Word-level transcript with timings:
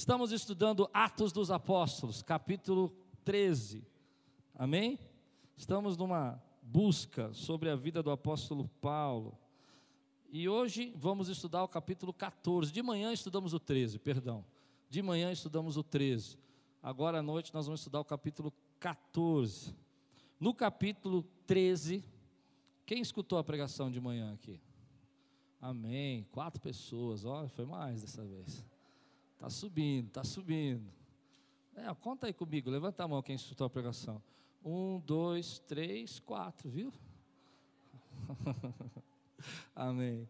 Estamos 0.00 0.32
estudando 0.32 0.88
Atos 0.94 1.30
dos 1.30 1.50
Apóstolos, 1.50 2.22
capítulo 2.22 2.90
13. 3.22 3.86
Amém? 4.54 4.98
Estamos 5.58 5.94
numa 5.94 6.42
busca 6.62 7.30
sobre 7.34 7.68
a 7.68 7.76
vida 7.76 8.02
do 8.02 8.10
apóstolo 8.10 8.66
Paulo. 8.80 9.36
E 10.32 10.48
hoje 10.48 10.90
vamos 10.96 11.28
estudar 11.28 11.62
o 11.62 11.68
capítulo 11.68 12.14
14. 12.14 12.72
De 12.72 12.82
manhã 12.82 13.12
estudamos 13.12 13.52
o 13.52 13.60
13, 13.60 13.98
perdão. 13.98 14.42
De 14.88 15.02
manhã 15.02 15.30
estudamos 15.30 15.76
o 15.76 15.82
13. 15.82 16.38
Agora 16.82 17.18
à 17.18 17.22
noite 17.22 17.52
nós 17.52 17.66
vamos 17.66 17.82
estudar 17.82 18.00
o 18.00 18.04
capítulo 18.04 18.54
14. 18.78 19.76
No 20.40 20.54
capítulo 20.54 21.26
13, 21.46 22.02
quem 22.86 23.02
escutou 23.02 23.38
a 23.38 23.44
pregação 23.44 23.90
de 23.90 24.00
manhã 24.00 24.32
aqui? 24.32 24.58
Amém. 25.60 26.26
Quatro 26.32 26.58
pessoas, 26.58 27.26
olha, 27.26 27.50
foi 27.50 27.66
mais 27.66 28.00
dessa 28.00 28.24
vez. 28.24 28.64
Está 29.40 29.48
subindo, 29.48 30.08
está 30.08 30.22
subindo. 30.22 30.92
É, 31.74 31.94
conta 31.94 32.26
aí 32.26 32.32
comigo, 32.34 32.68
levanta 32.68 33.02
a 33.02 33.08
mão 33.08 33.22
quem 33.22 33.34
escutou 33.34 33.66
a 33.66 33.70
pregação. 33.70 34.22
Um, 34.62 35.00
dois, 35.00 35.58
três, 35.60 36.20
quatro, 36.20 36.68
viu? 36.68 36.92
Amém. 39.74 40.28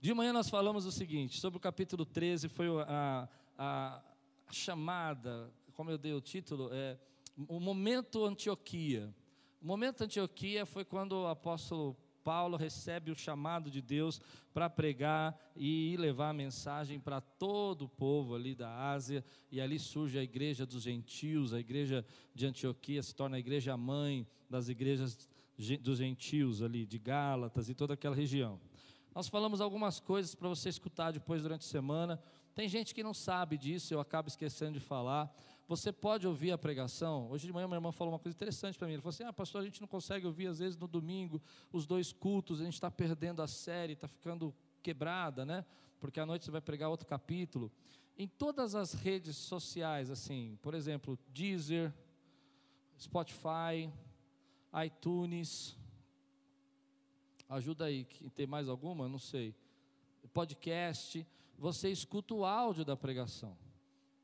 De 0.00 0.14
manhã 0.14 0.32
nós 0.32 0.48
falamos 0.48 0.86
o 0.86 0.92
seguinte, 0.92 1.40
sobre 1.40 1.56
o 1.56 1.60
capítulo 1.60 2.06
13, 2.06 2.48
foi 2.48 2.68
a, 2.82 3.28
a, 3.58 4.00
a 4.46 4.52
chamada, 4.52 5.52
como 5.72 5.90
eu 5.90 5.98
dei 5.98 6.12
o 6.12 6.20
título, 6.20 6.70
é 6.72 6.96
o 7.48 7.58
momento 7.58 8.24
Antioquia. 8.24 9.12
O 9.60 9.66
momento 9.66 10.04
Antioquia 10.04 10.64
foi 10.64 10.84
quando 10.84 11.14
o 11.14 11.26
apóstolo 11.26 11.96
Paulo 12.24 12.56
recebe 12.56 13.10
o 13.10 13.14
chamado 13.14 13.70
de 13.70 13.82
Deus 13.82 14.20
para 14.52 14.70
pregar 14.70 15.38
e 15.54 15.94
levar 15.98 16.30
a 16.30 16.32
mensagem 16.32 16.98
para 16.98 17.20
todo 17.20 17.84
o 17.84 17.88
povo 17.88 18.34
ali 18.34 18.54
da 18.54 18.90
Ásia, 18.90 19.22
e 19.52 19.60
ali 19.60 19.78
surge 19.78 20.18
a 20.18 20.22
igreja 20.22 20.64
dos 20.64 20.82
gentios, 20.82 21.52
a 21.52 21.60
igreja 21.60 22.04
de 22.34 22.46
Antioquia 22.46 23.02
se 23.02 23.14
torna 23.14 23.36
a 23.36 23.38
igreja 23.38 23.76
mãe 23.76 24.26
das 24.48 24.68
igrejas 24.68 25.28
dos 25.80 25.98
gentios 25.98 26.62
ali, 26.62 26.86
de 26.86 26.98
Gálatas 26.98 27.68
e 27.68 27.74
toda 27.74 27.94
aquela 27.94 28.16
região. 28.16 28.58
Nós 29.14 29.28
falamos 29.28 29.60
algumas 29.60 30.00
coisas 30.00 30.34
para 30.34 30.48
você 30.48 30.68
escutar 30.68 31.12
depois 31.12 31.42
durante 31.42 31.60
a 31.60 31.70
semana. 31.70 32.20
Tem 32.54 32.68
gente 32.68 32.94
que 32.94 33.02
não 33.02 33.14
sabe 33.14 33.56
disso, 33.56 33.94
eu 33.94 34.00
acabo 34.00 34.28
esquecendo 34.28 34.72
de 34.72 34.80
falar. 34.80 35.32
Você 35.66 35.90
pode 35.90 36.26
ouvir 36.26 36.52
a 36.52 36.58
pregação. 36.58 37.30
Hoje 37.30 37.46
de 37.46 37.52
manhã 37.52 37.66
minha 37.66 37.78
irmã 37.78 37.90
falou 37.90 38.12
uma 38.12 38.18
coisa 38.18 38.36
interessante 38.36 38.78
para 38.78 38.86
mim. 38.86 38.94
Ela 38.94 39.02
falou 39.02 39.14
assim: 39.14 39.24
Ah, 39.24 39.32
pastor, 39.32 39.62
a 39.62 39.64
gente 39.64 39.80
não 39.80 39.88
consegue 39.88 40.26
ouvir 40.26 40.46
às 40.46 40.58
vezes 40.58 40.76
no 40.76 40.86
domingo 40.86 41.40
os 41.72 41.86
dois 41.86 42.12
cultos, 42.12 42.60
a 42.60 42.64
gente 42.64 42.74
está 42.74 42.90
perdendo 42.90 43.40
a 43.40 43.46
série, 43.46 43.94
está 43.94 44.06
ficando 44.06 44.54
quebrada, 44.82 45.44
né? 45.44 45.64
Porque 45.98 46.20
à 46.20 46.26
noite 46.26 46.44
você 46.44 46.50
vai 46.50 46.60
pregar 46.60 46.90
outro 46.90 47.06
capítulo. 47.06 47.72
Em 48.16 48.28
todas 48.28 48.74
as 48.74 48.92
redes 48.92 49.36
sociais, 49.36 50.10
assim, 50.10 50.58
por 50.60 50.74
exemplo, 50.74 51.18
Deezer, 51.32 51.92
Spotify, 53.00 53.90
iTunes, 54.84 55.76
ajuda 57.48 57.86
aí, 57.86 58.04
tem 58.34 58.46
mais 58.46 58.68
alguma? 58.68 59.08
Não 59.08 59.18
sei. 59.18 59.54
Podcast, 60.32 61.26
você 61.58 61.90
escuta 61.90 62.34
o 62.34 62.44
áudio 62.44 62.84
da 62.84 62.96
pregação. 62.96 63.56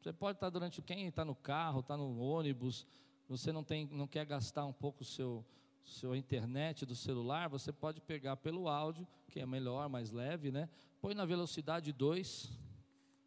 Você 0.00 0.12
pode 0.12 0.36
estar 0.36 0.48
durante 0.48 0.80
quem 0.80 1.06
está 1.06 1.24
no 1.24 1.34
carro, 1.34 1.80
está 1.80 1.96
no 1.96 2.18
ônibus, 2.18 2.86
você 3.28 3.52
não 3.52 3.62
tem, 3.62 3.86
não 3.92 4.06
quer 4.06 4.24
gastar 4.24 4.64
um 4.64 4.72
pouco 4.72 5.02
o 5.02 5.04
seu 5.04 5.44
sua 5.82 6.16
internet 6.16 6.86
do 6.86 6.94
celular, 6.94 7.48
você 7.48 7.72
pode 7.72 8.00
pegar 8.00 8.36
pelo 8.36 8.68
áudio, 8.68 9.06
que 9.28 9.40
é 9.40 9.46
melhor, 9.46 9.88
mais 9.88 10.12
leve, 10.12 10.50
né? 10.50 10.68
Põe 11.00 11.14
na 11.14 11.24
velocidade 11.24 11.92
2. 11.92 12.50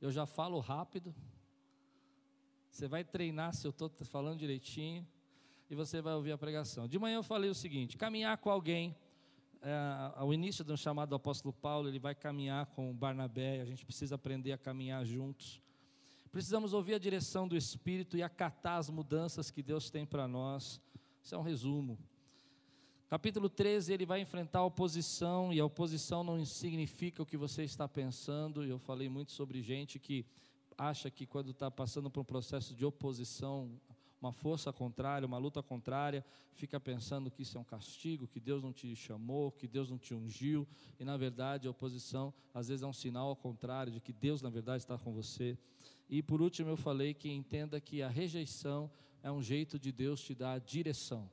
Eu 0.01 0.11
já 0.11 0.25
falo 0.25 0.59
rápido. 0.59 1.13
Você 2.69 2.87
vai 2.87 3.03
treinar 3.03 3.53
se 3.53 3.67
eu 3.67 3.71
estou 3.71 3.89
falando 4.05 4.39
direitinho 4.39 5.05
e 5.69 5.75
você 5.75 6.01
vai 6.01 6.13
ouvir 6.13 6.31
a 6.31 6.37
pregação. 6.37 6.87
De 6.87 6.97
manhã 6.97 7.17
eu 7.17 7.23
falei 7.23 7.49
o 7.49 7.55
seguinte: 7.55 7.97
caminhar 7.97 8.37
com 8.37 8.49
alguém. 8.49 8.95
É, 9.61 10.11
ao 10.15 10.33
início 10.33 10.63
do 10.63 10.75
chamado 10.75 11.09
do 11.09 11.15
apóstolo 11.15 11.53
Paulo, 11.53 11.87
ele 11.87 11.99
vai 11.99 12.13
caminhar 12.13 12.65
com 12.67 12.93
Barnabé. 12.93 13.61
A 13.61 13.65
gente 13.65 13.85
precisa 13.85 14.15
aprender 14.15 14.51
a 14.51 14.57
caminhar 14.57 15.05
juntos. 15.05 15.62
Precisamos 16.33 16.73
ouvir 16.73 16.95
a 16.95 16.97
direção 16.97 17.47
do 17.47 17.55
Espírito 17.55 18.17
e 18.17 18.23
acatar 18.23 18.79
as 18.79 18.89
mudanças 18.89 19.51
que 19.51 19.61
Deus 19.61 19.91
tem 19.91 20.03
para 20.03 20.27
nós. 20.27 20.81
Isso 21.21 21.35
é 21.35 21.37
um 21.37 21.43
resumo. 21.43 21.95
Capítulo 23.07 23.47
13, 23.47 23.93
ele 23.93 24.03
vai 24.03 24.19
enfrentar 24.19 24.57
a 24.57 24.65
oposição, 24.65 25.53
e 25.53 25.59
a 25.59 25.65
oposição 25.65 26.23
não 26.23 26.43
significa 26.43 27.21
o 27.21 27.25
que 27.25 27.37
você 27.37 27.63
está 27.63 27.87
pensando. 27.87 28.63
Eu 28.63 28.79
falei 28.79 29.07
muito 29.07 29.31
sobre 29.31 29.61
gente 29.61 29.99
que 29.99 30.25
acha 30.75 31.11
que 31.11 31.27
quando 31.27 31.51
está 31.51 31.69
passando 31.69 32.09
por 32.09 32.21
um 32.21 32.25
processo 32.25 32.73
de 32.73 32.83
oposição, 32.83 33.79
uma 34.19 34.33
força 34.33 34.73
contrária, 34.73 35.27
uma 35.27 35.37
luta 35.37 35.61
contrária, 35.61 36.25
fica 36.55 36.79
pensando 36.79 37.29
que 37.29 37.43
isso 37.43 37.59
é 37.59 37.61
um 37.61 37.63
castigo, 37.63 38.27
que 38.27 38.39
Deus 38.39 38.63
não 38.63 38.73
te 38.73 38.95
chamou, 38.95 39.51
que 39.51 39.67
Deus 39.67 39.87
não 39.87 39.99
te 39.99 40.15
ungiu, 40.15 40.67
e 40.99 41.05
na 41.05 41.15
verdade 41.15 41.67
a 41.67 41.71
oposição 41.71 42.33
às 42.51 42.69
vezes 42.69 42.81
é 42.81 42.87
um 42.87 42.93
sinal 42.93 43.27
ao 43.27 43.35
contrário 43.35 43.93
de 43.93 44.01
que 44.01 44.11
Deus 44.11 44.41
na 44.41 44.49
verdade 44.49 44.81
está 44.81 44.97
com 44.97 45.13
você. 45.13 45.55
E 46.09 46.21
por 46.21 46.41
último, 46.41 46.69
eu 46.69 46.77
falei 46.77 47.13
que 47.13 47.29
entenda 47.29 47.79
que 47.79 48.01
a 48.01 48.09
rejeição 48.09 48.91
é 49.21 49.31
um 49.31 49.41
jeito 49.41 49.79
de 49.79 49.91
Deus 49.91 50.21
te 50.21 50.35
dar 50.35 50.59
direção. 50.59 51.29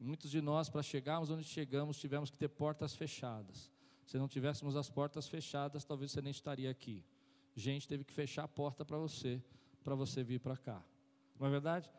Muitos 0.00 0.30
de 0.30 0.40
nós, 0.40 0.68
para 0.68 0.82
chegarmos 0.82 1.30
onde 1.30 1.44
chegamos, 1.44 1.98
tivemos 1.98 2.30
que 2.30 2.38
ter 2.38 2.48
portas 2.48 2.94
fechadas. 2.94 3.70
Se 4.06 4.16
não 4.16 4.28
tivéssemos 4.28 4.76
as 4.76 4.88
portas 4.88 5.26
fechadas, 5.26 5.84
talvez 5.84 6.12
você 6.12 6.22
nem 6.22 6.30
estaria 6.30 6.70
aqui. 6.70 7.04
Gente 7.56 7.88
teve 7.88 8.04
que 8.04 8.12
fechar 8.12 8.44
a 8.44 8.48
porta 8.48 8.84
para 8.84 8.96
você, 8.96 9.42
para 9.82 9.94
você 9.94 10.22
vir 10.22 10.38
para 10.38 10.56
cá. 10.56 10.82
Não 11.38 11.46
é 11.46 11.50
verdade? 11.50 11.92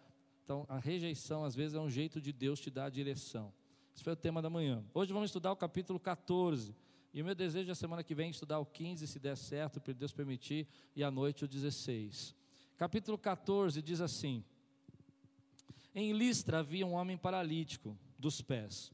Então, 0.43 0.65
a 0.69 0.79
rejeição, 0.79 1.43
às 1.43 1.53
vezes, 1.53 1.75
é 1.75 1.79
um 1.79 1.89
jeito 1.89 2.21
de 2.21 2.31
Deus 2.31 2.59
te 2.59 2.71
dar 2.71 2.85
a 2.85 2.89
direção. 2.89 3.53
Esse 3.93 4.03
foi 4.03 4.13
o 4.13 4.15
tema 4.15 4.41
da 4.41 4.49
manhã. 4.49 4.83
Hoje 4.93 5.11
vamos 5.11 5.29
estudar 5.29 5.51
o 5.51 5.55
capítulo 5.55 5.99
14 5.99 6.73
e 7.13 7.21
o 7.21 7.25
meu 7.25 7.33
desejo 7.33 7.69
é 7.69 7.71
a 7.71 7.75
semana 7.75 8.03
que 8.03 8.13
vem 8.13 8.29
estudar 8.29 8.59
o 8.59 8.65
15, 8.65 9.07
se 9.07 9.19
der 9.19 9.35
certo, 9.35 9.81
para 9.81 9.93
Deus 9.93 10.13
permitir, 10.13 10.67
e 10.95 11.03
à 11.03 11.09
noite 11.09 11.43
o 11.43 11.47
16. 11.47 12.35
Capítulo 12.77 13.17
14 13.17 13.81
diz 13.81 13.99
assim: 13.99 14.43
Em 15.93 16.13
Listra 16.13 16.59
havia 16.59 16.85
um 16.85 16.93
homem 16.93 17.17
paralítico 17.17 17.97
dos 18.17 18.41
pés. 18.41 18.91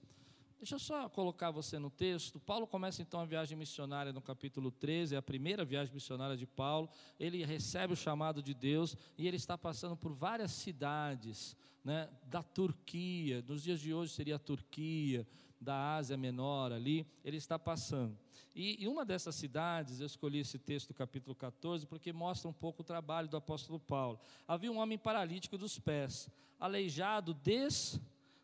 Deixa 0.58 0.76
eu 0.76 0.80
só 0.80 1.10
colocar 1.10 1.52
você 1.52 1.78
no 1.78 1.92
texto. 1.92 2.40
Paulo 2.40 2.66
começa 2.66 3.02
então 3.02 3.20
a 3.20 3.26
viagem 3.26 3.58
missionária 3.58 4.12
no 4.12 4.22
capítulo 4.22 4.72
13, 4.72 5.14
é 5.14 5.18
a 5.18 5.22
primeira 5.22 5.64
viagem 5.64 5.94
missionária 5.94 6.36
de 6.36 6.48
Paulo. 6.48 6.90
Ele 7.20 7.46
recebe 7.46 7.94
o 7.94 7.96
chamado 7.96 8.42
de 8.42 8.54
Deus 8.54 8.96
e 9.18 9.28
ele 9.28 9.38
está 9.38 9.58
passando 9.58 9.96
por 9.96 10.14
várias 10.14 10.52
cidades 10.52 11.56
né, 11.84 12.10
da 12.24 12.42
Turquia. 12.42 13.44
Nos 13.48 13.62
dias 13.62 13.80
de 13.80 13.94
hoje 13.94 14.14
seria 14.14 14.38
a 14.38 14.40
Turquia, 14.40 15.28
da 15.66 15.96
Ásia 15.96 16.16
Menor 16.16 16.72
ali, 16.72 17.06
ele 17.24 17.38
está 17.38 17.60
passando. 17.60 18.18
E, 18.56 18.82
e 18.82 18.88
uma 18.88 19.04
dessas 19.04 19.36
cidades, 19.36 20.00
eu 20.00 20.06
escolhi 20.06 20.40
esse 20.40 20.58
texto 20.58 20.90
do 20.90 20.94
capítulo 20.94 21.36
14, 21.36 21.86
porque 21.86 22.14
mostra 22.14 22.48
um 22.48 22.54
pouco 22.54 22.82
o 22.82 22.86
trabalho 22.86 23.28
do 23.28 23.36
apóstolo 23.36 23.80
Paulo. 23.80 24.18
Havia 24.48 24.72
um 24.72 24.78
homem 24.78 24.98
paralítico 24.98 25.58
dos 25.58 25.78
pés, 25.78 26.30
aleijado 26.58 27.34
des, 27.34 28.00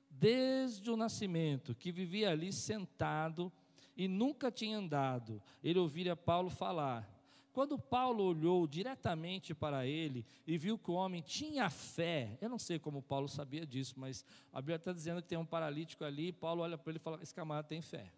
desde 0.10 0.92
o 0.92 0.98
nascimento, 0.98 1.74
que 1.74 1.92
vivia 1.92 2.32
ali 2.32 2.52
sentado 2.52 3.50
e 3.96 4.08
nunca 4.08 4.52
tinha 4.52 4.78
andado. 4.78 5.42
Ele 5.64 5.80
ouvira 5.80 6.16
Paulo 6.16 6.50
falar. 6.50 7.08
Quando 7.54 7.78
Paulo 7.78 8.24
olhou 8.24 8.66
diretamente 8.66 9.54
para 9.54 9.86
ele 9.86 10.26
e 10.48 10.58
viu 10.58 10.78
que 10.78 10.90
o 10.90 10.94
homem 10.94 11.22
tinha 11.22 11.70
fé, 11.70 12.38
eu 12.40 12.48
não 12.48 12.58
sei 12.58 12.80
como 12.80 13.02
Paulo 13.02 13.28
sabia 13.28 13.66
disso, 13.66 13.96
mas 13.98 14.24
a 14.54 14.62
Bíblia 14.62 14.78
está 14.78 14.94
dizendo 14.94 15.22
que 15.22 15.28
tem 15.28 15.38
um 15.38 15.46
paralítico 15.46 16.04
ali, 16.06 16.28
e 16.28 16.32
Paulo 16.32 16.62
olha 16.62 16.78
para 16.78 16.92
ele 16.92 16.98
e 16.98 17.02
fala: 17.02 17.20
Esse 17.22 17.34
camarada 17.34 17.68
tem 17.68 17.82
fé. 17.82 18.12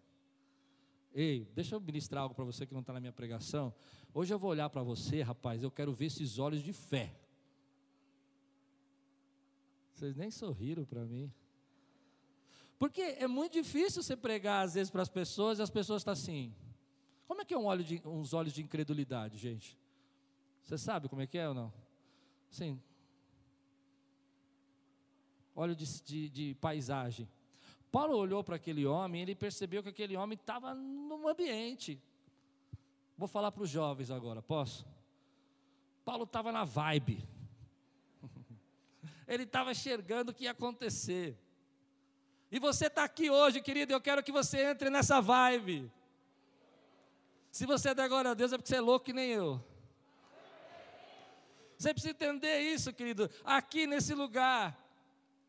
Ei, 1.12 1.48
deixa 1.54 1.74
eu 1.74 1.80
ministrar 1.80 2.22
algo 2.22 2.34
para 2.34 2.44
você 2.44 2.66
que 2.66 2.72
não 2.72 2.80
está 2.80 2.92
na 2.92 3.00
minha 3.00 3.12
pregação. 3.12 3.74
Hoje 4.12 4.32
eu 4.32 4.38
vou 4.38 4.50
olhar 4.50 4.68
para 4.70 4.82
você, 4.82 5.22
rapaz, 5.22 5.62
eu 5.62 5.70
quero 5.70 5.92
ver 5.92 6.06
esses 6.06 6.38
olhos 6.38 6.62
de 6.62 6.72
fé. 6.72 7.14
Vocês 9.92 10.16
nem 10.16 10.30
sorriram 10.30 10.84
para 10.84 11.04
mim. 11.04 11.32
Porque 12.78 13.00
é 13.00 13.26
muito 13.26 13.52
difícil 13.52 14.02
você 14.02 14.16
pregar 14.16 14.64
às 14.64 14.74
vezes 14.74 14.90
para 14.90 15.02
as 15.02 15.08
pessoas 15.08 15.58
e 15.58 15.62
as 15.62 15.70
pessoas 15.70 16.02
estão 16.02 16.12
assim. 16.12 16.52
Como 17.26 17.40
é 17.40 17.44
que 17.44 17.54
é 17.54 17.58
um 17.58 17.66
olho 17.66 17.82
de, 17.82 18.00
uns 18.04 18.32
olhos 18.32 18.52
de 18.52 18.62
incredulidade, 18.62 19.38
gente? 19.38 19.78
Você 20.62 20.78
sabe 20.78 21.08
como 21.08 21.22
é 21.22 21.26
que 21.26 21.38
é 21.38 21.48
ou 21.48 21.54
não? 21.54 21.72
Sim. 22.50 22.80
Olho 25.54 25.74
de, 25.74 26.02
de, 26.02 26.28
de 26.28 26.54
paisagem. 26.54 27.28
Paulo 27.90 28.16
olhou 28.16 28.42
para 28.42 28.56
aquele 28.56 28.84
homem 28.86 29.20
e 29.20 29.22
ele 29.22 29.34
percebeu 29.34 29.82
que 29.82 29.88
aquele 29.88 30.16
homem 30.16 30.36
estava 30.36 30.74
no 30.74 31.28
ambiente. 31.28 32.00
Vou 33.16 33.28
falar 33.28 33.52
para 33.52 33.62
os 33.62 33.70
jovens 33.70 34.10
agora, 34.10 34.42
posso? 34.42 34.84
Paulo 36.04 36.24
estava 36.24 36.50
na 36.50 36.64
vibe. 36.64 37.26
Ele 39.26 39.44
estava 39.44 39.70
enxergando 39.70 40.32
o 40.32 40.34
que 40.34 40.44
ia 40.44 40.50
acontecer. 40.50 41.38
E 42.50 42.58
você 42.58 42.86
está 42.86 43.04
aqui 43.04 43.30
hoje, 43.30 43.60
querido, 43.60 43.92
eu 43.92 44.00
quero 44.00 44.22
que 44.22 44.32
você 44.32 44.70
entre 44.70 44.90
nessa 44.90 45.20
vibe. 45.20 45.90
Se 47.54 47.66
você 47.66 47.94
der 47.94 48.08
glória 48.08 48.32
a 48.32 48.34
Deus 48.34 48.52
é 48.52 48.56
porque 48.56 48.68
você 48.68 48.78
é 48.78 48.80
louco 48.80 49.06
que 49.06 49.12
nem 49.12 49.30
eu. 49.30 49.64
Você 51.78 51.94
precisa 51.94 52.10
entender 52.10 52.58
isso, 52.62 52.92
querido. 52.92 53.30
Aqui 53.44 53.86
nesse 53.86 54.12
lugar, 54.12 54.76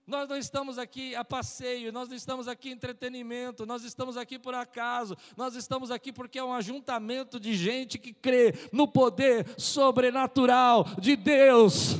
nós 0.05 0.29
não 0.29 0.37
estamos 0.37 0.77
aqui 0.77 1.15
a 1.15 1.25
passeio, 1.25 1.91
nós 1.91 2.07
não 2.07 2.15
estamos 2.15 2.47
aqui 2.47 2.69
entretenimento, 2.69 3.65
nós 3.65 3.83
estamos 3.83 4.17
aqui 4.17 4.37
por 4.37 4.53
acaso, 4.53 5.17
nós 5.35 5.55
estamos 5.55 5.89
aqui 5.89 6.13
porque 6.13 6.37
é 6.37 6.43
um 6.43 6.53
ajuntamento 6.53 7.39
de 7.39 7.55
gente 7.55 7.97
que 7.97 8.13
crê 8.13 8.53
no 8.71 8.87
poder 8.87 9.59
sobrenatural 9.59 10.85
de 11.01 11.15
Deus. 11.15 11.95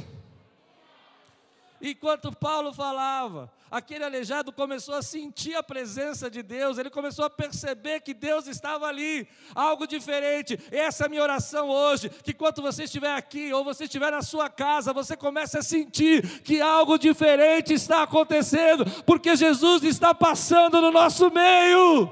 Enquanto 1.82 2.32
Paulo 2.32 2.74
falava, 2.74 3.52
aquele 3.70 4.04
aleijado 4.04 4.52
começou 4.52 4.96
a 4.96 5.02
sentir 5.02 5.56
a 5.56 5.62
presença 5.62 6.30
de 6.30 6.42
Deus, 6.42 6.78
ele 6.78 6.90
começou 6.90 7.26
a 7.26 7.30
perceber 7.30 8.00
que 8.00 8.14
Deus 8.14 8.48
estava 8.48 8.88
ali, 8.88 9.28
algo 9.54 9.86
diferente. 9.86 10.58
Essa 10.72 11.04
é 11.04 11.06
a 11.06 11.10
minha 11.10 11.22
oração 11.22 11.70
hoje, 11.70 12.10
que 12.10 12.34
quando 12.34 12.62
você 12.62 12.86
estiver 12.86 13.14
aqui 13.14 13.52
ou 13.52 13.64
você 13.64 13.84
estiver 13.84 14.10
na 14.10 14.22
sua 14.22 14.50
casa, 14.50 14.94
você 14.94 15.18
comece 15.18 15.58
a 15.58 15.64
sentir 15.64 16.42
que 16.42 16.62
algo 16.62 16.98
diferente 16.98 17.74
está 17.74 18.04
acontecendo, 18.04 18.86
porque 19.04 19.36
Jesus 19.36 19.84
está 19.84 20.14
passando 20.14 20.80
no 20.80 20.92
nosso 20.92 21.30
meio. 21.30 22.10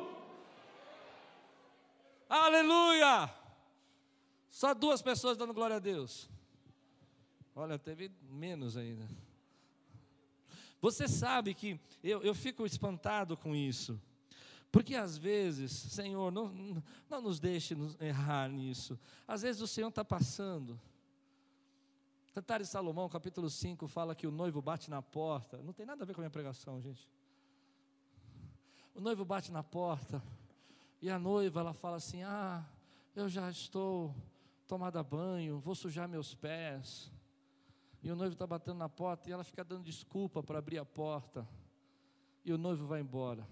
Aleluia! 2.29 3.33
Só 4.49 4.73
duas 4.73 5.01
pessoas 5.01 5.37
dando 5.37 5.53
glória 5.53 5.77
a 5.77 5.79
Deus. 5.79 6.29
Olha, 7.55 7.77
teve 7.79 8.11
menos 8.29 8.75
ainda. 8.75 9.07
Você 10.83 11.07
sabe 11.07 11.53
que 11.53 11.79
eu, 12.03 12.21
eu 12.23 12.35
fico 12.35 12.65
espantado 12.65 13.37
com 13.37 13.55
isso. 13.55 13.97
Porque 14.69 14.95
às 14.95 15.15
vezes, 15.15 15.71
Senhor, 15.71 16.29
não, 16.29 16.83
não 17.09 17.21
nos 17.21 17.39
deixe 17.39 17.73
errar 18.01 18.49
nisso. 18.49 18.99
Às 19.25 19.43
vezes 19.43 19.61
o 19.61 19.67
Senhor 19.67 19.87
está 19.87 20.03
passando. 20.03 20.77
Cantar 22.33 22.59
de 22.59 22.67
Salomão, 22.67 23.07
capítulo 23.07 23.49
5, 23.49 23.87
fala 23.87 24.13
que 24.13 24.27
o 24.27 24.31
noivo 24.31 24.61
bate 24.61 24.89
na 24.89 25.01
porta. 25.01 25.57
Não 25.61 25.71
tem 25.71 25.85
nada 25.85 26.03
a 26.03 26.05
ver 26.05 26.13
com 26.13 26.19
a 26.19 26.23
minha 26.23 26.29
pregação, 26.29 26.81
gente. 26.81 27.09
O 28.93 28.99
noivo 28.99 29.23
bate 29.23 29.53
na 29.53 29.63
porta. 29.63 30.21
E 31.01 31.09
a 31.09 31.17
noiva, 31.17 31.61
ela 31.61 31.73
fala 31.73 31.95
assim: 31.95 32.23
Ah, 32.23 32.61
eu 33.15 33.29
já 33.29 33.49
estou 33.49 34.13
tomada 34.67 35.01
banho, 35.01 35.59
vou 35.59 35.75
sujar 35.75 36.09
meus 36.09 36.35
pés 36.35 37.09
e 38.03 38.11
o 38.11 38.15
noivo 38.15 38.33
está 38.33 38.45
batendo 38.45 38.77
na 38.77 38.89
porta 38.89 39.29
e 39.29 39.33
ela 39.33 39.43
fica 39.43 39.63
dando 39.63 39.83
desculpa 39.83 40.43
para 40.43 40.59
abrir 40.59 40.77
a 40.77 40.85
porta, 40.85 41.47
e 42.43 42.51
o 42.51 42.57
noivo 42.57 42.85
vai 42.85 42.99
embora. 42.99 43.47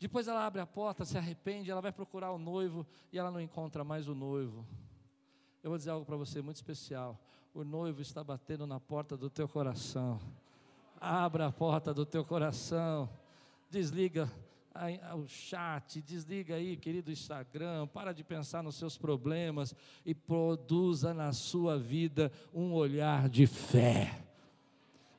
Depois 0.00 0.26
ela 0.26 0.44
abre 0.44 0.60
a 0.60 0.66
porta, 0.66 1.04
se 1.04 1.16
arrepende, 1.16 1.70
ela 1.70 1.80
vai 1.80 1.92
procurar 1.92 2.32
o 2.32 2.38
noivo 2.38 2.86
e 3.12 3.18
ela 3.18 3.30
não 3.30 3.40
encontra 3.40 3.84
mais 3.84 4.08
o 4.08 4.14
noivo. 4.14 4.66
Eu 5.62 5.70
vou 5.70 5.78
dizer 5.78 5.90
algo 5.90 6.06
para 6.06 6.16
você 6.16 6.40
muito 6.40 6.56
especial. 6.56 7.20
O 7.54 7.62
noivo 7.62 8.00
está 8.00 8.24
batendo 8.24 8.66
na 8.66 8.80
porta 8.80 9.16
do 9.16 9.28
teu 9.28 9.46
coração. 9.46 10.18
Abra 10.98 11.46
a 11.46 11.52
porta 11.52 11.92
do 11.92 12.06
teu 12.06 12.24
coração. 12.24 13.10
Desliga 13.68 14.32
o 15.16 15.26
chat, 15.26 16.00
desliga 16.00 16.54
aí, 16.54 16.76
querido 16.76 17.10
Instagram, 17.10 17.86
para 17.88 18.12
de 18.12 18.22
pensar 18.22 18.62
nos 18.62 18.76
seus 18.76 18.96
problemas 18.96 19.74
e 20.06 20.14
produza 20.14 21.12
na 21.12 21.32
sua 21.32 21.78
vida 21.78 22.30
um 22.54 22.72
olhar 22.72 23.28
de 23.28 23.46
fé. 23.46 24.22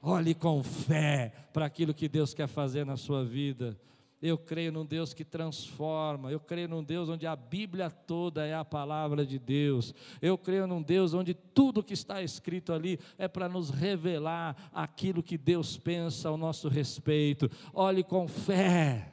Olhe 0.02 0.34
com 0.34 0.64
fé 0.64 1.32
para 1.54 1.66
aquilo 1.66 1.94
que 1.94 2.10
Deus 2.10 2.34
quer 2.34 2.48
fazer 2.48 2.86
na 2.86 2.98
sua 2.98 3.24
vida. 3.24 3.78
Eu 4.22 4.38
creio 4.38 4.72
num 4.72 4.86
Deus 4.86 5.14
que 5.14 5.26
transforma. 5.26 6.32
Eu 6.32 6.40
creio 6.40 6.68
num 6.68 6.84
Deus 6.84 7.10
onde 7.10 7.26
a 7.26 7.36
Bíblia 7.36 7.90
toda 7.90 8.46
é 8.46 8.54
a 8.54 8.64
palavra 8.64 9.26
de 9.26 9.40
Deus. 9.40 9.96
Eu 10.22 10.38
creio 10.38 10.68
num 10.68 10.82
Deus 10.82 11.14
onde 11.14 11.34
tudo 11.34 11.84
que 11.84 11.94
está 11.94 12.22
escrito 12.22 12.72
ali 12.72 13.00
é 13.18 13.28
para 13.28 13.50
nos 13.50 13.72
revelar 13.72 14.70
aquilo 14.74 15.24
que 15.24 15.38
Deus 15.38 15.76
pensa 15.76 16.30
ao 16.30 16.38
nosso 16.38 16.68
respeito. 16.68 17.50
Olhe 17.74 18.04
com 18.04 18.28
fé. 18.28 19.11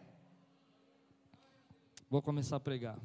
Vou 2.11 2.23
começar 2.23 2.57
a 2.57 2.61
pregar. 2.61 2.99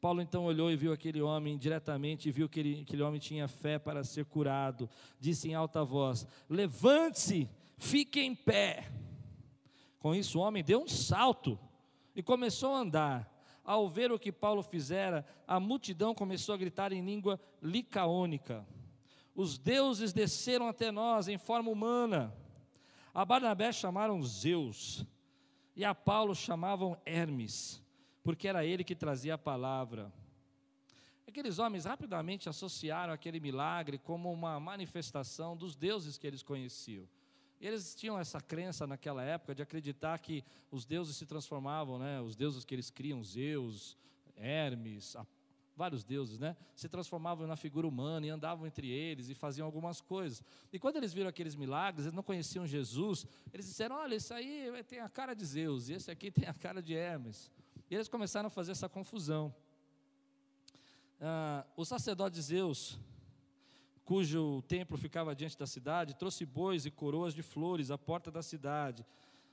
Paulo 0.00 0.20
então 0.20 0.44
olhou 0.44 0.70
e 0.70 0.76
viu 0.76 0.92
aquele 0.92 1.20
homem 1.20 1.56
diretamente 1.56 2.28
e 2.28 2.32
viu 2.32 2.48
que 2.48 2.58
ele, 2.58 2.80
aquele 2.80 3.02
homem 3.02 3.20
tinha 3.20 3.46
fé 3.46 3.78
para 3.78 4.02
ser 4.02 4.24
curado. 4.24 4.88
Disse 5.20 5.48
em 5.48 5.54
alta 5.54 5.84
voz: 5.84 6.26
Levante-se, 6.48 7.48
fique 7.76 8.20
em 8.20 8.34
pé. 8.34 8.90
Com 10.00 10.14
isso, 10.14 10.38
o 10.38 10.42
homem 10.42 10.64
deu 10.64 10.82
um 10.82 10.88
salto 10.88 11.58
e 12.16 12.22
começou 12.22 12.74
a 12.74 12.78
andar. 12.78 13.30
Ao 13.62 13.88
ver 13.88 14.10
o 14.10 14.18
que 14.18 14.32
Paulo 14.32 14.62
fizera, 14.62 15.24
a 15.46 15.60
multidão 15.60 16.12
começou 16.14 16.54
a 16.54 16.58
gritar 16.58 16.92
em 16.92 17.04
língua 17.04 17.38
licaônica: 17.62 18.66
Os 19.36 19.56
deuses 19.56 20.12
desceram 20.12 20.66
até 20.66 20.90
nós 20.90 21.28
em 21.28 21.38
forma 21.38 21.70
humana. 21.70 22.34
A 23.14 23.24
Barnabé 23.24 23.70
chamaram 23.70 24.22
Zeus 24.22 25.04
e 25.76 25.84
a 25.84 25.94
Paulo 25.94 26.34
chamavam 26.34 26.96
Hermes 27.04 27.80
porque 28.22 28.48
era 28.48 28.64
ele 28.64 28.84
que 28.84 28.94
trazia 28.94 29.34
a 29.34 29.38
palavra. 29.38 30.12
Aqueles 31.26 31.58
homens 31.58 31.84
rapidamente 31.84 32.48
associaram 32.48 33.12
aquele 33.12 33.38
milagre 33.38 33.98
como 33.98 34.32
uma 34.32 34.58
manifestação 34.58 35.56
dos 35.56 35.76
deuses 35.76 36.18
que 36.18 36.26
eles 36.26 36.42
conheciam. 36.42 37.08
Eles 37.60 37.94
tinham 37.94 38.18
essa 38.18 38.40
crença 38.40 38.86
naquela 38.86 39.22
época 39.22 39.54
de 39.54 39.62
acreditar 39.62 40.18
que 40.18 40.42
os 40.70 40.84
deuses 40.84 41.16
se 41.16 41.26
transformavam, 41.26 41.98
né? 41.98 42.20
os 42.20 42.34
deuses 42.34 42.64
que 42.64 42.74
eles 42.74 42.90
criam, 42.90 43.22
Zeus, 43.22 43.96
Hermes, 44.34 45.14
vários 45.76 46.02
deuses, 46.02 46.38
né? 46.38 46.56
Se 46.74 46.88
transformavam 46.88 47.46
na 47.46 47.56
figura 47.56 47.86
humana 47.86 48.26
e 48.26 48.28
andavam 48.30 48.66
entre 48.66 48.88
eles 48.88 49.28
e 49.28 49.34
faziam 49.34 49.64
algumas 49.64 50.00
coisas. 50.00 50.42
E 50.72 50.78
quando 50.78 50.96
eles 50.96 51.12
viram 51.12 51.28
aqueles 51.28 51.54
milagres, 51.54 52.06
eles 52.06 52.14
não 52.14 52.22
conheciam 52.22 52.66
Jesus, 52.66 53.26
eles 53.52 53.66
disseram: 53.66 53.96
Olha, 53.96 54.14
esse 54.14 54.32
aí 54.34 54.70
tem 54.86 55.00
a 55.00 55.08
cara 55.08 55.32
de 55.32 55.44
Zeus, 55.44 55.88
e 55.88 55.94
esse 55.94 56.10
aqui 56.10 56.30
tem 56.32 56.48
a 56.48 56.54
cara 56.54 56.82
de 56.82 56.94
Hermes. 56.94 57.50
E 57.90 57.94
eles 57.96 58.08
começaram 58.08 58.46
a 58.46 58.50
fazer 58.50 58.70
essa 58.70 58.88
confusão. 58.88 59.52
Ah, 61.20 61.66
o 61.76 61.84
sacerdote 61.84 62.40
Zeus, 62.40 62.96
cujo 64.04 64.62
templo 64.68 64.96
ficava 64.96 65.34
diante 65.34 65.58
da 65.58 65.66
cidade, 65.66 66.14
trouxe 66.14 66.46
bois 66.46 66.86
e 66.86 66.90
coroas 66.90 67.34
de 67.34 67.42
flores 67.42 67.90
à 67.90 67.98
porta 67.98 68.30
da 68.30 68.42
cidade, 68.42 69.04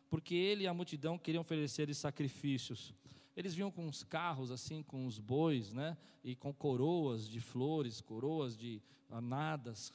porque 0.08 0.36
ele 0.36 0.66
e 0.66 0.68
a 0.68 0.74
multidão 0.74 1.18
queriam 1.18 1.42
oferecer 1.42 1.92
sacrifícios. 1.96 2.94
Eles 3.36 3.56
vinham 3.56 3.72
com 3.72 3.88
os 3.88 4.04
carros 4.04 4.52
assim, 4.52 4.84
com 4.84 5.08
os 5.08 5.18
bois, 5.18 5.74
né? 5.74 5.98
E 6.24 6.36
com 6.36 6.54
coroas 6.54 7.28
de 7.28 7.40
flores, 7.40 8.02
coroas 8.02 8.56
de 8.56 8.80
anadas. 9.10 9.92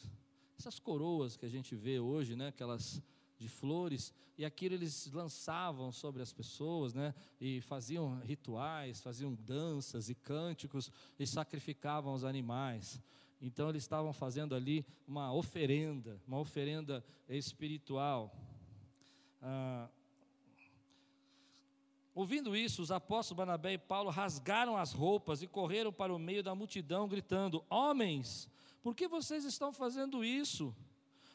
Essas 0.59 0.81
coroas 0.81 1.37
que 1.37 1.47
a 1.47 1.49
gente 1.49 1.77
vê 1.77 2.01
hoje, 2.01 2.35
né? 2.35 2.49
Aquelas 2.49 3.01
de 3.43 3.49
flores, 3.49 4.13
e 4.39 4.45
aquilo 4.45 4.75
eles 4.75 5.11
lançavam 5.13 5.91
sobre 5.93 6.23
as 6.23 6.33
pessoas, 6.33 6.95
né? 6.95 7.15
E 7.41 7.61
faziam 7.61 8.21
rituais, 8.21 9.01
faziam 9.01 9.35
danças 9.35 10.09
e 10.09 10.15
cânticos 10.15 10.91
e 11.19 11.27
sacrificavam 11.27 12.15
os 12.15 12.25
animais. 12.25 13.03
Então 13.41 13.69
eles 13.69 13.83
estavam 13.83 14.13
fazendo 14.13 14.55
ali 14.55 14.87
uma 15.07 15.33
oferenda, 15.35 16.23
uma 16.27 16.39
oferenda 16.39 17.05
espiritual. 17.29 18.33
Ah, 19.43 19.89
ouvindo 22.15 22.57
isso, 22.57 22.81
os 22.81 22.93
apóstolos 22.93 23.39
Barnabé 23.39 23.73
e 23.73 23.79
Paulo 23.79 24.11
rasgaram 24.11 24.77
as 24.77 24.93
roupas 24.93 25.43
e 25.43 25.49
correram 25.49 25.93
para 25.93 26.15
o 26.15 26.19
meio 26.19 26.43
da 26.43 26.55
multidão, 26.55 27.09
gritando: 27.09 27.65
Homens, 27.69 28.49
por 28.81 28.95
que 28.95 29.09
vocês 29.09 29.45
estão 29.45 29.73
fazendo 29.73 30.25
isso? 30.25 30.75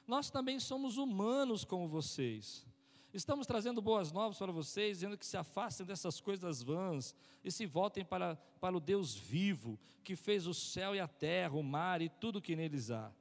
Nós 0.07 0.29
também 0.29 0.59
somos 0.59 0.97
humanos 0.97 1.65
como 1.65 1.87
vocês. 1.87 2.65
Estamos 3.13 3.45
trazendo 3.45 3.81
boas 3.81 4.11
novas 4.11 4.37
para 4.37 4.51
vocês, 4.51 4.97
dizendo 4.97 5.17
que 5.17 5.25
se 5.25 5.35
afastem 5.35 5.85
dessas 5.85 6.21
coisas 6.21 6.63
vãs 6.63 7.13
e 7.43 7.51
se 7.51 7.65
voltem 7.65 8.05
para, 8.05 8.35
para 8.59 8.77
o 8.77 8.79
Deus 8.79 9.15
vivo, 9.15 9.77
que 10.03 10.15
fez 10.15 10.47
o 10.47 10.53
céu 10.53 10.95
e 10.95 10.99
a 10.99 11.07
terra, 11.07 11.55
o 11.55 11.63
mar 11.63 12.01
e 12.01 12.09
tudo 12.09 12.41
que 12.41 12.55
neles 12.55 12.89
há. 12.89 13.11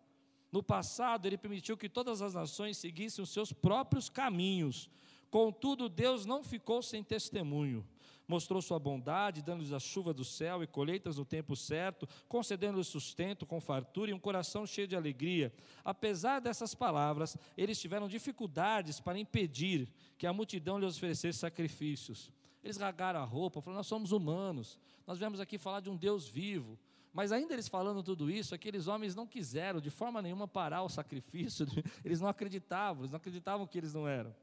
No 0.53 0.63
passado, 0.63 1.27
ele 1.27 1.37
permitiu 1.37 1.77
que 1.77 1.89
todas 1.89 2.23
as 2.23 2.35
nações 2.35 2.77
seguissem 2.77 3.23
os 3.23 3.31
seus 3.31 3.53
próprios 3.53 4.09
caminhos, 4.09 4.89
contudo, 5.31 5.89
Deus 5.89 6.25
não 6.25 6.45
ficou 6.45 6.83
sem 6.83 7.03
testemunho 7.03 7.87
mostrou 8.29 8.61
sua 8.61 8.79
bondade, 8.79 9.43
dando-lhes 9.43 9.73
a 9.73 9.79
chuva 9.79 10.13
do 10.13 10.25
céu 10.25 10.63
e 10.63 10.67
colheitas 10.67 11.17
no 11.17 11.25
tempo 11.25 11.55
certo, 11.55 12.09
concedendo-lhes 12.29 12.89
sustento 12.89 13.47
com 13.47 13.61
fartura 13.61 14.11
e 14.11 14.15
um 14.15 14.19
coração 14.19 14.67
cheio 14.67 14.89
de 14.89 14.97
alegria. 14.97 15.53
Apesar 15.85 16.41
dessas 16.41 16.75
palavras, 16.75 17.37
eles 17.57 17.81
tiveram 17.81 18.09
dificuldades 18.09 19.01
para 19.01 19.19
impedir 19.19 19.89
que 20.19 20.27
a 20.27 20.33
multidão 20.33 20.79
lhes 20.79 20.97
oferecesse 20.97 21.39
sacrifícios. 21.39 22.31
Eles 22.63 22.77
ragaram 22.77 23.21
a 23.21 23.25
roupa, 23.25 23.61
falaram: 23.61 23.79
Nós 23.79 23.87
somos 23.87 24.11
humanos, 24.13 24.79
nós 25.07 25.19
viemos 25.19 25.39
aqui 25.39 25.57
falar 25.57 25.81
de 25.81 25.89
um 25.89 25.97
Deus 25.97 26.29
vivo. 26.29 26.79
Mas 27.13 27.33
ainda 27.33 27.55
eles 27.55 27.67
falando 27.67 28.03
tudo 28.03 28.31
isso, 28.31 28.55
aqueles 28.55 28.89
homens 28.89 29.15
não 29.15 29.27
quiseram 29.27 29.81
de 29.81 29.89
forma 29.89 30.21
nenhuma 30.21 30.47
parar 30.47 30.83
o 30.83 30.89
sacrifício, 30.89 31.67
eles 32.05 32.21
não 32.21 32.29
acreditavam, 32.29 33.03
eles 33.03 33.13
não 33.13 33.17
acreditavam 33.17 33.67
que 33.67 33.79
eles 33.79 33.95
não 33.95 34.07
eram. 34.07 34.35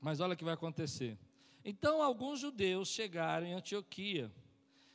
Mas 0.00 0.18
olha 0.18 0.34
o 0.34 0.36
que 0.36 0.44
vai 0.44 0.54
acontecer. 0.54 1.16
Então 1.64 2.02
alguns 2.02 2.40
judeus 2.40 2.88
chegaram 2.88 3.46
em 3.46 3.52
Antioquia 3.52 4.32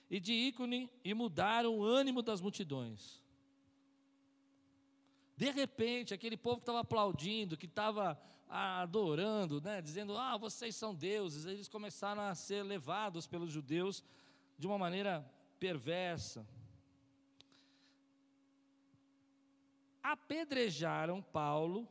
e 0.10 0.20
de 0.20 0.34
ícone 0.34 0.89
e 1.03 1.13
mudaram 1.13 1.77
o 1.77 1.84
ânimo 1.84 2.22
das 2.22 2.41
multidões. 2.41 3.22
De 5.36 5.50
repente, 5.50 6.13
aquele 6.13 6.38
povo 6.38 6.58
que 6.58 6.62
estava 6.62 6.82
aplaudindo, 6.82 7.58
que 7.58 7.65
estava 7.65 8.20
adorando, 8.48 9.60
né, 9.60 9.82
dizendo: 9.82 10.15
Ah, 10.17 10.38
vocês 10.38 10.75
são 10.75 10.93
deuses, 10.93 11.46
eles 11.46 11.67
começaram 11.67 12.22
a 12.22 12.36
ser 12.36 12.63
levados 12.63 13.25
pelos 13.25 13.51
judeus 13.51 14.03
de 14.58 14.67
uma 14.67 14.77
maneira 14.77 15.27
perversa. 15.60 16.48
Apedrejaram 20.03 21.22
Paulo 21.22 21.88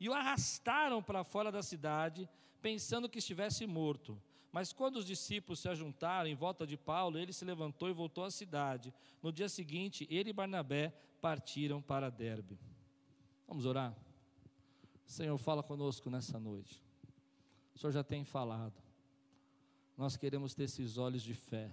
e 0.00 0.08
o 0.08 0.14
arrastaram 0.14 1.02
para 1.02 1.24
fora 1.24 1.52
da 1.52 1.62
cidade, 1.62 2.28
pensando 2.64 3.10
que 3.10 3.18
estivesse 3.18 3.66
morto. 3.66 4.18
Mas 4.50 4.72
quando 4.72 4.96
os 4.96 5.04
discípulos 5.04 5.60
se 5.60 5.68
ajuntaram 5.68 6.30
em 6.30 6.34
volta 6.34 6.66
de 6.66 6.78
Paulo, 6.78 7.18
ele 7.18 7.30
se 7.30 7.44
levantou 7.44 7.90
e 7.90 7.92
voltou 7.92 8.24
à 8.24 8.30
cidade. 8.30 8.90
No 9.22 9.30
dia 9.30 9.50
seguinte, 9.50 10.06
ele 10.08 10.30
e 10.30 10.32
Barnabé 10.32 10.88
partiram 11.20 11.82
para 11.82 12.08
Derbe. 12.08 12.58
Vamos 13.46 13.66
orar? 13.66 13.94
Senhor, 15.04 15.36
fala 15.36 15.62
conosco 15.62 16.08
nessa 16.08 16.40
noite. 16.40 16.82
O 17.74 17.78
Senhor 17.78 17.92
já 17.92 18.02
tem 18.02 18.24
falado. 18.24 18.82
Nós 19.94 20.16
queremos 20.16 20.54
ter 20.54 20.62
esses 20.64 20.96
olhos 20.96 21.22
de 21.22 21.34
fé, 21.34 21.70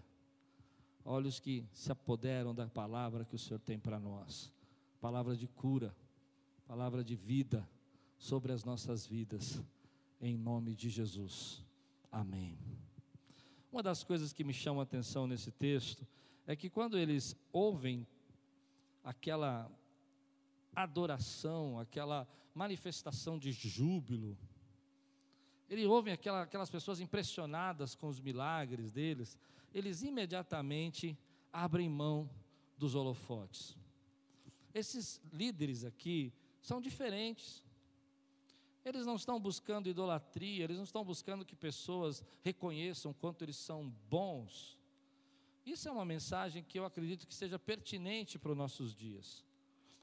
olhos 1.06 1.40
que 1.40 1.66
se 1.72 1.90
apoderam 1.90 2.54
da 2.54 2.68
palavra 2.68 3.24
que 3.24 3.36
o 3.36 3.40
Senhor 3.40 3.60
tem 3.60 3.80
para 3.80 3.98
nós 3.98 4.52
palavra 5.00 5.38
de 5.38 5.48
cura, 5.48 5.96
palavra 6.68 7.02
de 7.02 7.16
vida 7.16 7.68
sobre 8.20 8.52
as 8.52 8.64
nossas 8.64 9.08
vidas, 9.08 9.60
em 10.22 10.38
nome 10.38 10.76
de 10.76 10.90
Jesus. 10.90 11.64
Amém. 12.12 12.58
Uma 13.72 13.82
das 13.82 14.04
coisas 14.04 14.32
que 14.32 14.44
me 14.44 14.54
chama 14.54 14.82
a 14.82 14.84
atenção 14.84 15.26
nesse 15.26 15.52
texto 15.52 16.08
é 16.46 16.56
que 16.56 16.70
quando 16.70 16.98
eles 16.98 17.36
ouvem 17.52 18.06
aquela 19.04 19.72
adoração, 20.76 21.80
aquela 21.80 22.28
manifestação 22.54 23.40
de 23.40 23.52
júbilo, 23.52 24.38
eles 25.70 25.86
ouvem 25.86 26.14
aquela, 26.14 26.44
aquelas 26.44 26.70
pessoas 26.70 27.00
impressionadas 27.00 27.96
com 27.96 28.08
os 28.08 28.20
milagres 28.20 28.92
deles, 28.92 29.38
eles 29.74 30.04
imediatamente 30.04 31.18
abrem 31.52 31.90
mão 31.90 32.30
dos 32.78 32.94
holofotes. 32.94 33.78
Esses 34.74 35.22
líderes 35.32 35.84
aqui 35.84 36.34
são 36.62 36.82
diferentes. 36.82 37.64
Eles 38.84 39.06
não 39.06 39.16
estão 39.16 39.40
buscando 39.40 39.90
idolatria, 39.90 40.64
eles 40.64 40.78
não 40.78 40.84
estão 40.84 41.04
buscando 41.04 41.46
que 41.46 41.56
pessoas 41.56 42.24
reconheçam 42.42 43.14
quanto 43.14 43.44
eles 43.44 43.56
são 43.56 43.90
bons. 44.10 44.78
Isso 45.66 45.88
é 45.88 45.92
uma 45.92 46.06
mensagem 46.06 46.64
que 46.64 46.80
eu 46.80 46.86
acredito 46.86 47.28
que 47.28 47.36
seja 47.36 47.60
pertinente 47.60 48.40
para 48.40 48.52
os 48.52 48.58
nossos 48.58 48.96
dias. 48.96 49.46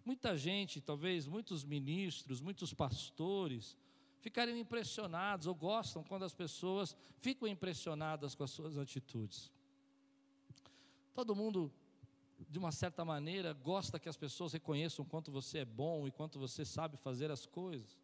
Muita 0.04 0.36
gente, 0.36 0.80
talvez 0.80 1.26
muitos 1.26 1.64
ministros, 1.64 2.40
muitos 2.40 2.72
pastores, 2.72 3.76
ficariam 4.20 4.56
impressionados 4.56 5.46
ou 5.46 5.54
gostam 5.54 6.04
quando 6.04 6.24
as 6.24 6.32
pessoas 6.32 6.96
ficam 7.18 7.48
impressionadas 7.48 8.34
com 8.34 8.44
as 8.44 8.50
suas 8.50 8.78
atitudes. 8.78 9.50
Todo 11.12 11.34
mundo, 11.34 11.72
de 12.48 12.58
uma 12.58 12.70
certa 12.70 13.04
maneira, 13.04 13.52
gosta 13.52 13.98
que 13.98 14.08
as 14.08 14.16
pessoas 14.16 14.52
reconheçam 14.52 15.04
quanto 15.04 15.32
você 15.32 15.58
é 15.58 15.64
bom 15.64 16.06
e 16.06 16.12
quanto 16.12 16.38
você 16.38 16.64
sabe 16.64 16.96
fazer 16.96 17.30
as 17.30 17.44
coisas. 17.44 17.98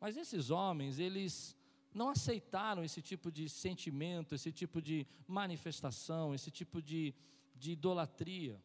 Mas 0.00 0.16
esses 0.16 0.50
homens, 0.50 0.98
eles 0.98 1.56
não 1.92 2.10
aceitaram 2.10 2.84
esse 2.84 3.02
tipo 3.02 3.30
de 3.30 3.48
sentimento, 3.48 4.34
esse 4.34 4.52
tipo 4.52 4.80
de 4.80 5.06
manifestação, 5.26 6.34
esse 6.34 6.50
tipo 6.50 6.80
de, 6.80 7.14
de 7.54 7.72
idolatria. 7.72 8.62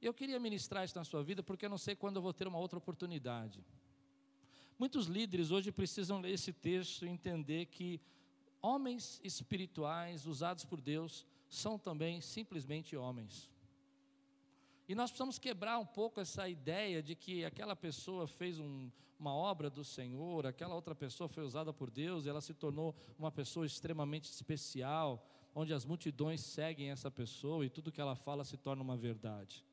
Eu 0.00 0.14
queria 0.14 0.38
ministrar 0.38 0.84
isso 0.84 0.96
na 0.96 1.04
sua 1.04 1.22
vida 1.22 1.42
porque 1.42 1.66
eu 1.66 1.70
não 1.70 1.78
sei 1.78 1.94
quando 1.94 2.16
eu 2.16 2.22
vou 2.22 2.32
ter 2.32 2.46
uma 2.46 2.58
outra 2.58 2.78
oportunidade. 2.78 3.64
Muitos 4.78 5.06
líderes 5.06 5.50
hoje 5.50 5.72
precisam 5.72 6.20
ler 6.20 6.32
esse 6.32 6.52
texto 6.52 7.06
e 7.06 7.08
entender 7.08 7.66
que 7.66 8.00
homens 8.60 9.20
espirituais 9.24 10.26
usados 10.26 10.64
por 10.64 10.80
Deus 10.80 11.26
são 11.48 11.78
também 11.78 12.20
simplesmente 12.20 12.96
homens. 12.96 13.50
E 14.88 14.94
nós 14.94 15.10
precisamos 15.10 15.38
quebrar 15.38 15.78
um 15.78 15.86
pouco 15.86 16.20
essa 16.20 16.48
ideia 16.48 17.02
de 17.02 17.14
que 17.14 17.44
aquela 17.44 17.74
pessoa 17.74 18.26
fez 18.26 18.58
um, 18.58 18.90
uma 19.18 19.34
obra 19.34 19.68
do 19.68 19.82
Senhor, 19.82 20.46
aquela 20.46 20.74
outra 20.74 20.94
pessoa 20.94 21.28
foi 21.28 21.42
usada 21.42 21.72
por 21.72 21.90
Deus, 21.90 22.24
e 22.24 22.28
ela 22.28 22.40
se 22.40 22.54
tornou 22.54 22.94
uma 23.18 23.32
pessoa 23.32 23.66
extremamente 23.66 24.30
especial, 24.30 25.26
onde 25.54 25.72
as 25.72 25.84
multidões 25.84 26.40
seguem 26.40 26.90
essa 26.90 27.10
pessoa 27.10 27.64
e 27.64 27.70
tudo 27.70 27.90
que 27.90 28.00
ela 28.00 28.14
fala 28.14 28.44
se 28.44 28.56
torna 28.56 28.82
uma 28.82 28.96
verdade. 28.96 29.64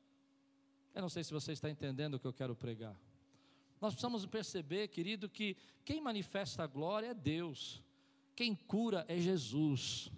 Eu 0.94 1.02
não 1.02 1.08
sei 1.08 1.22
se 1.22 1.32
você 1.32 1.52
está 1.52 1.68
entendendo 1.68 2.14
o 2.14 2.18
que 2.18 2.26
eu 2.26 2.32
quero 2.32 2.56
pregar. 2.56 2.98
Nós 3.80 3.92
precisamos 3.92 4.24
perceber, 4.24 4.88
querido, 4.88 5.28
que 5.28 5.56
quem 5.84 6.00
manifesta 6.00 6.64
a 6.64 6.66
glória 6.66 7.08
é 7.08 7.14
Deus, 7.14 7.82
quem 8.34 8.54
cura 8.54 9.04
é 9.08 9.18
Jesus, 9.18 10.10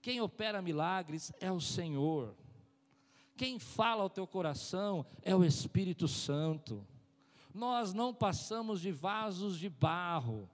quem 0.00 0.20
opera 0.20 0.62
milagres 0.62 1.32
é 1.40 1.50
o 1.50 1.60
Senhor. 1.60 2.36
Quem 3.36 3.58
fala 3.58 4.02
ao 4.02 4.10
teu 4.10 4.26
coração 4.26 5.04
é 5.22 5.34
o 5.34 5.44
Espírito 5.44 6.06
Santo. 6.06 6.86
Nós 7.52 7.92
não 7.92 8.14
passamos 8.14 8.80
de 8.80 8.92
vasos 8.92 9.58
de 9.58 9.68
barro. 9.68 10.48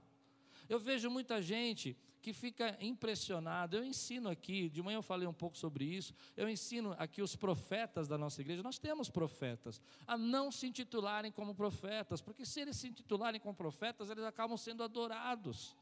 Eu 0.69 0.79
vejo 0.79 1.11
muita 1.11 1.43
gente 1.43 1.97
que 2.23 2.33
fica 2.33 2.77
impressionado. 2.81 3.77
Eu 3.77 3.85
ensino 3.85 4.29
aqui, 4.29 4.69
de 4.69 4.83
manhã 4.83 4.99
eu 4.99 5.03
falei 5.03 5.27
um 5.27 5.33
pouco 5.33 5.57
sobre 5.57 5.85
isso. 5.85 6.15
Eu 6.37 6.49
ensino 6.49 6.95
aqui 6.99 7.23
os 7.23 7.35
profetas 7.35 8.07
da 8.07 8.19
nossa 8.19 8.41
igreja. 8.41 8.63
Nós 8.63 8.79
temos 8.79 9.09
profetas, 9.09 9.81
a 10.07 10.17
não 10.17 10.53
se 10.53 10.67
intitularem 10.67 11.33
como 11.33 11.55
profetas, 11.55 12.21
porque 12.21 12.45
se 12.45 12.61
eles 12.61 12.77
se 12.77 12.89
intitularem 12.89 13.41
como 13.41 13.55
profetas, 13.55 14.11
eles 14.11 14.25
acabam 14.25 14.57
sendo 14.57 14.83
adorados. 14.83 15.75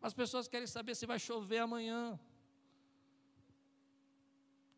As 0.00 0.12
pessoas 0.12 0.48
querem 0.48 0.66
saber 0.66 0.94
se 0.94 1.06
vai 1.06 1.18
chover 1.18 1.58
amanhã. 1.58 2.18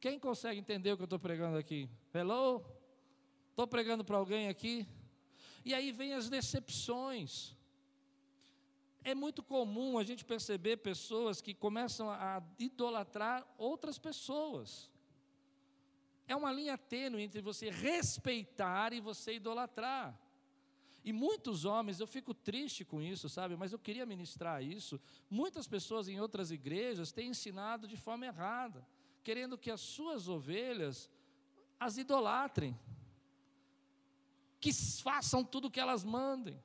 Quem 0.04 0.18
consegue 0.18 0.60
entender 0.60 0.92
o 0.92 0.98
que 0.98 1.02
eu 1.02 1.06
estou 1.06 1.18
pregando 1.18 1.56
aqui? 1.56 1.88
Hello? 2.12 2.62
Estou 3.48 3.66
pregando 3.66 4.04
para 4.04 4.18
alguém 4.18 4.48
aqui? 4.50 4.86
E 5.64 5.72
aí 5.72 5.92
vem 5.92 6.12
as 6.12 6.28
decepções. 6.28 7.56
É 9.02 9.14
muito 9.14 9.42
comum 9.42 9.96
a 9.96 10.04
gente 10.04 10.22
perceber 10.22 10.76
pessoas 10.76 11.40
que 11.40 11.54
começam 11.54 12.10
a 12.10 12.42
idolatrar 12.58 13.46
outras 13.56 13.96
pessoas. 13.98 14.90
É 16.28 16.36
uma 16.36 16.52
linha 16.52 16.76
tênue 16.76 17.22
entre 17.22 17.40
você 17.40 17.70
respeitar 17.70 18.92
e 18.92 19.00
você 19.00 19.36
idolatrar. 19.36 20.20
E 21.02 21.14
muitos 21.14 21.64
homens, 21.64 21.98
eu 21.98 22.06
fico 22.06 22.34
triste 22.34 22.84
com 22.84 23.00
isso, 23.00 23.26
sabe? 23.30 23.56
Mas 23.56 23.72
eu 23.72 23.78
queria 23.78 24.04
ministrar 24.04 24.62
isso. 24.62 25.00
Muitas 25.30 25.66
pessoas 25.66 26.08
em 26.08 26.20
outras 26.20 26.50
igrejas 26.50 27.10
têm 27.10 27.30
ensinado 27.30 27.88
de 27.88 27.96
forma 27.96 28.26
errada 28.26 28.86
querendo 29.24 29.58
que 29.58 29.70
as 29.70 29.80
suas 29.80 30.28
ovelhas 30.28 31.10
as 31.80 31.98
idolatrem, 31.98 32.78
que 34.60 34.72
façam 34.72 35.44
tudo 35.44 35.68
o 35.68 35.70
que 35.70 35.80
elas 35.80 36.04
mandem, 36.04 36.62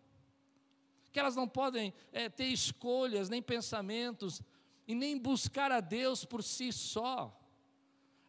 que 1.12 1.20
elas 1.20 1.36
não 1.36 1.48
podem 1.48 1.94
é, 2.12 2.30
ter 2.30 2.46
escolhas, 2.46 3.30
nem 3.30 3.42
pensamentos, 3.42 4.42
e 4.88 4.96
nem 4.96 5.18
buscar 5.18 5.72
a 5.72 5.80
Deus 5.80 6.24
por 6.24 6.44
si 6.44 6.72
só, 6.72 7.38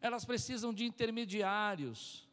elas 0.00 0.24
precisam 0.24 0.72
de 0.74 0.84
intermediários, 0.84 2.28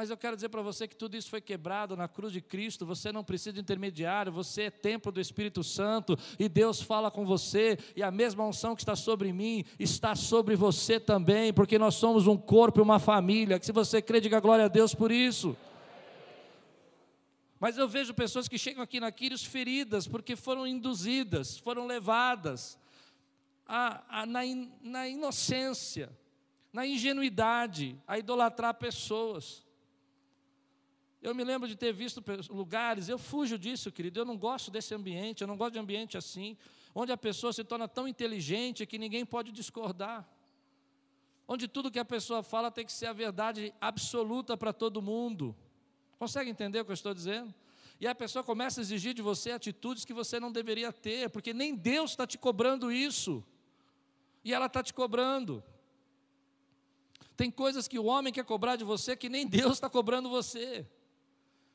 mas 0.00 0.08
eu 0.08 0.16
quero 0.16 0.34
dizer 0.34 0.48
para 0.48 0.62
você 0.62 0.88
que 0.88 0.96
tudo 0.96 1.14
isso 1.14 1.28
foi 1.28 1.42
quebrado 1.42 1.94
na 1.94 2.08
cruz 2.08 2.32
de 2.32 2.40
Cristo. 2.40 2.86
Você 2.86 3.12
não 3.12 3.22
precisa 3.22 3.52
de 3.52 3.60
intermediário, 3.60 4.32
você 4.32 4.62
é 4.62 4.70
templo 4.70 5.12
do 5.12 5.20
Espírito 5.20 5.62
Santo 5.62 6.16
e 6.38 6.48
Deus 6.48 6.80
fala 6.80 7.10
com 7.10 7.26
você, 7.26 7.78
e 7.94 8.02
a 8.02 8.10
mesma 8.10 8.46
unção 8.46 8.74
que 8.74 8.80
está 8.80 8.96
sobre 8.96 9.30
mim 9.30 9.62
está 9.78 10.16
sobre 10.16 10.56
você 10.56 10.98
também, 10.98 11.52
porque 11.52 11.78
nós 11.78 11.96
somos 11.96 12.26
um 12.26 12.34
corpo 12.38 12.80
e 12.80 12.82
uma 12.82 12.98
família. 12.98 13.60
Se 13.60 13.72
você 13.72 14.00
crê, 14.00 14.22
diga 14.22 14.40
glória 14.40 14.64
a 14.64 14.68
Deus 14.68 14.94
por 14.94 15.12
isso. 15.12 15.54
Mas 17.58 17.76
eu 17.76 17.86
vejo 17.86 18.14
pessoas 18.14 18.48
que 18.48 18.56
chegam 18.56 18.82
aqui 18.82 19.00
na 19.00 19.12
Quírios 19.12 19.44
feridas, 19.44 20.08
porque 20.08 20.34
foram 20.34 20.66
induzidas, 20.66 21.58
foram 21.58 21.86
levadas 21.86 22.78
a, 23.66 24.22
a, 24.22 24.24
na, 24.24 24.46
in, 24.46 24.72
na 24.80 25.06
inocência, 25.06 26.10
na 26.72 26.86
ingenuidade, 26.86 28.00
a 28.08 28.18
idolatrar 28.18 28.72
pessoas. 28.72 29.68
Eu 31.22 31.34
me 31.34 31.44
lembro 31.44 31.68
de 31.68 31.76
ter 31.76 31.92
visto 31.92 32.22
lugares, 32.48 33.08
eu 33.08 33.18
fujo 33.18 33.58
disso, 33.58 33.92
querido, 33.92 34.20
eu 34.20 34.24
não 34.24 34.38
gosto 34.38 34.70
desse 34.70 34.94
ambiente, 34.94 35.42
eu 35.42 35.46
não 35.46 35.56
gosto 35.56 35.74
de 35.74 35.78
ambiente 35.78 36.16
assim, 36.16 36.56
onde 36.94 37.12
a 37.12 37.16
pessoa 37.16 37.52
se 37.52 37.62
torna 37.62 37.86
tão 37.86 38.08
inteligente 38.08 38.86
que 38.86 38.98
ninguém 38.98 39.26
pode 39.26 39.52
discordar. 39.52 40.26
Onde 41.46 41.68
tudo 41.68 41.90
que 41.90 41.98
a 41.98 42.04
pessoa 42.04 42.42
fala 42.42 42.70
tem 42.70 42.86
que 42.86 42.92
ser 42.92 43.06
a 43.06 43.12
verdade 43.12 43.74
absoluta 43.80 44.56
para 44.56 44.72
todo 44.72 45.02
mundo. 45.02 45.54
Consegue 46.18 46.48
entender 46.48 46.80
o 46.80 46.84
que 46.84 46.90
eu 46.90 46.94
estou 46.94 47.12
dizendo? 47.12 47.52
E 48.00 48.06
a 48.06 48.14
pessoa 48.14 48.42
começa 48.42 48.80
a 48.80 48.82
exigir 48.82 49.12
de 49.12 49.20
você 49.20 49.50
atitudes 49.50 50.06
que 50.06 50.14
você 50.14 50.40
não 50.40 50.50
deveria 50.50 50.90
ter, 50.90 51.28
porque 51.28 51.52
nem 51.52 51.74
Deus 51.74 52.12
está 52.12 52.26
te 52.26 52.38
cobrando 52.38 52.90
isso. 52.90 53.44
E 54.42 54.54
ela 54.54 54.66
está 54.66 54.82
te 54.82 54.94
cobrando. 54.94 55.62
Tem 57.36 57.50
coisas 57.50 57.86
que 57.86 57.98
o 57.98 58.04
homem 58.04 58.32
quer 58.32 58.44
cobrar 58.44 58.76
de 58.76 58.84
você 58.84 59.14
que 59.14 59.28
nem 59.28 59.46
Deus 59.46 59.72
está 59.72 59.90
cobrando 59.90 60.30
você. 60.30 60.86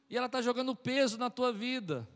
E 0.09 0.17
ela 0.17 0.27
está 0.27 0.41
jogando 0.41 0.75
peso 0.75 1.17
na 1.17 1.29
tua 1.29 1.51
vida. 1.51 2.07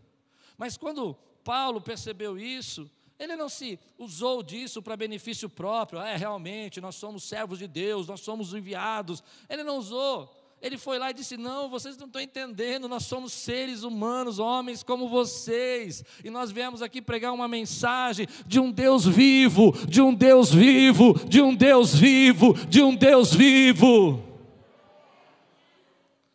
Mas 0.58 0.78
quando 0.78 1.16
Paulo 1.44 1.82
percebeu 1.82 2.38
isso, 2.38 2.90
ele 3.18 3.36
não 3.36 3.50
se 3.50 3.78
usou 3.98 4.42
disso 4.42 4.82
para 4.82 4.96
benefício 4.96 5.50
próprio. 5.50 6.00
Ah, 6.00 6.08
é, 6.10 6.16
realmente, 6.16 6.80
nós 6.80 6.96
somos 6.96 7.24
servos 7.24 7.60
de 7.60 7.68
Deus, 7.68 8.08
nós 8.08 8.22
somos 8.22 8.54
enviados. 8.54 9.22
Ele 9.50 9.64
não 9.64 9.78
usou. 9.78 10.34
Ele 10.62 10.78
foi 10.78 11.00
lá 11.00 11.10
e 11.10 11.14
disse: 11.14 11.38
Não, 11.38 11.70
vocês 11.70 11.98
não 11.98 12.08
estão 12.08 12.22
entendendo, 12.22 12.88
nós 12.88 13.06
somos 13.06 13.32
seres 13.32 13.84
humanos, 13.84 14.40
homens 14.40 14.84
como 14.84 15.08
vocês, 15.08 16.04
e 16.24 16.30
nós 16.30 16.52
viemos 16.52 16.82
aqui 16.82 17.02
pregar 17.02 17.34
uma 17.34 17.48
mensagem 17.48 18.28
de 18.46 18.60
um 18.60 18.72
Deus 18.72 19.06
vivo, 19.06 19.72
de 19.88 20.02
um 20.02 20.14
Deus 20.14 20.54
vivo, 20.54 21.14
de 21.28 21.42
um 21.42 21.56
Deus 21.56 21.96
vivo, 21.96 22.54
de 22.68 22.82
um 22.82 22.94
Deus 22.94 23.34
vivo. 23.34 24.29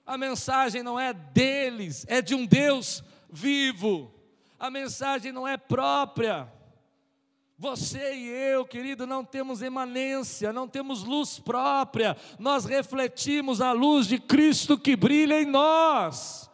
A 0.07 0.19
mensagem 0.19 0.83
não 0.83 1.01
é 1.01 1.13
deles, 1.13 2.05
é 2.09 2.21
de 2.21 2.35
um 2.35 2.45
Deus 2.45 3.03
vivo. 3.31 4.13
A 4.59 4.71
mensagem 4.71 5.33
não 5.33 5.49
é 5.49 5.57
própria. 5.57 6.53
Você 7.57 8.15
e 8.15 8.29
eu, 8.29 8.67
querido, 8.67 9.07
não 9.07 9.25
temos 9.25 9.63
emanência, 9.63 10.53
não 10.53 10.69
temos 10.69 11.05
luz 11.05 11.39
própria, 11.39 12.17
nós 12.39 12.65
refletimos 12.65 13.61
a 13.61 13.73
luz 13.73 14.07
de 14.07 14.19
Cristo 14.19 14.77
que 14.77 14.97
brilha 14.97 15.41
em 15.41 15.47
nós. 15.47 16.51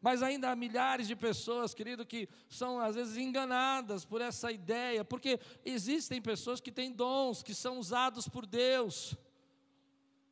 Mas 0.00 0.22
ainda 0.22 0.50
há 0.50 0.56
milhares 0.56 1.06
de 1.08 1.16
pessoas, 1.16 1.72
querido, 1.72 2.04
que 2.04 2.28
são 2.48 2.80
às 2.80 2.94
vezes 2.94 3.16
enganadas 3.16 4.04
por 4.04 4.20
essa 4.20 4.50
ideia, 4.50 5.04
porque 5.04 5.40
existem 5.64 6.20
pessoas 6.20 6.60
que 6.60 6.70
têm 6.70 6.92
dons, 6.92 7.42
que 7.42 7.54
são 7.54 7.78
usados 7.78 8.28
por 8.28 8.44
Deus, 8.44 9.16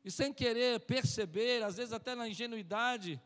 e 0.03 0.11
sem 0.11 0.33
querer 0.33 0.79
perceber, 0.81 1.63
às 1.63 1.77
vezes 1.77 1.93
até 1.93 2.15
na 2.15 2.27
ingenuidade, 2.27 3.21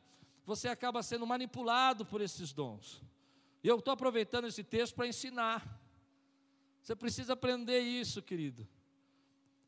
você 0.46 0.68
acaba 0.68 1.04
sendo 1.04 1.26
manipulado 1.28 2.06
por 2.06 2.22
esses 2.22 2.52
dons. 2.52 3.04
E 3.64 3.68
eu 3.68 3.78
estou 3.78 3.94
aproveitando 3.94 4.48
esse 4.48 4.64
texto 4.64 4.96
para 4.96 5.08
ensinar. 5.08 5.80
Você 6.82 6.96
precisa 6.96 7.34
aprender 7.34 7.80
isso, 7.80 8.22
querido. 8.22 8.68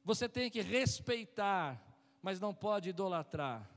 Você 0.04 0.28
tem 0.28 0.50
que 0.50 0.62
respeitar, 0.62 1.82
mas 2.22 2.40
não 2.40 2.54
pode 2.54 2.90
idolatrar. 2.90 3.70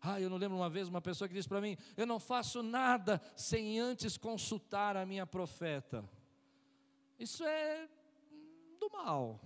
Ah, 0.00 0.20
eu 0.20 0.30
não 0.30 0.36
lembro 0.36 0.56
uma 0.56 0.70
vez 0.70 0.88
uma 0.88 1.00
pessoa 1.00 1.26
que 1.28 1.34
disse 1.34 1.48
para 1.48 1.60
mim: 1.60 1.76
Eu 1.96 2.06
não 2.06 2.20
faço 2.20 2.62
nada 2.62 3.20
sem 3.34 3.78
antes 3.78 4.16
consultar 4.16 4.96
a 4.96 5.06
minha 5.06 5.26
profeta. 5.26 6.08
Isso 7.18 7.44
é 7.44 7.88
do 8.78 8.90
mal. 8.90 9.40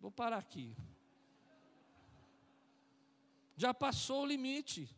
Vou 0.00 0.10
parar 0.10 0.38
aqui. 0.38 0.76
Já 3.56 3.72
passou 3.72 4.22
o 4.22 4.26
limite. 4.26 4.88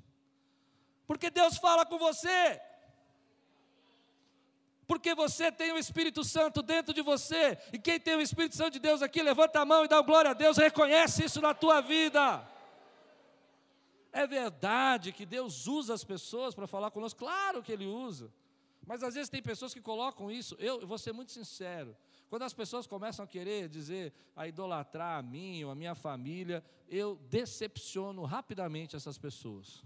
Porque 1.06 1.30
Deus 1.30 1.56
fala 1.56 1.86
com 1.86 1.98
você. 1.98 2.60
Porque 4.86 5.14
você 5.14 5.52
tem 5.52 5.70
o 5.72 5.78
Espírito 5.78 6.24
Santo 6.24 6.62
dentro 6.62 6.94
de 6.94 7.02
você, 7.02 7.58
e 7.74 7.78
quem 7.78 8.00
tem 8.00 8.16
o 8.16 8.22
Espírito 8.22 8.56
Santo 8.56 8.72
de 8.72 8.78
Deus 8.78 9.02
aqui, 9.02 9.22
levanta 9.22 9.60
a 9.60 9.64
mão 9.64 9.84
e 9.84 9.88
dá 9.88 10.00
glória 10.00 10.30
a 10.30 10.34
Deus, 10.34 10.56
reconhece 10.56 11.26
isso 11.26 11.42
na 11.42 11.52
tua 11.52 11.82
vida. 11.82 12.42
É 14.10 14.26
verdade 14.26 15.12
que 15.12 15.26
Deus 15.26 15.66
usa 15.66 15.92
as 15.92 16.04
pessoas 16.04 16.54
para 16.54 16.66
falar 16.66 16.90
conosco, 16.90 17.18
claro 17.18 17.62
que 17.62 17.70
Ele 17.70 17.84
usa, 17.84 18.32
mas 18.86 19.02
às 19.02 19.14
vezes 19.14 19.28
tem 19.28 19.42
pessoas 19.42 19.74
que 19.74 19.80
colocam 19.82 20.30
isso, 20.30 20.56
eu, 20.58 20.86
vou 20.86 20.96
ser 20.96 21.12
muito 21.12 21.32
sincero, 21.32 21.94
quando 22.28 22.42
as 22.42 22.52
pessoas 22.52 22.87
começam 22.87 23.25
a 23.25 23.28
querer 23.28 23.68
dizer, 23.68 24.12
a 24.37 24.47
idolatrar 24.47 25.18
a 25.18 25.23
mim 25.23 25.64
ou 25.64 25.70
a 25.70 25.75
minha 25.75 25.94
família, 25.94 26.62
eu 26.88 27.16
decepciono 27.30 28.25
rapidamente 28.25 28.94
essas 28.94 29.16
pessoas. 29.16 29.82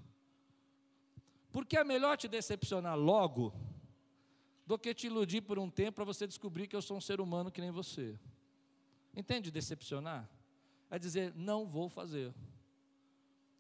Porque 1.52 1.76
é 1.76 1.84
melhor 1.84 2.16
te 2.16 2.26
decepcionar 2.26 2.98
logo 2.98 3.54
do 4.66 4.78
que 4.78 4.94
te 4.94 5.06
iludir 5.06 5.42
por 5.42 5.58
um 5.58 5.70
tempo 5.70 5.96
para 5.96 6.04
você 6.04 6.26
descobrir 6.26 6.66
que 6.66 6.74
eu 6.74 6.82
sou 6.82 6.96
um 6.96 7.00
ser 7.00 7.20
humano 7.20 7.50
que 7.50 7.60
nem 7.60 7.70
você. 7.70 8.18
Entende 9.14 9.50
decepcionar? 9.50 10.28
É 10.90 10.98
dizer, 10.98 11.32
não 11.36 11.66
vou 11.66 11.88
fazer. 11.88 12.34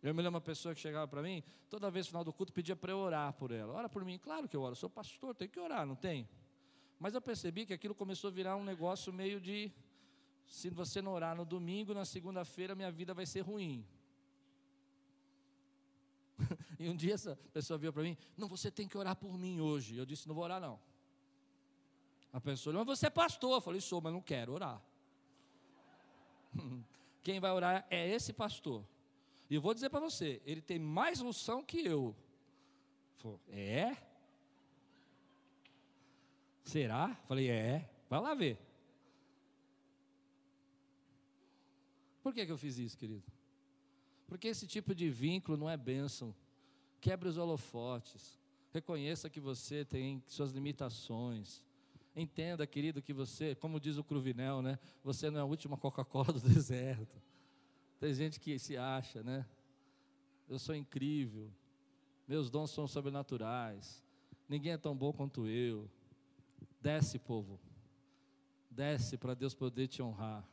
Eu 0.02 0.12
me 0.12 0.22
lembro 0.22 0.38
uma 0.38 0.40
pessoa 0.40 0.74
que 0.74 0.80
chegava 0.80 1.06
para 1.06 1.22
mim, 1.22 1.44
toda 1.70 1.88
vez 1.90 2.06
no 2.06 2.10
final 2.10 2.24
do 2.24 2.32
culto 2.32 2.52
pedia 2.52 2.74
para 2.74 2.90
eu 2.90 2.98
orar 2.98 3.32
por 3.34 3.52
ela. 3.52 3.72
Ora 3.72 3.88
por 3.88 4.04
mim, 4.04 4.18
claro 4.18 4.48
que 4.48 4.56
eu 4.56 4.62
oro, 4.62 4.74
sou 4.74 4.90
pastor, 4.90 5.34
tem 5.34 5.48
que 5.48 5.60
orar, 5.60 5.86
não 5.86 5.94
tem? 5.94 6.28
Mas 7.02 7.14
eu 7.14 7.20
percebi 7.20 7.66
que 7.66 7.72
aquilo 7.72 7.96
começou 7.96 8.28
a 8.28 8.30
virar 8.30 8.54
um 8.56 8.62
negócio 8.62 9.12
meio 9.12 9.40
de 9.40 9.72
se 10.46 10.70
você 10.70 11.02
não 11.02 11.12
orar 11.12 11.34
no 11.34 11.44
domingo, 11.44 11.92
na 11.92 12.04
segunda-feira 12.04 12.76
minha 12.76 12.92
vida 12.92 13.12
vai 13.12 13.26
ser 13.26 13.40
ruim. 13.40 13.84
e 16.78 16.88
um 16.88 16.94
dia 16.94 17.14
essa 17.14 17.34
pessoa 17.52 17.76
veio 17.76 17.92
para 17.92 18.04
mim, 18.04 18.16
não, 18.36 18.46
você 18.46 18.70
tem 18.70 18.86
que 18.86 18.96
orar 18.96 19.16
por 19.16 19.36
mim 19.36 19.60
hoje. 19.60 19.96
Eu 19.96 20.06
disse, 20.06 20.28
não 20.28 20.34
vou 20.36 20.44
orar 20.44 20.60
não. 20.60 20.78
A 22.32 22.40
pessoa, 22.40 22.72
mas 22.72 22.86
você 22.86 23.08
é 23.08 23.10
pastor. 23.10 23.54
Eu 23.54 23.60
falei, 23.60 23.80
sou, 23.80 24.00
mas 24.00 24.12
não 24.12 24.22
quero 24.22 24.52
orar. 24.52 24.80
Quem 27.24 27.40
vai 27.40 27.50
orar 27.50 27.84
é 27.90 28.08
esse 28.08 28.32
pastor. 28.32 28.86
E 29.50 29.56
eu 29.56 29.60
vou 29.60 29.74
dizer 29.74 29.90
para 29.90 29.98
você, 29.98 30.40
ele 30.46 30.62
tem 30.62 30.78
mais 30.78 31.20
unção 31.20 31.64
que 31.64 31.84
eu. 31.84 32.14
Falei, 33.16 33.40
é? 33.48 34.11
Será? 36.64 37.14
Falei, 37.26 37.48
é. 37.48 37.88
Vai 38.08 38.20
lá 38.20 38.34
ver. 38.34 38.58
Por 42.22 42.32
que, 42.32 42.46
que 42.46 42.52
eu 42.52 42.58
fiz 42.58 42.78
isso, 42.78 42.96
querido? 42.96 43.24
Porque 44.28 44.48
esse 44.48 44.66
tipo 44.66 44.94
de 44.94 45.10
vínculo 45.10 45.58
não 45.58 45.68
é 45.68 45.76
bênção. 45.76 46.34
Quebre 47.00 47.28
os 47.28 47.36
holofotes. 47.36 48.38
Reconheça 48.72 49.28
que 49.28 49.40
você 49.40 49.84
tem 49.84 50.22
suas 50.26 50.52
limitações. 50.52 51.62
Entenda, 52.14 52.66
querido, 52.66 53.02
que 53.02 53.12
você, 53.12 53.54
como 53.54 53.80
diz 53.80 53.98
o 53.98 54.04
Cruvinel, 54.04 54.62
né? 54.62 54.78
Você 55.02 55.30
não 55.30 55.38
é 55.38 55.42
a 55.42 55.46
última 55.46 55.76
Coca-Cola 55.76 56.32
do 56.32 56.40
deserto. 56.48 57.20
Tem 57.98 58.14
gente 58.14 58.38
que 58.38 58.58
se 58.58 58.76
acha, 58.76 59.22
né? 59.22 59.46
Eu 60.48 60.58
sou 60.58 60.74
incrível. 60.74 61.50
Meus 62.26 62.50
dons 62.50 62.70
são 62.70 62.86
sobrenaturais. 62.86 64.02
Ninguém 64.48 64.72
é 64.72 64.78
tão 64.78 64.96
bom 64.96 65.12
quanto 65.12 65.46
eu. 65.46 65.90
Desce, 66.82 67.18
povo. 67.18 67.60
Desce 68.70 69.16
para 69.16 69.34
Deus 69.34 69.54
poder 69.54 69.86
te 69.88 70.02
honrar. 70.02 70.46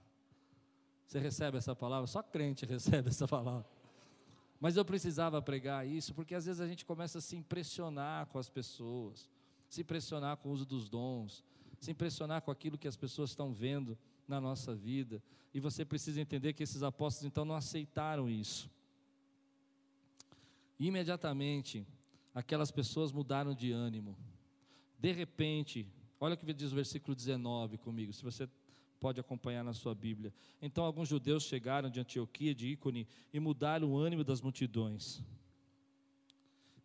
Você 1.06 1.20
recebe 1.20 1.58
essa 1.58 1.76
palavra? 1.76 2.06
Só 2.08 2.22
crente 2.22 2.66
recebe 2.68 3.10
essa 3.10 3.28
palavra. 3.28 3.68
Mas 4.60 4.78
eu 4.78 4.86
precisava 4.86 5.42
pregar 5.42 5.88
isso, 5.88 6.14
porque 6.14 6.36
às 6.36 6.46
vezes 6.46 6.62
a 6.62 6.68
gente 6.68 6.86
começa 6.86 7.18
a 7.18 7.22
se 7.22 7.36
impressionar 7.36 8.28
com 8.28 8.38
as 8.38 8.50
pessoas 8.50 9.30
se 9.70 9.82
impressionar 9.82 10.38
com 10.38 10.50
o 10.50 10.52
uso 10.52 10.66
dos 10.66 10.90
dons, 10.90 11.44
se 11.80 11.92
impressionar 11.92 12.42
com 12.42 12.52
aquilo 12.52 12.78
que 12.78 12.88
as 12.88 12.98
pessoas 12.98 13.30
estão 13.30 13.54
vendo 13.54 13.98
na 14.28 14.42
nossa 14.42 14.74
vida. 14.74 15.22
E 15.54 15.60
você 15.60 15.86
precisa 15.86 16.20
entender 16.20 16.54
que 16.54 16.64
esses 16.64 16.82
apóstolos 16.82 17.28
então 17.28 17.46
não 17.46 17.56
aceitaram 17.56 18.30
isso. 18.30 18.70
imediatamente, 20.80 21.86
aquelas 22.34 22.72
pessoas 22.72 23.12
mudaram 23.12 23.54
de 23.54 23.72
ânimo. 23.72 24.18
De 24.98 25.12
repente, 25.12 25.86
olha 26.20 26.36
o 26.36 26.38
que 26.38 26.54
diz 26.54 26.72
o 26.72 26.76
versículo 26.76 27.16
19 27.16 27.78
comigo, 27.78 28.14
se 28.14 28.24
você 28.24 28.50
pode 29.00 29.20
acompanhar 29.20 29.64
na 29.64 29.74
sua 29.74 29.96
Bíblia. 29.96 30.34
Então 30.62 30.84
alguns 30.84 31.08
judeus 31.08 31.44
chegaram 31.44 31.90
de 31.90 32.00
Antioquia, 32.00 32.54
de 32.54 32.68
Ícone, 32.68 33.08
e 33.32 33.40
mudaram 33.40 33.92
o 33.92 33.98
ânimo 33.98 34.24
das 34.24 34.42
multidões. 34.42 35.22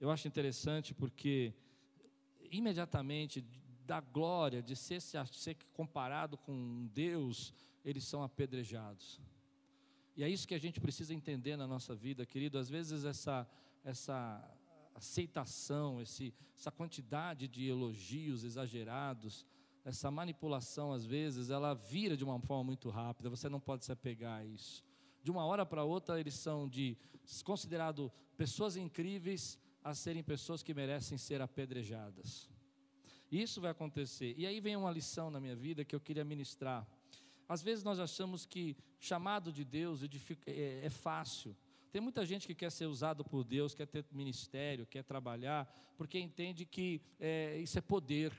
Eu 0.01 0.11
acho 0.11 0.29
interessante 0.29 0.95
porque 0.95 1.53
imediatamente 2.51 3.45
da 3.87 4.01
glória, 4.01 4.63
de 4.63 4.75
ser, 4.75 5.01
ser 5.01 5.57
comparado 5.73 6.37
com 6.39 6.89
Deus, 6.95 7.53
eles 7.85 8.05
são 8.05 8.23
apedrejados. 8.23 9.21
E 10.17 10.23
é 10.23 10.29
isso 10.29 10.47
que 10.47 10.55
a 10.55 10.59
gente 10.59 10.81
precisa 10.81 11.13
entender 11.13 11.57
na 11.57 11.67
nossa 11.67 11.95
vida, 11.95 12.25
querido. 12.25 12.59
Às 12.59 12.71
vezes 12.71 13.05
essa, 13.05 13.47
essa 13.85 14.43
aceitação, 14.95 16.01
esse, 16.01 16.33
essa 16.57 16.71
quantidade 16.71 17.49
de 17.49 17.67
elogios 17.67 18.45
exagerados, 18.45 19.45
essa 19.85 20.11
manipulação, 20.11 20.93
às 20.93 21.05
vezes, 21.05 21.51
ela 21.51 21.75
vira 21.75 22.17
de 22.17 22.25
uma 22.25 22.41
forma 22.41 22.65
muito 22.65 22.89
rápida, 22.89 23.29
você 23.29 23.49
não 23.49 23.61
pode 23.61 23.85
se 23.85 23.93
apegar 23.93 24.41
a 24.41 24.45
isso. 24.45 24.83
De 25.23 25.31
uma 25.31 25.45
hora 25.45 25.67
para 25.67 25.85
outra, 25.85 26.19
eles 26.19 26.35
são 26.35 26.69
de 26.69 26.97
considerados 27.45 28.11
pessoas 28.37 28.77
incríveis 28.77 29.59
a 29.83 29.95
serem 29.95 30.23
pessoas 30.23 30.63
que 30.63 30.73
merecem 30.73 31.19
ser 31.19 31.43
apedrejadas. 31.43 32.49
Isso 33.31 33.61
vai 33.61 33.71
acontecer. 33.71 34.35
E 34.39 34.47
aí 34.47 34.61
vem 34.61 34.77
uma 34.77 34.91
lição 34.91 35.31
na 35.31 35.41
minha 35.41 35.57
vida 35.57 35.85
que 35.85 35.95
eu 35.95 36.01
queria 36.01 36.25
ministrar. 36.25 36.87
Às 37.49 37.63
vezes 37.63 37.85
nós 37.85 37.99
achamos 37.99 38.47
que 38.47 38.77
chamado 38.99 39.53
de 39.53 39.65
Deus 39.65 40.01
é, 40.47 40.87
é 40.87 40.91
fácil. 40.91 41.55
Tem 41.95 42.01
muita 42.01 42.27
gente 42.27 42.49
que 42.49 42.57
quer 42.57 42.73
ser 42.73 42.87
usado 42.87 43.25
por 43.25 43.45
Deus, 43.45 43.73
quer 43.73 43.87
ter 43.87 44.05
ministério, 44.11 44.85
quer 44.85 45.05
trabalhar, 45.05 45.65
porque 45.97 46.19
entende 46.19 46.65
que 46.65 47.01
é, 47.21 47.57
isso 47.59 47.79
é 47.79 47.81
poder. 47.81 48.33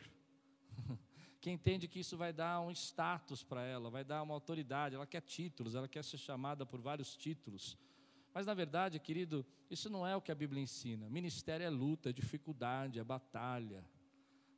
que 1.40 1.50
entende 1.50 1.88
que 1.88 2.02
isso 2.02 2.18
vai 2.18 2.34
dar 2.34 2.60
um 2.60 2.70
status 2.70 3.46
para 3.46 3.64
ela, 3.64 3.90
vai 3.90 4.04
dar 4.04 4.22
uma 4.24 4.34
autoridade, 4.34 4.96
ela 4.96 5.08
quer 5.08 5.22
títulos, 5.22 5.74
ela 5.74 5.88
quer 5.88 6.04
ser 6.04 6.18
chamada 6.18 6.66
por 6.66 6.82
vários 6.82 7.16
títulos. 7.16 7.78
Mas 8.34 8.46
na 8.46 8.54
verdade, 8.54 9.00
querido, 9.00 9.46
isso 9.72 9.90
não 9.90 10.06
é 10.06 10.14
o 10.18 10.22
que 10.22 10.34
a 10.34 10.36
Bíblia 10.36 10.62
ensina. 10.62 11.10
Ministério 11.10 11.66
é 11.66 11.70
luta, 11.70 12.10
é 12.10 12.12
dificuldade, 12.12 13.00
é 13.00 13.06
batalha. 13.06 13.86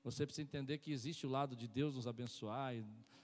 Você 0.08 0.26
precisa 0.26 0.48
entender 0.48 0.78
que 0.78 0.90
existe 0.90 1.28
o 1.28 1.30
lado 1.30 1.54
de 1.54 1.68
Deus 1.68 1.94
nos 1.94 2.08
abençoar, 2.08 2.74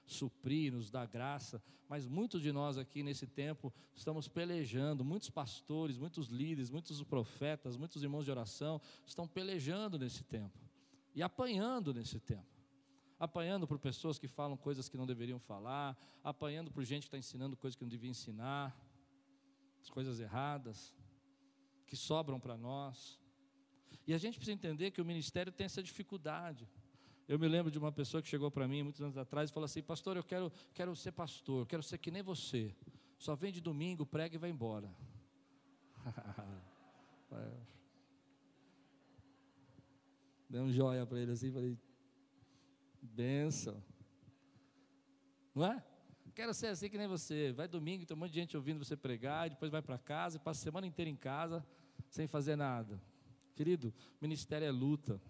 suprir, 0.05 0.73
nos 0.73 0.89
dar 0.89 1.07
graça, 1.07 1.63
mas 1.87 2.05
muitos 2.05 2.41
de 2.41 2.51
nós 2.51 2.77
aqui 2.77 3.01
nesse 3.01 3.25
tempo 3.25 3.73
estamos 3.95 4.27
pelejando, 4.27 5.01
muitos 5.01 5.29
pastores, 5.29 5.97
muitos 5.97 6.27
líderes, 6.27 6.69
muitos 6.69 7.01
profetas, 7.01 7.77
muitos 7.77 8.03
irmãos 8.03 8.25
de 8.25 8.31
oração 8.31 8.81
estão 9.07 9.25
pelejando 9.25 9.97
nesse 9.97 10.25
tempo 10.25 10.59
e 11.15 11.23
apanhando 11.23 11.93
nesse 11.93 12.19
tempo. 12.19 12.51
Apanhando 13.17 13.65
por 13.65 13.79
pessoas 13.79 14.19
que 14.19 14.27
falam 14.27 14.57
coisas 14.57 14.89
que 14.89 14.97
não 14.97 15.05
deveriam 15.05 15.39
falar, 15.39 15.97
apanhando 16.21 16.69
por 16.69 16.83
gente 16.83 17.03
que 17.03 17.07
está 17.07 17.17
ensinando 17.17 17.55
coisas 17.55 17.77
que 17.77 17.83
não 17.83 17.89
devia 17.89 18.09
ensinar, 18.09 18.77
as 19.81 19.89
coisas 19.89 20.19
erradas, 20.19 20.93
que 21.87 21.95
sobram 21.95 22.41
para 22.41 22.57
nós. 22.57 23.22
E 24.05 24.13
a 24.13 24.17
gente 24.17 24.35
precisa 24.35 24.53
entender 24.53 24.91
que 24.91 25.01
o 25.01 25.05
ministério 25.05 25.51
tem 25.51 25.65
essa 25.65 25.81
dificuldade. 25.81 26.67
Eu 27.27 27.39
me 27.39 27.47
lembro 27.47 27.71
de 27.71 27.79
uma 27.79 27.91
pessoa 27.91 28.21
que 28.21 28.27
chegou 28.27 28.51
para 28.51 28.67
mim 28.67 28.83
muitos 28.83 29.01
anos 29.01 29.17
atrás 29.17 29.49
e 29.49 29.53
falou 29.53 29.65
assim: 29.65 29.81
Pastor, 29.81 30.17
eu 30.17 30.23
quero, 30.23 30.51
quero 30.73 30.95
ser 30.95 31.11
pastor, 31.13 31.65
quero 31.65 31.81
ser 31.81 31.97
que 31.97 32.11
nem 32.11 32.21
você. 32.21 32.75
Só 33.17 33.35
vem 33.35 33.51
de 33.51 33.61
domingo, 33.61 34.05
prega 34.05 34.35
e 34.35 34.37
vai 34.37 34.49
embora. 34.49 34.93
Dei 40.49 40.59
um 40.61 40.71
joia 40.71 41.05
para 41.05 41.19
ele 41.19 41.31
assim, 41.31 41.51
falei: 41.51 41.77
Benção. 43.01 43.81
Não 45.55 45.65
é? 45.65 45.83
Quero 46.35 46.53
ser 46.53 46.67
assim 46.67 46.89
que 46.89 46.97
nem 46.97 47.07
você. 47.07 47.51
Vai 47.51 47.67
domingo, 47.67 48.05
tem 48.05 48.17
um 48.17 48.19
monte 48.19 48.31
de 48.31 48.39
gente 48.39 48.57
ouvindo 48.57 48.83
você 48.83 48.97
pregar, 48.97 49.49
depois 49.49 49.71
vai 49.71 49.81
para 49.81 49.97
casa 49.97 50.37
e 50.37 50.39
passa 50.39 50.61
a 50.61 50.63
semana 50.63 50.87
inteira 50.87 51.09
em 51.09 51.15
casa 51.15 51.65
sem 52.09 52.27
fazer 52.27 52.55
nada. 52.55 52.99
Querido, 53.55 53.93
ministério 54.21 54.65
é 54.65 54.71
luta. 54.71 55.21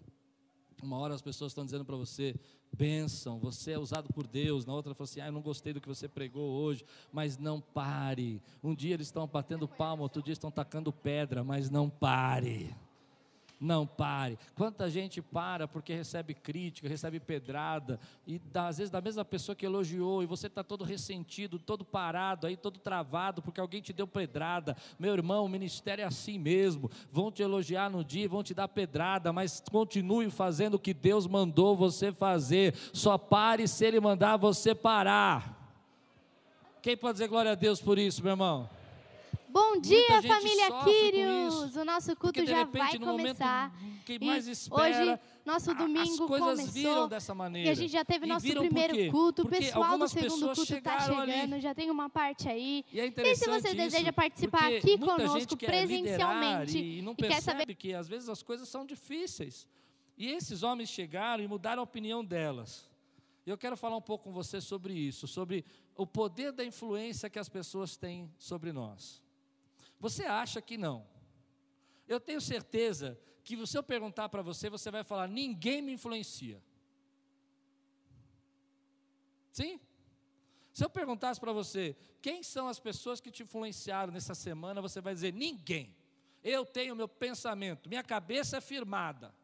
Uma 0.82 0.98
hora 0.98 1.14
as 1.14 1.22
pessoas 1.22 1.52
estão 1.52 1.64
dizendo 1.64 1.84
para 1.84 1.96
você, 1.96 2.34
bênção, 2.72 3.38
você 3.38 3.72
é 3.72 3.78
usado 3.78 4.12
por 4.12 4.26
Deus. 4.26 4.66
Na 4.66 4.74
outra, 4.74 4.94
fala 4.94 5.04
assim, 5.04 5.20
ah, 5.20 5.26
eu 5.26 5.32
não 5.32 5.40
gostei 5.40 5.72
do 5.72 5.80
que 5.80 5.88
você 5.88 6.08
pregou 6.08 6.50
hoje. 6.50 6.84
Mas 7.12 7.38
não 7.38 7.60
pare. 7.60 8.42
Um 8.62 8.74
dia 8.74 8.94
eles 8.94 9.06
estão 9.06 9.26
batendo 9.26 9.68
palma, 9.68 10.02
outro 10.02 10.22
dia 10.22 10.32
estão 10.32 10.50
tacando 10.50 10.92
pedra, 10.92 11.44
mas 11.44 11.70
não 11.70 11.88
pare 11.88 12.74
não 13.64 13.86
pare. 13.86 14.38
Quanta 14.54 14.88
gente 14.90 15.22
para 15.22 15.66
porque 15.66 15.94
recebe 15.94 16.34
crítica, 16.34 16.88
recebe 16.88 17.18
pedrada, 17.18 17.98
e 18.26 18.40
às 18.54 18.78
vezes 18.78 18.90
da 18.90 19.00
mesma 19.00 19.24
pessoa 19.24 19.56
que 19.56 19.64
elogiou, 19.64 20.22
e 20.22 20.26
você 20.26 20.46
está 20.46 20.62
todo 20.62 20.84
ressentido, 20.84 21.58
todo 21.58 21.84
parado, 21.84 22.46
aí 22.46 22.56
todo 22.56 22.78
travado, 22.78 23.42
porque 23.42 23.60
alguém 23.60 23.80
te 23.80 23.92
deu 23.92 24.06
pedrada. 24.06 24.76
Meu 24.98 25.14
irmão, 25.14 25.44
o 25.44 25.48
ministério 25.48 26.02
é 26.02 26.06
assim 26.06 26.38
mesmo. 26.38 26.90
Vão 27.10 27.32
te 27.32 27.42
elogiar 27.42 27.90
no 27.90 28.04
dia, 28.04 28.28
vão 28.28 28.42
te 28.42 28.52
dar 28.52 28.68
pedrada, 28.68 29.32
mas 29.32 29.62
continue 29.70 30.30
fazendo 30.30 30.74
o 30.74 30.78
que 30.78 30.92
Deus 30.92 31.26
mandou 31.26 31.74
você 31.74 32.12
fazer. 32.12 32.74
Só 32.92 33.16
pare 33.16 33.66
se 33.66 33.84
Ele 33.84 33.98
mandar 33.98 34.36
você 34.36 34.74
parar. 34.74 35.62
Quem 36.82 36.96
pode 36.96 37.14
dizer 37.14 37.28
glória 37.28 37.52
a 37.52 37.54
Deus 37.54 37.80
por 37.80 37.98
isso, 37.98 38.22
meu 38.22 38.32
irmão? 38.32 38.68
Bom 39.54 39.78
dia, 39.78 40.20
família 40.20 40.66
Quírios! 40.82 41.76
O 41.76 41.84
nosso 41.84 42.08
culto 42.16 42.40
Porque, 42.40 42.44
já 42.44 42.58
repente, 42.58 42.98
vai 42.98 42.98
começar. 42.98 43.72
Que 44.04 44.18
mais 44.18 44.48
espera, 44.48 44.82
hoje, 44.82 45.20
nosso 45.46 45.72
domingo 45.72 46.26
começou. 46.26 47.06
dessa 47.06 47.32
maneira. 47.36 47.68
E 47.68 47.70
a 47.70 47.74
gente 47.74 47.92
já 47.92 48.04
teve 48.04 48.26
e 48.26 48.28
nosso 48.28 48.44
primeiro 48.44 49.12
culto. 49.12 49.42
o 49.42 49.48
pessoal 49.48 49.96
do 49.96 50.08
segundo 50.08 50.46
culto 50.56 50.74
está 50.74 50.98
chegando, 51.02 51.54
ali. 51.54 51.60
já 51.60 51.72
tem 51.72 51.88
uma 51.88 52.10
parte 52.10 52.48
aí. 52.48 52.84
E, 52.92 52.98
é 52.98 53.06
e 53.06 53.36
se 53.36 53.48
você 53.48 53.72
deseja 53.72 54.12
participar 54.12 54.72
aqui 54.74 54.98
conosco 54.98 55.56
presencialmente 55.56 56.76
e, 56.76 56.98
e 56.98 57.02
não 57.02 57.14
percebe 57.14 57.34
quer 57.34 57.40
saber... 57.40 57.74
que 57.76 57.94
às 57.94 58.08
vezes 58.08 58.28
as 58.28 58.42
coisas 58.42 58.68
são 58.68 58.84
difíceis. 58.84 59.68
E 60.18 60.32
esses 60.32 60.64
homens 60.64 60.88
chegaram 60.88 61.44
e 61.44 61.46
mudaram 61.46 61.80
a 61.80 61.84
opinião 61.84 62.24
delas. 62.24 62.90
E 63.46 63.50
eu 63.50 63.56
quero 63.56 63.76
falar 63.76 63.96
um 63.96 64.02
pouco 64.02 64.24
com 64.24 64.32
você 64.32 64.60
sobre 64.60 64.94
isso, 64.94 65.28
sobre 65.28 65.64
o 65.94 66.04
poder 66.04 66.50
da 66.50 66.64
influência 66.64 67.30
que 67.30 67.38
as 67.38 67.48
pessoas 67.48 67.96
têm 67.96 68.28
sobre 68.36 68.72
nós. 68.72 69.22
Você 69.98 70.24
acha 70.24 70.60
que 70.60 70.76
não? 70.76 71.06
Eu 72.06 72.20
tenho 72.20 72.40
certeza 72.40 73.18
que 73.42 73.66
se 73.66 73.76
eu 73.76 73.82
perguntar 73.82 74.28
para 74.28 74.42
você, 74.42 74.68
você 74.70 74.90
vai 74.90 75.04
falar: 75.04 75.28
ninguém 75.28 75.82
me 75.82 75.92
influencia. 75.92 76.62
Sim? 79.52 79.80
Se 80.72 80.84
eu 80.84 80.90
perguntasse 80.90 81.38
para 81.38 81.52
você, 81.52 81.96
quem 82.20 82.42
são 82.42 82.66
as 82.66 82.80
pessoas 82.80 83.20
que 83.20 83.30
te 83.30 83.42
influenciaram 83.42 84.12
nessa 84.12 84.34
semana, 84.34 84.80
você 84.80 85.00
vai 85.00 85.14
dizer: 85.14 85.32
ninguém. 85.32 85.94
Eu 86.42 86.66
tenho 86.66 86.94
meu 86.94 87.08
pensamento, 87.08 87.88
minha 87.88 88.02
cabeça 88.02 88.58
é 88.58 88.60
firmada. 88.60 89.34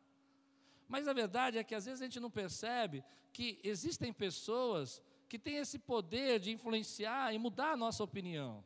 Mas 0.87 1.09
a 1.09 1.13
verdade 1.13 1.57
é 1.57 1.65
que 1.65 1.75
às 1.75 1.87
vezes 1.87 2.03
a 2.03 2.05
gente 2.05 2.21
não 2.21 2.31
percebe 2.31 3.03
que 3.33 3.59
existem 3.63 4.13
pessoas 4.13 5.01
que 5.29 5.39
têm 5.39 5.57
esse 5.57 5.79
poder 5.79 6.41
de 6.41 6.51
influenciar 6.51 7.33
e 7.33 7.39
mudar 7.39 7.73
a 7.73 7.77
nossa 7.77 8.03
opinião. 8.03 8.65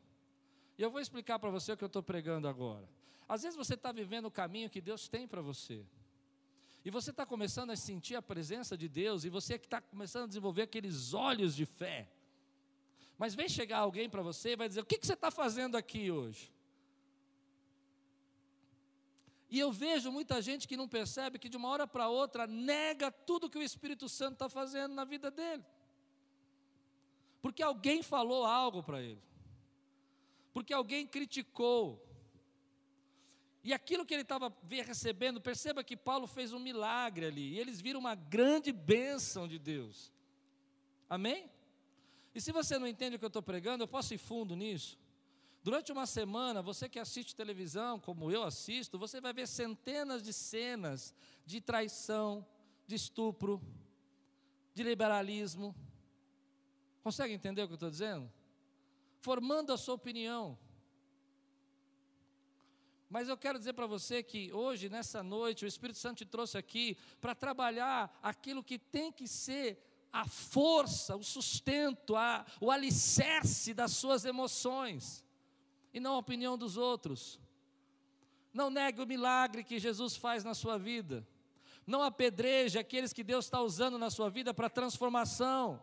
E 0.77 0.81
eu 0.81 0.91
vou 0.91 0.99
explicar 0.99 1.39
para 1.39 1.49
você 1.49 1.71
o 1.71 1.77
que 1.77 1.83
eu 1.83 1.87
estou 1.87 2.03
pregando 2.03 2.47
agora. 2.47 2.87
Às 3.27 3.43
vezes 3.43 3.57
você 3.57 3.73
está 3.73 3.91
vivendo 3.91 4.25
o 4.25 4.31
caminho 4.31 4.69
que 4.69 4.81
Deus 4.81 5.07
tem 5.07 5.27
para 5.27 5.41
você. 5.41 5.83
E 6.83 6.91
você 6.91 7.09
está 7.09 7.25
começando 7.25 7.71
a 7.71 7.75
sentir 7.75 8.15
a 8.15 8.21
presença 8.21 8.77
de 8.77 8.87
Deus, 8.87 9.23
e 9.23 9.29
você 9.29 9.57
que 9.57 9.65
está 9.65 9.81
começando 9.81 10.25
a 10.25 10.27
desenvolver 10.27 10.63
aqueles 10.63 11.13
olhos 11.13 11.55
de 11.55 11.65
fé. 11.65 12.07
Mas 13.17 13.33
vem 13.33 13.49
chegar 13.49 13.79
alguém 13.79 14.09
para 14.09 14.21
você 14.21 14.51
e 14.51 14.55
vai 14.55 14.67
dizer: 14.67 14.81
O 14.81 14.85
que, 14.85 14.99
que 14.99 15.07
você 15.07 15.13
está 15.13 15.31
fazendo 15.31 15.75
aqui 15.75 16.11
hoje? 16.11 16.51
E 19.49 19.59
eu 19.59 19.71
vejo 19.71 20.11
muita 20.11 20.41
gente 20.41 20.67
que 20.67 20.75
não 20.75 20.87
percebe 20.87 21.39
que 21.39 21.47
de 21.47 21.55
uma 21.55 21.69
hora 21.69 21.87
para 21.87 22.09
outra 22.09 22.45
nega 22.45 23.09
tudo 23.09 23.49
que 23.49 23.57
o 23.57 23.63
Espírito 23.63 24.09
Santo 24.09 24.33
está 24.33 24.49
fazendo 24.49 24.93
na 24.93 25.05
vida 25.05 25.31
dele. 25.31 25.63
Porque 27.41 27.63
alguém 27.63 28.03
falou 28.03 28.45
algo 28.45 28.83
para 28.83 29.01
ele 29.01 29.21
porque 30.55 30.73
alguém 30.73 31.05
criticou. 31.05 32.01
E 33.61 33.73
aquilo 33.73 34.05
que 34.05 34.13
ele 34.13 34.21
estava 34.21 34.55
recebendo, 34.85 35.41
perceba 35.41 35.83
que 35.83 35.97
Paulo 35.97 36.27
fez 36.27 36.53
um 36.53 36.59
milagre 36.59 37.25
ali, 37.25 37.49
e 37.49 37.59
eles 37.59 37.81
viram 37.81 37.99
uma 37.99 38.15
grande 38.15 38.71
bênção 38.71 39.49
de 39.49 39.59
Deus. 39.59 40.13
Amém? 41.09 41.51
E 42.33 42.39
se 42.39 42.53
você 42.53 42.79
não 42.79 42.87
entende 42.87 43.17
o 43.17 43.19
que 43.19 43.25
eu 43.25 43.27
estou 43.27 43.41
pregando, 43.41 43.83
eu 43.83 43.87
posso 43.87 44.13
ir 44.13 44.17
fundo 44.17 44.55
nisso. 44.55 44.97
Durante 45.61 45.91
uma 45.91 46.05
semana, 46.05 46.61
você 46.61 46.87
que 46.87 46.99
assiste 46.99 47.35
televisão, 47.35 47.99
como 47.99 48.31
eu 48.31 48.41
assisto, 48.43 48.97
você 48.97 49.19
vai 49.19 49.33
ver 49.33 49.49
centenas 49.49 50.23
de 50.23 50.31
cenas 50.31 51.13
de 51.45 51.59
traição, 51.59 52.47
de 52.87 52.95
estupro, 52.95 53.61
de 54.73 54.83
liberalismo. 54.83 55.75
Consegue 57.03 57.33
entender 57.33 57.61
o 57.63 57.67
que 57.67 57.73
eu 57.73 57.75
estou 57.75 57.91
dizendo? 57.91 58.31
Formando 59.25 59.73
a 59.73 59.77
sua 59.77 59.95
opinião. 59.95 60.55
Mas 63.09 63.27
eu 63.27 63.35
quero 63.35 63.57
dizer 63.57 63.73
para 63.73 63.87
você 63.87 64.21
que 64.21 64.53
hoje, 64.53 64.87
nessa 64.87 65.23
noite, 65.23 65.65
o 65.65 65.67
Espírito 65.67 65.97
Santo 65.97 66.19
te 66.19 66.25
trouxe 66.25 66.59
aqui 66.59 66.95
para 67.19 67.33
trabalhar 67.33 68.19
aquilo 68.21 68.63
que 68.63 68.77
tem 68.77 69.11
que 69.11 69.27
ser 69.27 69.83
a 70.13 70.27
força, 70.27 71.15
o 71.15 71.23
sustento, 71.23 72.15
a, 72.15 72.45
o 72.61 72.69
alicerce 72.69 73.73
das 73.73 73.93
suas 73.93 74.25
emoções, 74.25 75.25
e 75.91 75.99
não 75.99 76.13
a 76.13 76.19
opinião 76.19 76.55
dos 76.55 76.77
outros. 76.77 77.39
Não 78.53 78.69
negue 78.69 79.01
o 79.01 79.07
milagre 79.07 79.63
que 79.63 79.79
Jesus 79.79 80.15
faz 80.15 80.43
na 80.43 80.53
sua 80.53 80.77
vida. 80.77 81.27
Não 81.87 82.03
apedreje 82.03 82.77
aqueles 82.77 83.11
que 83.11 83.23
Deus 83.23 83.45
está 83.45 83.59
usando 83.59 83.97
na 83.97 84.11
sua 84.11 84.29
vida 84.29 84.53
para 84.53 84.69
transformação. 84.69 85.81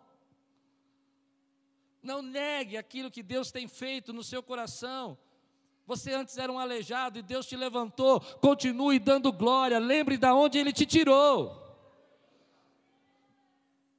Não 2.03 2.21
negue 2.21 2.77
aquilo 2.77 3.11
que 3.11 3.23
Deus 3.23 3.53
tem 3.53 3.69
feito 3.69 4.13
no 4.13 4.25
seu 4.25 4.43
coração. 4.43 5.17
Você 5.87 6.13
antes 6.13 6.37
era 6.39 6.51
um 6.51 6.59
aleijado 6.59 7.19
e 7.19 7.23
Deus 7.23 7.47
te 7.47 7.57
levantou. 7.57 8.21
Continue 8.21 8.99
dando 8.99 9.33
glória. 9.33 9.79
Lembre 9.79 10.17
de 10.17 10.27
onde 10.27 10.59
Ele 10.59 10.73
te 10.73 10.85
tirou. 10.85 11.61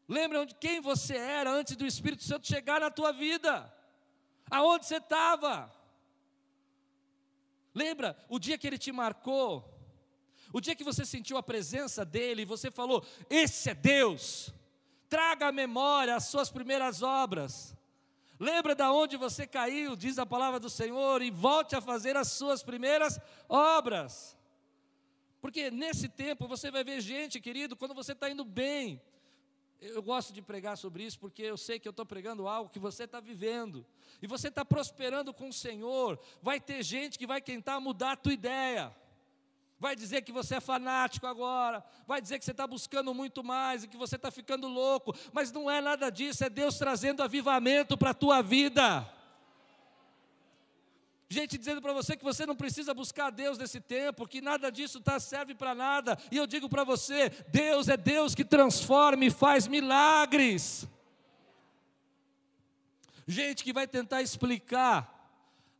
Lembre 0.07 0.45
de 0.45 0.55
quem 0.55 0.81
você 0.81 1.15
era 1.15 1.51
antes 1.51 1.75
do 1.75 1.85
Espírito 1.85 2.23
Santo 2.23 2.47
chegar 2.47 2.81
na 2.81 2.91
tua 2.91 3.11
vida. 3.11 3.73
Aonde 4.51 4.85
você 4.85 4.97
estava. 4.97 5.71
Lembra 7.73 8.17
o 8.27 8.37
dia 8.37 8.57
que 8.57 8.67
Ele 8.67 8.77
te 8.77 8.91
marcou? 8.91 9.69
O 10.51 10.61
dia 10.61 10.75
que 10.75 10.83
você 10.83 11.05
sentiu 11.05 11.37
a 11.37 11.43
presença 11.43 12.05
dEle 12.05 12.43
e 12.43 12.45
você 12.45 12.69
falou: 12.69 13.03
Esse 13.29 13.69
é 13.69 13.73
Deus. 13.73 14.53
Traga 15.09 15.47
à 15.47 15.51
memória 15.51 16.15
as 16.15 16.25
suas 16.25 16.51
primeiras 16.51 17.01
obras. 17.01 17.75
Lembra 18.43 18.75
da 18.75 18.91
onde 18.91 19.15
você 19.15 19.47
caiu, 19.47 19.95
diz 19.95 20.19
a 20.19 20.25
palavra 20.25 20.59
do 20.59 20.69
Senhor, 20.69 21.21
e 21.21 21.31
volte 21.31 21.77
a 21.77 21.81
fazer 21.81 22.17
as 22.17 22.27
suas 22.39 22.61
primeiras 22.61 23.17
obras. 23.47 24.37
Porque 25.39 25.71
nesse 25.71 26.09
tempo 26.09 26.47
você 26.53 26.69
vai 26.69 26.83
ver 26.83 26.99
gente, 26.99 27.39
querido, 27.39 27.77
quando 27.77 27.93
você 27.93 28.11
está 28.11 28.29
indo 28.29 28.43
bem, 28.43 29.01
Eu 29.85 30.01
gosto 30.01 30.31
de 30.31 30.41
pregar 30.41 30.77
sobre 30.77 31.03
isso 31.03 31.19
porque 31.19 31.41
eu 31.41 31.57
sei 31.57 31.77
que 31.77 31.85
eu 31.85 31.89
estou 31.89 32.05
pregando 32.05 32.47
algo 32.47 32.69
que 32.69 32.79
você 32.79 33.03
está 33.03 33.19
vivendo. 33.19 33.85
E 34.21 34.27
você 34.27 34.47
está 34.47 34.63
prosperando 34.63 35.33
com 35.33 35.49
o 35.49 35.53
Senhor. 35.53 36.17
Vai 36.41 36.61
ter 36.61 36.81
gente 36.83 37.19
que 37.19 37.27
vai 37.27 37.41
tentar 37.41 37.81
mudar 37.81 38.13
a 38.13 38.15
tua 38.15 38.31
ideia. 38.31 38.95
Vai 39.83 39.97
dizer 39.97 40.21
que 40.21 40.31
você 40.31 40.55
é 40.55 40.59
fanático 40.61 41.27
agora. 41.27 41.83
Vai 42.07 42.21
dizer 42.21 42.39
que 42.39 42.45
você 42.45 42.51
está 42.51 42.65
buscando 42.65 43.13
muito 43.13 43.43
mais 43.43 43.83
e 43.83 43.87
que 43.89 43.97
você 43.97 44.15
está 44.15 44.31
ficando 44.31 44.65
louco. 44.65 45.13
Mas 45.33 45.51
não 45.51 45.69
é 45.69 45.81
nada 45.81 46.09
disso. 46.09 46.41
É 46.45 46.49
Deus 46.49 46.77
trazendo 46.77 47.21
avivamento 47.21 47.97
para 47.97 48.11
a 48.11 48.13
tua 48.13 48.41
vida. 48.41 49.05
Gente 51.27 51.57
dizendo 51.57 51.81
para 51.81 51.91
você 51.91 52.15
que 52.15 52.23
você 52.23 52.45
não 52.45 52.55
precisa 52.55 52.93
buscar 52.93 53.29
Deus 53.29 53.57
nesse 53.57 53.81
tempo, 53.81 54.25
que 54.25 54.39
nada 54.39 54.71
disso 54.71 55.01
tá, 55.01 55.19
serve 55.19 55.53
para 55.53 55.75
nada. 55.75 56.17
E 56.31 56.37
eu 56.37 56.47
digo 56.47 56.69
para 56.69 56.85
você: 56.85 57.29
Deus 57.49 57.89
é 57.89 57.97
Deus 57.97 58.33
que 58.33 58.45
transforma 58.45 59.25
e 59.25 59.29
faz 59.29 59.67
milagres. 59.67 60.87
Gente 63.27 63.65
que 63.65 63.73
vai 63.73 63.85
tentar 63.85 64.21
explicar 64.21 65.12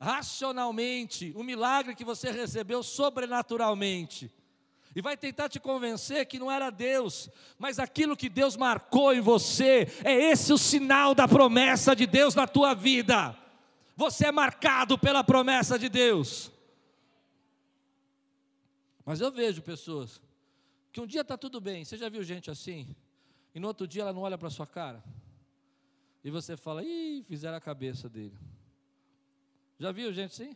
racionalmente 0.03 1.31
o 1.33 1.43
milagre 1.43 1.95
que 1.95 2.03
você 2.03 2.29
recebeu 2.29 2.83
sobrenaturalmente. 2.83 4.29
E 4.95 5.01
vai 5.01 5.15
tentar 5.17 5.49
te 5.49 5.59
convencer 5.59 6.25
que 6.27 6.37
não 6.37 6.51
era 6.51 6.69
Deus, 6.69 7.29
mas 7.57 7.79
aquilo 7.79 8.15
que 8.15 8.29
Deus 8.29 8.55
marcou 8.55 9.13
em 9.13 9.21
você, 9.21 9.87
é 10.03 10.13
esse 10.13 10.51
o 10.51 10.57
sinal 10.57 11.15
da 11.15 11.27
promessa 11.27 11.95
de 11.95 12.05
Deus 12.05 12.35
na 12.35 12.45
tua 12.45 12.75
vida. 12.75 13.35
Você 13.95 14.27
é 14.27 14.31
marcado 14.31 14.97
pela 14.99 15.23
promessa 15.23 15.79
de 15.79 15.87
Deus. 15.87 16.51
Mas 19.05 19.21
eu 19.21 19.31
vejo 19.31 19.61
pessoas 19.61 20.21
que 20.91 21.01
um 21.01 21.07
dia 21.07 21.21
está 21.21 21.37
tudo 21.37 21.59
bem. 21.59 21.83
Você 21.83 21.97
já 21.97 22.09
viu 22.09 22.23
gente 22.23 22.51
assim? 22.51 22.95
E 23.55 23.59
no 23.59 23.67
outro 23.67 23.87
dia 23.87 24.03
ela 24.03 24.13
não 24.13 24.21
olha 24.21 24.37
para 24.37 24.49
sua 24.49 24.67
cara. 24.67 25.03
E 26.23 26.29
você 26.29 26.55
fala, 26.55 26.83
ih, 26.83 27.23
fizeram 27.27 27.57
a 27.57 27.61
cabeça 27.61 28.07
dele. 28.07 28.37
Já 29.79 29.91
viu 29.91 30.11
gente 30.13 30.31
assim? 30.31 30.55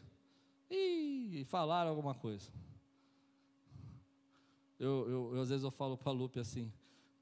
Ih, 0.69 1.45
falaram 1.45 1.89
alguma 1.89 2.13
coisa. 2.13 2.49
Eu, 4.80 5.10
eu, 5.10 5.36
eu 5.36 5.41
às 5.41 5.49
vezes 5.49 5.63
eu 5.63 5.71
falo 5.71 5.97
para 5.97 6.12
a 6.12 6.13
Lupe 6.13 6.39
assim, 6.39 6.71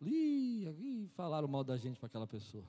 ih, 0.01 1.10
falaram 1.15 1.47
mal 1.47 1.63
da 1.63 1.77
gente 1.77 1.97
para 1.97 2.08
aquela 2.08 2.27
pessoa. 2.27 2.65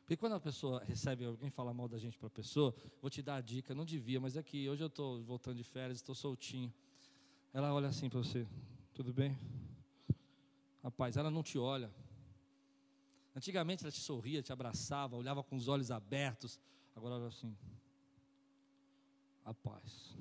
Porque 0.00 0.16
quando 0.16 0.34
a 0.34 0.40
pessoa 0.40 0.84
recebe 0.84 1.24
alguém 1.24 1.50
falar 1.50 1.72
mal 1.72 1.88
da 1.88 1.98
gente 1.98 2.18
para 2.18 2.26
a 2.26 2.30
pessoa, 2.30 2.74
vou 3.00 3.10
te 3.10 3.22
dar 3.22 3.36
a 3.36 3.40
dica, 3.40 3.74
não 3.74 3.84
devia, 3.84 4.20
mas 4.20 4.36
é 4.36 4.42
que 4.42 4.68
hoje 4.68 4.84
eu 4.84 4.88
estou 4.88 5.22
voltando 5.22 5.56
de 5.56 5.64
férias, 5.64 5.98
estou 5.98 6.14
soltinho. 6.14 6.72
Ela 7.54 7.72
olha 7.72 7.88
assim 7.88 8.10
para 8.10 8.18
você, 8.18 8.46
tudo 8.92 9.12
bem? 9.14 9.38
Rapaz, 10.82 11.16
ela 11.16 11.30
não 11.30 11.42
te 11.42 11.58
olha. 11.58 11.90
Antigamente 13.34 13.82
ela 13.82 13.90
te 13.90 14.00
sorria, 14.00 14.42
te 14.42 14.52
abraçava, 14.52 15.16
olhava 15.16 15.42
com 15.42 15.56
os 15.56 15.68
olhos 15.68 15.90
abertos. 15.90 16.60
Agora 16.94 17.14
olha 17.14 17.28
assim. 17.28 17.56
Rapaz. 19.44 20.16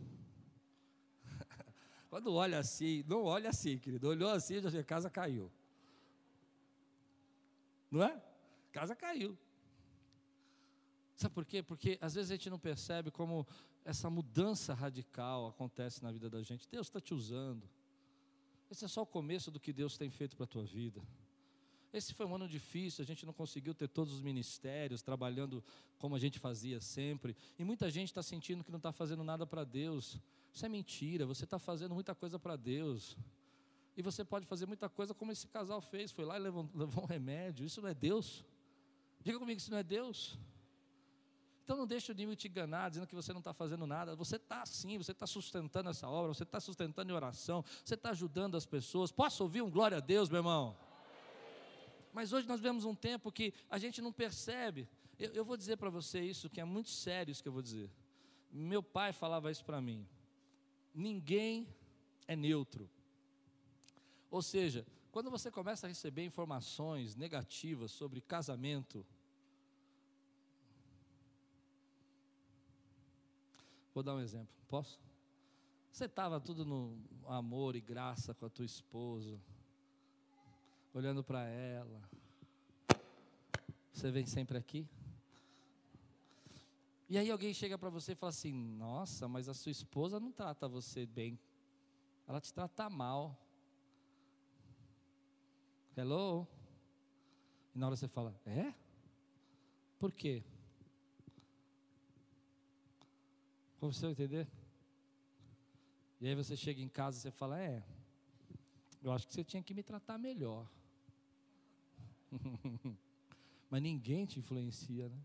Quando 2.09 2.33
olha 2.33 2.59
assim, 2.59 3.03
não 3.07 3.23
olha 3.23 3.49
assim, 3.49 3.77
querido. 3.77 4.07
Olhou 4.07 4.29
assim, 4.29 4.59
já 4.61 4.79
a 4.79 4.83
casa 4.83 5.09
caiu. 5.09 5.51
Não 7.89 8.03
é? 8.03 8.21
Casa 8.71 8.95
caiu. 8.95 9.37
Sabe 11.15 11.33
por 11.33 11.45
quê? 11.45 11.63
Porque 11.63 11.97
às 12.01 12.15
vezes 12.15 12.31
a 12.31 12.35
gente 12.35 12.49
não 12.49 12.59
percebe 12.59 13.11
como 13.11 13.47
essa 13.85 14.09
mudança 14.09 14.73
radical 14.73 15.47
acontece 15.47 16.03
na 16.03 16.11
vida 16.11 16.29
da 16.29 16.41
gente. 16.41 16.67
Deus 16.69 16.87
está 16.87 16.99
te 16.99 17.13
usando. 17.13 17.69
Esse 18.69 18.85
é 18.85 18.87
só 18.87 19.03
o 19.03 19.05
começo 19.05 19.51
do 19.51 19.59
que 19.59 19.71
Deus 19.71 19.97
tem 19.97 20.09
feito 20.09 20.35
para 20.35 20.45
a 20.45 20.47
tua 20.47 20.63
vida. 20.63 21.01
Esse 21.93 22.11
foi 22.11 22.25
um 22.25 22.33
ano 22.33 22.47
difícil, 22.47 23.03
a 23.03 23.05
gente 23.05 23.23
não 23.23 23.31
conseguiu 23.31 23.75
ter 23.75 23.87
todos 23.87 24.11
os 24.11 24.21
ministérios 24.21 25.03
trabalhando 25.03 25.63
como 25.99 26.15
a 26.15 26.19
gente 26.19 26.39
fazia 26.39 26.81
sempre. 26.81 27.37
E 27.57 27.63
muita 27.63 27.91
gente 27.91 28.09
está 28.09 28.23
sentindo 28.23 28.63
que 28.63 28.71
não 28.71 28.77
está 28.77 28.91
fazendo 28.91 29.23
nada 29.23 29.45
para 29.45 29.63
Deus. 29.63 30.17
Isso 30.51 30.65
é 30.65 30.69
mentira, 30.69 31.25
você 31.25 31.43
está 31.43 31.59
fazendo 31.59 31.93
muita 31.93 32.15
coisa 32.15 32.39
para 32.39 32.55
Deus. 32.55 33.15
E 33.95 34.01
você 34.01 34.25
pode 34.25 34.47
fazer 34.47 34.65
muita 34.65 34.89
coisa 34.89 35.13
como 35.13 35.31
esse 35.31 35.47
casal 35.47 35.79
fez, 35.81 36.11
foi 36.11 36.25
lá 36.25 36.35
e 36.35 36.41
levou, 36.41 36.67
levou 36.73 37.03
um 37.03 37.07
remédio. 37.07 37.63
Isso 37.63 37.79
não 37.79 37.89
é 37.89 37.93
Deus? 37.93 38.43
Diga 39.21 39.37
comigo 39.37 39.59
isso 39.59 39.69
não 39.69 39.77
é 39.77 39.83
Deus. 39.83 40.35
Então 41.63 41.77
não 41.77 41.87
deixe 41.87 42.11
o 42.11 42.13
inimigo 42.13 42.35
te 42.35 42.47
enganar, 42.47 42.89
dizendo 42.89 43.07
que 43.07 43.15
você 43.15 43.31
não 43.31 43.39
está 43.39 43.53
fazendo 43.53 43.85
nada. 43.85 44.15
Você 44.15 44.35
está 44.37 44.65
sim, 44.65 44.97
você 44.97 45.11
está 45.11 45.27
sustentando 45.27 45.89
essa 45.89 46.09
obra, 46.09 46.33
você 46.33 46.43
está 46.43 46.59
sustentando 46.59 47.11
em 47.11 47.15
oração, 47.15 47.63
você 47.85 47.93
está 47.93 48.09
ajudando 48.09 48.57
as 48.57 48.65
pessoas. 48.65 49.11
Posso 49.11 49.43
ouvir 49.43 49.61
um 49.61 49.69
glória 49.69 49.97
a 49.97 50.01
Deus, 50.01 50.27
meu 50.27 50.39
irmão? 50.39 50.75
Mas 52.13 52.31
hoje 52.31 52.47
nós 52.47 52.61
vemos 52.61 52.85
um 52.85 52.95
tempo 52.95 53.31
que 53.31 53.53
a 53.69 53.77
gente 53.77 54.01
não 54.01 54.13
percebe. 54.13 54.87
Eu, 55.19 55.31
eu 55.33 55.43
vou 55.43 55.57
dizer 55.57 55.77
para 55.77 55.89
você 55.89 56.21
isso, 56.21 56.49
que 56.49 56.61
é 56.61 56.63
muito 56.63 56.89
sério 56.89 57.31
isso 57.31 57.41
que 57.41 57.49
eu 57.49 57.53
vou 57.53 57.61
dizer. 57.61 57.89
Meu 58.51 58.81
pai 58.83 59.11
falava 59.11 59.51
isso 59.51 59.65
para 59.65 59.81
mim. 59.81 60.07
Ninguém 60.93 61.67
é 62.27 62.35
neutro. 62.35 62.89
Ou 64.29 64.41
seja, 64.41 64.85
quando 65.11 65.29
você 65.29 65.51
começa 65.51 65.87
a 65.87 65.89
receber 65.89 66.23
informações 66.23 67.15
negativas 67.15 67.91
sobre 67.91 68.21
casamento, 68.21 69.05
Vou 73.93 74.01
dar 74.01 74.15
um 74.15 74.19
exemplo, 74.19 74.49
posso? 74.67 74.99
Você 75.91 76.05
estava 76.05 76.39
tudo 76.39 76.65
no 76.65 76.97
amor 77.27 77.75
e 77.75 77.81
graça 77.81 78.33
com 78.33 78.45
a 78.47 78.49
tua 78.49 78.65
esposa, 78.65 79.39
olhando 80.93 81.23
para 81.23 81.43
ela. 81.47 82.01
Você 83.91 84.11
vem 84.11 84.25
sempre 84.25 84.57
aqui? 84.57 84.87
E 87.09 87.17
aí 87.17 87.29
alguém 87.29 87.53
chega 87.53 87.77
para 87.77 87.89
você 87.89 88.11
e 88.13 88.15
fala 88.15 88.29
assim: 88.29 88.53
Nossa, 88.53 89.27
mas 89.27 89.49
a 89.49 89.53
sua 89.53 89.71
esposa 89.71 90.19
não 90.19 90.31
trata 90.31 90.67
você 90.67 91.05
bem, 91.05 91.39
ela 92.27 92.39
te 92.39 92.53
trata 92.53 92.89
mal. 92.89 93.39
Hello? 95.97 96.47
E 97.73 97.79
na 97.79 97.87
hora 97.87 97.95
você 97.95 98.07
fala: 98.07 98.39
É? 98.45 98.73
Por 99.99 100.11
quê? 100.11 100.43
Você 103.79 104.07
entender? 104.07 104.47
E 106.21 106.27
aí 106.27 106.35
você 106.35 106.55
chega 106.55 106.81
em 106.81 106.87
casa 106.87 107.17
e 107.17 107.21
você 107.21 107.31
fala: 107.31 107.59
É, 107.59 107.83
eu 109.01 109.11
acho 109.11 109.27
que 109.27 109.33
você 109.33 109.43
tinha 109.43 109.61
que 109.61 109.73
me 109.73 109.83
tratar 109.83 110.17
melhor. 110.17 110.67
Mas 113.69 113.81
ninguém 113.81 114.25
te 114.25 114.39
influencia, 114.39 115.09
né? 115.09 115.19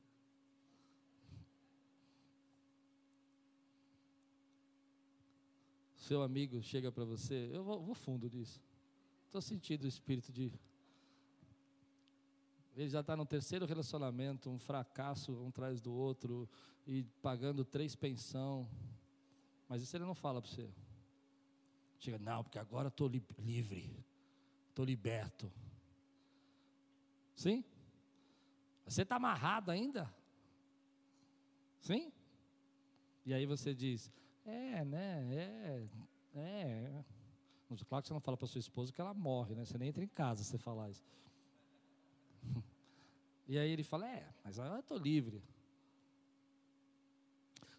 Seu 5.96 6.22
amigo 6.22 6.62
chega 6.62 6.90
para 6.90 7.04
você, 7.04 7.50
eu 7.52 7.62
vou, 7.62 7.82
vou 7.82 7.94
fundo 7.94 8.30
disso. 8.30 8.62
Estou 9.26 9.42
sentindo 9.42 9.84
o 9.84 9.88
espírito 9.88 10.32
de. 10.32 10.50
Ele 12.74 12.88
já 12.88 13.00
está 13.00 13.14
no 13.14 13.26
terceiro 13.26 13.66
relacionamento, 13.66 14.48
um 14.48 14.58
fracasso 14.58 15.32
um 15.32 15.48
atrás 15.48 15.82
do 15.82 15.92
outro, 15.92 16.48
e 16.86 17.04
pagando 17.20 17.64
três 17.64 17.94
pensão. 17.94 18.66
Mas 19.68 19.82
isso 19.82 19.94
ele 19.94 20.04
não 20.04 20.14
fala 20.14 20.40
para 20.40 20.50
você. 20.50 20.70
Chega, 21.98 22.18
não, 22.18 22.42
porque 22.42 22.58
agora 22.58 22.88
estou 22.88 23.08
li 23.08 23.22
livre, 23.38 23.92
estou 24.70 24.84
liberto. 24.84 25.52
Sim? 27.38 27.64
Você 28.84 29.02
está 29.02 29.14
amarrado 29.14 29.70
ainda? 29.70 30.12
Sim? 31.80 32.12
E 33.24 33.32
aí 33.32 33.46
você 33.46 33.72
diz, 33.72 34.12
é, 34.44 34.84
né, 34.84 35.24
é, 35.32 35.88
é. 36.34 37.04
Claro 37.88 38.02
que 38.02 38.08
você 38.08 38.14
não 38.14 38.20
fala 38.20 38.36
para 38.36 38.48
sua 38.48 38.58
esposa 38.58 38.92
que 38.92 39.00
ela 39.00 39.14
morre, 39.14 39.54
né? 39.54 39.64
Você 39.64 39.78
nem 39.78 39.88
entra 39.90 40.02
em 40.02 40.08
casa 40.08 40.42
se 40.42 40.50
você 40.50 40.58
falar 40.58 40.90
isso. 40.90 41.06
E 43.50 43.56
aí 43.56 43.70
ele 43.70 43.82
fala, 43.82 44.06
é, 44.06 44.28
mas 44.44 44.58
eu 44.58 44.78
estou 44.78 44.98
livre. 44.98 45.42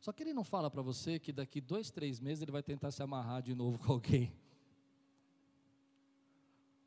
Só 0.02 0.12
que 0.12 0.24
ele 0.24 0.34
não 0.34 0.44
fala 0.44 0.68
para 0.72 0.82
você 0.82 1.20
que 1.20 1.32
daqui 1.32 1.62
dois, 1.62 1.92
três 1.92 2.20
meses 2.20 2.42
ele 2.42 2.52
vai 2.52 2.64
tentar 2.64 2.90
se 2.90 3.04
amarrar 3.04 3.44
de 3.44 3.54
novo 3.54 3.78
com 3.86 3.92
alguém. 3.94 4.34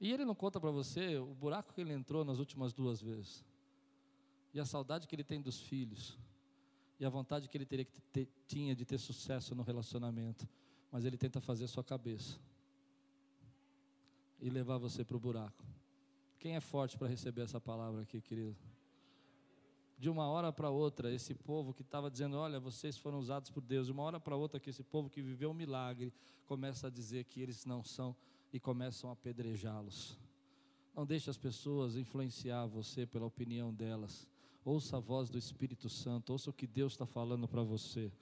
E 0.03 0.13
ele 0.13 0.25
não 0.25 0.35
conta 0.35 0.61
para 0.61 0.73
você 0.73 1.17
o 1.17 1.33
buraco 1.33 1.73
que 1.73 1.81
ele 1.81 1.93
entrou 1.93 2.25
nas 2.25 2.41
últimas 2.41 2.73
duas 2.73 3.01
vezes. 3.01 3.45
E 4.53 4.59
a 4.59 4.65
saudade 4.65 5.07
que 5.07 5.15
ele 5.15 5.23
tem 5.23 5.41
dos 5.41 5.61
filhos. 5.61 6.19
E 6.99 7.05
a 7.05 7.09
vontade 7.09 7.49
que 7.49 7.57
ele 7.57 7.65
teria 7.65 7.85
que 7.85 8.01
ter, 8.13 8.29
tinha 8.49 8.75
de 8.75 8.85
ter 8.85 8.99
sucesso 8.99 9.55
no 9.55 9.63
relacionamento. 9.63 10.49
Mas 10.91 11.05
ele 11.05 11.17
tenta 11.17 11.41
fazer 11.41 11.67
a 11.67 11.69
sua 11.69 11.85
cabeça. 11.85 12.37
E 14.41 14.51
levar 14.51 14.77
você 14.77 15.05
para 15.05 15.17
o 15.17 15.21
buraco. 15.21 15.65
Quem 16.41 16.57
é 16.57 16.61
forte 16.61 16.99
para 16.99 17.07
receber 17.07 17.43
essa 17.43 17.61
palavra 17.61 18.03
aqui, 18.03 18.21
querido? 18.21 18.57
de 19.97 20.11
uma 20.11 20.27
hora 20.29 20.53
para 20.53 20.69
outra, 20.69 21.15
esse 21.15 21.33
povo 21.33 21.73
que 21.73 21.83
estava 21.83 22.11
dizendo: 22.11 22.37
Olha, 22.37 22.59
vocês 22.59 22.99
foram 22.99 23.21
usados 23.21 23.51
por 23.51 23.63
Deus, 23.63 23.87
de 23.87 23.93
uma 23.93 24.03
hora 24.03 24.19
para 24.19 24.35
outra, 24.35 24.59
que 24.59 24.69
esse 24.69 24.83
povo 24.83 25.09
que 25.09 25.23
viveu 25.23 25.53
um 25.53 25.55
milagre 25.55 26.13
começa 26.45 26.89
a 26.89 26.91
dizer 26.91 27.23
que 27.23 27.41
eles 27.41 27.65
não 27.65 27.85
são 27.85 28.17
e 28.53 28.61
começam 28.61 29.11
a 29.11 29.15
apedrejá-los. 29.15 30.19
Não 30.95 31.07
deixe 31.07 31.31
as 31.31 31.39
pessoas 31.39 31.97
influenciar 31.97 32.67
você 32.67 33.07
pela 33.07 33.27
opinião 33.27 33.73
delas. 33.73 34.29
Ouça 34.65 34.99
a 34.99 35.01
voz 35.01 35.31
do 35.31 35.39
Espírito 35.39 35.89
Santo, 35.89 36.33
ouça 36.33 36.51
o 36.51 36.53
que 36.53 36.67
Deus 36.67 36.93
está 36.93 37.07
falando 37.07 37.49
para 37.49 37.63
você. 37.63 38.13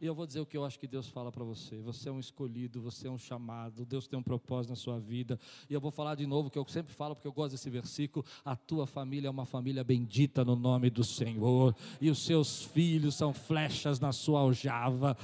E 0.00 0.06
eu 0.06 0.14
vou 0.14 0.26
dizer 0.26 0.40
o 0.40 0.46
que 0.46 0.56
eu 0.56 0.64
acho 0.64 0.78
que 0.78 0.86
Deus 0.86 1.08
fala 1.08 1.30
para 1.30 1.44
você. 1.44 1.78
Você 1.80 2.08
é 2.08 2.12
um 2.12 2.18
escolhido, 2.18 2.80
você 2.80 3.06
é 3.06 3.10
um 3.10 3.18
chamado, 3.18 3.84
Deus 3.84 4.08
tem 4.08 4.18
um 4.18 4.22
propósito 4.22 4.70
na 4.70 4.76
sua 4.76 4.98
vida. 4.98 5.38
E 5.68 5.74
eu 5.74 5.80
vou 5.80 5.90
falar 5.90 6.14
de 6.14 6.26
novo 6.26 6.48
que 6.48 6.58
eu 6.58 6.66
sempre 6.68 6.92
falo, 6.92 7.14
porque 7.14 7.28
eu 7.28 7.32
gosto 7.32 7.52
desse 7.52 7.68
versículo: 7.68 8.24
a 8.42 8.56
tua 8.56 8.86
família 8.86 9.28
é 9.28 9.30
uma 9.30 9.44
família 9.44 9.84
bendita 9.84 10.42
no 10.42 10.56
nome 10.56 10.88
do 10.88 11.04
Senhor, 11.04 11.76
e 12.00 12.08
os 12.08 12.20
seus 12.20 12.62
filhos 12.64 13.14
são 13.14 13.34
flechas 13.34 14.00
na 14.00 14.10
sua 14.10 14.40
aljava 14.40 15.16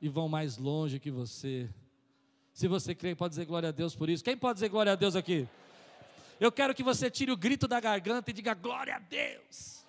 e 0.00 0.10
vão 0.10 0.28
mais 0.28 0.58
longe 0.58 1.00
que 1.00 1.10
você. 1.10 1.70
Se 2.52 2.68
você 2.68 2.94
crê, 2.94 3.14
pode 3.14 3.30
dizer 3.30 3.44
glória 3.46 3.68
a 3.68 3.72
Deus 3.72 3.94
por 3.94 4.08
isso. 4.08 4.24
Quem 4.24 4.36
pode 4.36 4.54
dizer 4.54 4.68
glória 4.68 4.92
a 4.92 4.96
Deus 4.96 5.16
aqui? 5.16 5.48
Eu 6.38 6.50
quero 6.50 6.74
que 6.74 6.82
você 6.82 7.10
tire 7.10 7.30
o 7.30 7.36
grito 7.36 7.68
da 7.68 7.78
garganta 7.80 8.30
e 8.30 8.32
diga 8.32 8.54
glória 8.54 8.96
a 8.96 8.98
Deus. 8.98 9.84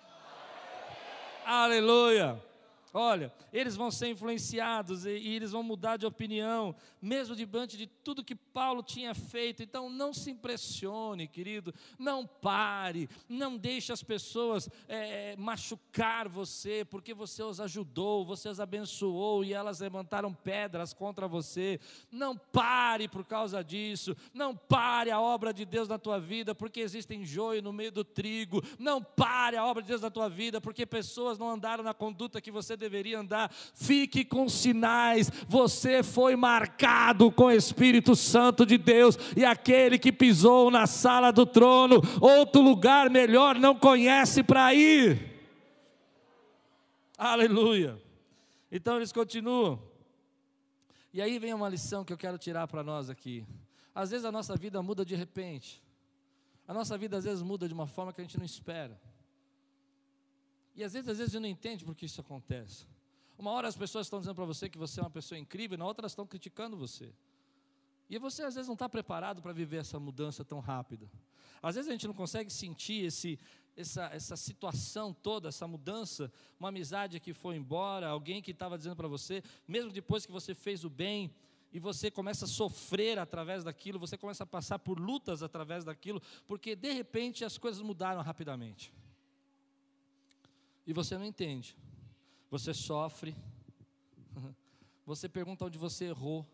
Aleluia. 1.44 2.40
Olha, 2.94 3.32
eles 3.50 3.74
vão 3.74 3.90
ser 3.90 4.08
influenciados 4.08 5.06
e, 5.06 5.10
e, 5.10 5.34
eles 5.34 5.52
vão 5.52 5.62
mudar 5.62 5.96
de 5.96 6.04
opinião, 6.04 6.76
mesmo 7.00 7.34
diante 7.34 7.74
de 7.78 7.86
tudo 7.86 8.22
que 8.22 8.34
Paulo 8.34 8.82
tinha 8.82 9.14
feito. 9.14 9.62
Então, 9.62 9.88
não 9.88 10.12
se 10.12 10.30
impressione, 10.30 11.26
querido, 11.26 11.72
não 11.98 12.26
pare, 12.26 13.08
não 13.26 13.56
deixe 13.56 13.92
as 13.94 14.02
pessoas 14.02 14.68
é, 14.86 15.34
machucar 15.36 16.28
você, 16.28 16.84
porque 16.84 17.14
você 17.14 17.42
os 17.42 17.60
ajudou, 17.60 18.26
você 18.26 18.50
as 18.50 18.60
abençoou 18.60 19.42
e 19.42 19.54
elas 19.54 19.80
levantaram 19.80 20.34
pedras 20.34 20.92
contra 20.92 21.26
você. 21.26 21.80
Não 22.10 22.36
pare 22.36 23.08
por 23.08 23.24
causa 23.24 23.64
disso, 23.64 24.14
não 24.34 24.54
pare 24.54 25.10
a 25.10 25.18
obra 25.18 25.54
de 25.54 25.64
Deus 25.64 25.88
na 25.88 25.98
tua 25.98 26.20
vida, 26.20 26.54
porque 26.54 26.80
existem 26.80 27.24
joio 27.24 27.62
no 27.62 27.72
meio 27.72 27.90
do 27.90 28.04
trigo. 28.04 28.62
Não 28.78 29.02
pare 29.02 29.56
a 29.56 29.64
obra 29.64 29.82
de 29.82 29.88
Deus 29.88 30.02
na 30.02 30.10
tua 30.10 30.28
vida, 30.28 30.60
porque 30.60 30.84
pessoas 30.84 31.38
não 31.38 31.48
andaram 31.48 31.82
na 31.82 31.94
conduta 31.94 32.38
que 32.38 32.50
você 32.50 32.76
deveria 32.82 33.18
andar. 33.18 33.50
Fique 33.74 34.24
com 34.24 34.48
sinais. 34.48 35.30
Você 35.48 36.02
foi 36.02 36.36
marcado 36.36 37.30
com 37.30 37.44
o 37.44 37.50
Espírito 37.50 38.14
Santo 38.14 38.66
de 38.66 38.76
Deus 38.76 39.16
e 39.36 39.44
aquele 39.44 39.98
que 39.98 40.12
pisou 40.12 40.70
na 40.70 40.86
sala 40.86 41.32
do 41.32 41.46
trono, 41.46 42.02
outro 42.20 42.60
lugar 42.60 43.08
melhor 43.08 43.58
não 43.58 43.74
conhece 43.74 44.42
para 44.42 44.74
ir. 44.74 45.32
Aleluia. 47.16 48.00
Então 48.70 48.96
eles 48.96 49.12
continuam. 49.12 49.80
E 51.12 51.22
aí 51.22 51.38
vem 51.38 51.54
uma 51.54 51.68
lição 51.68 52.04
que 52.04 52.12
eu 52.12 52.18
quero 52.18 52.38
tirar 52.38 52.66
para 52.66 52.82
nós 52.82 53.08
aqui. 53.08 53.46
Às 53.94 54.10
vezes 54.10 54.24
a 54.24 54.32
nossa 54.32 54.56
vida 54.56 54.82
muda 54.82 55.04
de 55.04 55.14
repente. 55.14 55.82
A 56.66 56.74
nossa 56.74 56.96
vida 56.96 57.16
às 57.18 57.24
vezes 57.24 57.42
muda 57.42 57.68
de 57.68 57.74
uma 57.74 57.86
forma 57.86 58.12
que 58.12 58.20
a 58.20 58.24
gente 58.24 58.38
não 58.38 58.46
espera. 58.46 58.98
E 60.74 60.82
às 60.82 60.92
vezes, 60.92 61.08
às 61.08 61.18
vezes 61.18 61.34
a 61.34 61.38
gente 61.38 61.42
não 61.42 61.48
entende 61.48 61.84
por 61.84 61.94
que 61.94 62.06
isso 62.06 62.20
acontece. 62.20 62.86
Uma 63.38 63.50
hora 63.50 63.68
as 63.68 63.76
pessoas 63.76 64.06
estão 64.06 64.20
dizendo 64.20 64.34
para 64.34 64.44
você 64.44 64.68
que 64.68 64.78
você 64.78 65.00
é 65.00 65.02
uma 65.02 65.10
pessoa 65.10 65.38
incrível, 65.38 65.76
na 65.76 65.84
outra 65.84 66.02
elas 66.02 66.12
estão 66.12 66.26
criticando 66.26 66.76
você. 66.76 67.12
E 68.08 68.18
você 68.18 68.42
às 68.42 68.54
vezes 68.54 68.68
não 68.68 68.74
está 68.74 68.88
preparado 68.88 69.42
para 69.42 69.52
viver 69.52 69.78
essa 69.78 69.98
mudança 69.98 70.44
tão 70.44 70.60
rápida. 70.60 71.10
Às 71.62 71.76
vezes 71.76 71.88
a 71.88 71.92
gente 71.92 72.06
não 72.06 72.14
consegue 72.14 72.52
sentir 72.52 73.04
esse, 73.04 73.38
essa, 73.76 74.04
essa 74.06 74.36
situação 74.36 75.12
toda, 75.12 75.48
essa 75.48 75.66
mudança, 75.66 76.32
uma 76.58 76.68
amizade 76.68 77.20
que 77.20 77.32
foi 77.32 77.56
embora, 77.56 78.08
alguém 78.08 78.42
que 78.42 78.50
estava 78.50 78.76
dizendo 78.76 78.96
para 78.96 79.08
você, 79.08 79.42
mesmo 79.66 79.90
depois 79.90 80.26
que 80.26 80.32
você 80.32 80.54
fez 80.54 80.84
o 80.84 80.90
bem, 80.90 81.34
e 81.72 81.78
você 81.78 82.10
começa 82.10 82.44
a 82.44 82.48
sofrer 82.48 83.18
através 83.18 83.64
daquilo, 83.64 83.98
você 83.98 84.18
começa 84.18 84.44
a 84.44 84.46
passar 84.46 84.78
por 84.78 85.00
lutas 85.00 85.42
através 85.42 85.84
daquilo, 85.84 86.20
porque 86.46 86.76
de 86.76 86.92
repente 86.92 87.44
as 87.44 87.56
coisas 87.56 87.80
mudaram 87.80 88.20
rapidamente 88.20 88.92
e 90.86 90.92
você 90.92 91.16
não 91.16 91.24
entende. 91.24 91.76
Você 92.50 92.74
sofre, 92.74 93.34
você 95.06 95.28
pergunta 95.28 95.64
onde 95.64 95.78
você 95.78 96.06
errou, 96.06 96.46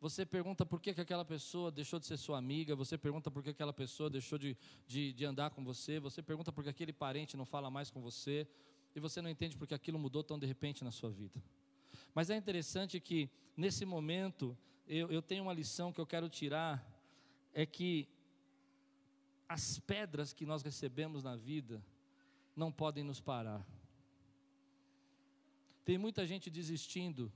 você 0.00 0.24
pergunta 0.24 0.64
por 0.64 0.80
que, 0.80 0.94
que 0.94 1.00
aquela 1.00 1.24
pessoa 1.24 1.72
deixou 1.72 1.98
de 1.98 2.06
ser 2.06 2.16
sua 2.16 2.38
amiga, 2.38 2.76
você 2.76 2.96
pergunta 2.96 3.30
por 3.30 3.42
que 3.42 3.50
aquela 3.50 3.72
pessoa 3.72 4.08
deixou 4.08 4.38
de, 4.38 4.56
de, 4.86 5.12
de 5.12 5.24
andar 5.24 5.50
com 5.50 5.64
você, 5.64 5.98
você 5.98 6.22
pergunta 6.22 6.52
por 6.52 6.62
que 6.62 6.70
aquele 6.70 6.92
parente 6.92 7.36
não 7.36 7.44
fala 7.44 7.68
mais 7.68 7.90
com 7.90 8.00
você, 8.00 8.46
e 8.94 9.00
você 9.00 9.20
não 9.20 9.28
entende 9.28 9.56
porque 9.56 9.74
aquilo 9.74 9.98
mudou 9.98 10.22
tão 10.22 10.38
de 10.38 10.46
repente 10.46 10.84
na 10.84 10.92
sua 10.92 11.10
vida. 11.10 11.42
Mas 12.14 12.30
é 12.30 12.36
interessante 12.36 13.00
que, 13.00 13.28
nesse 13.56 13.84
momento, 13.84 14.56
eu, 14.86 15.10
eu 15.10 15.20
tenho 15.20 15.42
uma 15.42 15.52
lição 15.52 15.92
que 15.92 16.00
eu 16.00 16.06
quero 16.06 16.28
tirar: 16.28 16.84
é 17.52 17.66
que 17.66 18.08
as 19.48 19.78
pedras 19.78 20.32
que 20.32 20.46
nós 20.46 20.62
recebemos 20.62 21.22
na 21.22 21.36
vida, 21.36 21.82
não 22.58 22.72
podem 22.72 23.04
nos 23.04 23.20
parar. 23.20 23.64
Tem 25.84 25.96
muita 25.96 26.26
gente 26.26 26.50
desistindo 26.50 27.32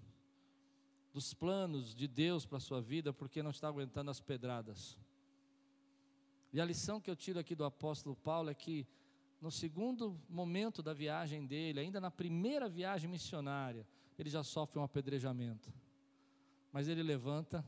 dos 1.13 1.33
planos 1.33 1.95
de 1.95 2.09
Deus 2.09 2.45
para 2.45 2.59
a 2.59 2.61
sua 2.61 2.83
vida 2.83 3.13
porque 3.13 3.43
não 3.43 3.51
está 3.51 3.69
aguentando 3.69 4.11
as 4.11 4.21
pedradas. 4.21 4.99
E 6.53 6.61
a 6.61 6.65
lição 6.65 7.01
que 7.01 7.11
eu 7.11 7.17
tiro 7.17 7.39
aqui 7.39 7.55
do 7.55 7.65
apóstolo 7.65 8.17
Paulo 8.17 8.51
é 8.51 8.55
que 8.55 8.87
no 9.41 9.51
segundo 9.51 10.21
momento 10.29 10.83
da 10.83 10.93
viagem 10.93 11.47
dele, 11.47 11.81
ainda 11.81 12.01
na 12.01 12.11
primeira 12.11 12.69
viagem 12.69 13.09
missionária, 13.09 13.87
ele 14.19 14.29
já 14.29 14.43
sofre 14.43 14.79
um 14.79 14.83
apedrejamento. 14.83 15.73
Mas 16.73 16.89
ele 16.89 17.03
levanta 17.03 17.65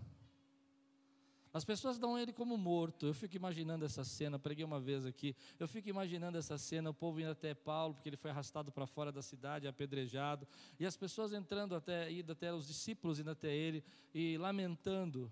as 1.54 1.64
pessoas 1.64 2.00
dão 2.00 2.18
ele 2.18 2.32
como 2.32 2.58
morto. 2.58 3.06
Eu 3.06 3.14
fico 3.14 3.36
imaginando 3.36 3.84
essa 3.84 4.02
cena, 4.02 4.40
preguei 4.40 4.64
uma 4.64 4.80
vez 4.80 5.06
aqui. 5.06 5.36
Eu 5.56 5.68
fico 5.68 5.88
imaginando 5.88 6.36
essa 6.36 6.58
cena, 6.58 6.90
o 6.90 6.94
povo 6.94 7.20
indo 7.20 7.30
até 7.30 7.54
Paulo, 7.54 7.94
porque 7.94 8.08
ele 8.08 8.16
foi 8.16 8.32
arrastado 8.32 8.72
para 8.72 8.88
fora 8.88 9.12
da 9.12 9.22
cidade, 9.22 9.68
apedrejado, 9.68 10.48
e 10.80 10.84
as 10.84 10.96
pessoas 10.96 11.32
entrando 11.32 11.76
até, 11.76 12.10
indo 12.10 12.32
até 12.32 12.52
os 12.52 12.66
discípulos 12.66 13.20
indo 13.20 13.30
até 13.30 13.54
ele 13.54 13.84
e 14.12 14.36
lamentando, 14.36 15.30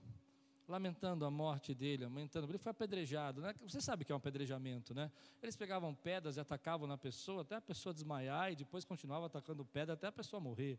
lamentando 0.69 1.25
a 1.25 1.31
morte 1.31 1.75
dele, 1.75 2.05
lamentando. 2.05 2.49
Ele 2.49 2.59
foi 2.59 2.71
apedrejado, 2.71 3.41
né? 3.41 3.53
Você 3.61 3.81
sabe 3.81 4.05
que 4.05 4.13
é 4.13 4.15
um 4.15 4.19
apedrejamento, 4.19 4.95
né? 4.95 5.11
Eles 5.43 5.57
pegavam 5.57 5.93
pedras 5.93 6.37
e 6.37 6.41
atacavam 6.41 6.87
na 6.87 6.97
pessoa 6.97 7.43
até 7.43 7.57
a 7.57 7.61
pessoa 7.61 7.93
desmaiar 7.93 8.53
e 8.53 8.55
depois 8.55 8.85
continuavam 8.85 9.27
atacando 9.27 9.65
pedra 9.65 9.95
até 9.95 10.07
a 10.07 10.13
pessoa 10.13 10.39
morrer. 10.39 10.79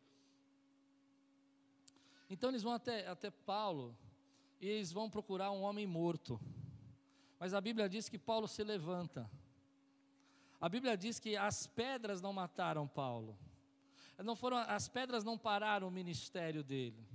Então 2.29 2.49
eles 2.49 2.63
vão 2.63 2.71
até, 2.71 3.05
até 3.09 3.29
Paulo 3.29 3.93
e 4.63 4.69
eles 4.69 4.93
vão 4.93 5.09
procurar 5.09 5.51
um 5.51 5.61
homem 5.61 5.85
morto. 5.85 6.39
Mas 7.37 7.53
a 7.53 7.59
Bíblia 7.59 7.89
diz 7.89 8.07
que 8.07 8.17
Paulo 8.17 8.47
se 8.47 8.63
levanta. 8.63 9.29
A 10.59 10.69
Bíblia 10.69 10.95
diz 10.95 11.19
que 11.19 11.35
as 11.35 11.67
pedras 11.67 12.21
não 12.21 12.31
mataram 12.31 12.87
Paulo. 12.87 13.37
Não 14.23 14.37
foram, 14.37 14.55
as 14.59 14.87
pedras 14.87 15.21
não 15.21 15.37
pararam 15.37 15.89
o 15.89 15.91
ministério 15.91 16.63
dele. 16.63 17.05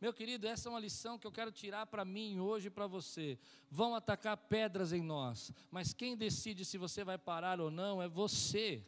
Meu 0.00 0.12
querido, 0.12 0.48
essa 0.48 0.68
é 0.68 0.70
uma 0.70 0.80
lição 0.80 1.16
que 1.16 1.28
eu 1.28 1.30
quero 1.30 1.52
tirar 1.52 1.86
para 1.86 2.04
mim 2.04 2.40
hoje 2.40 2.66
e 2.66 2.70
para 2.70 2.88
você. 2.88 3.38
Vão 3.70 3.94
atacar 3.94 4.36
pedras 4.36 4.92
em 4.92 5.00
nós, 5.00 5.52
mas 5.70 5.92
quem 5.92 6.16
decide 6.16 6.64
se 6.64 6.76
você 6.76 7.04
vai 7.04 7.18
parar 7.18 7.60
ou 7.60 7.70
não 7.70 8.02
é 8.02 8.08
você. 8.08 8.84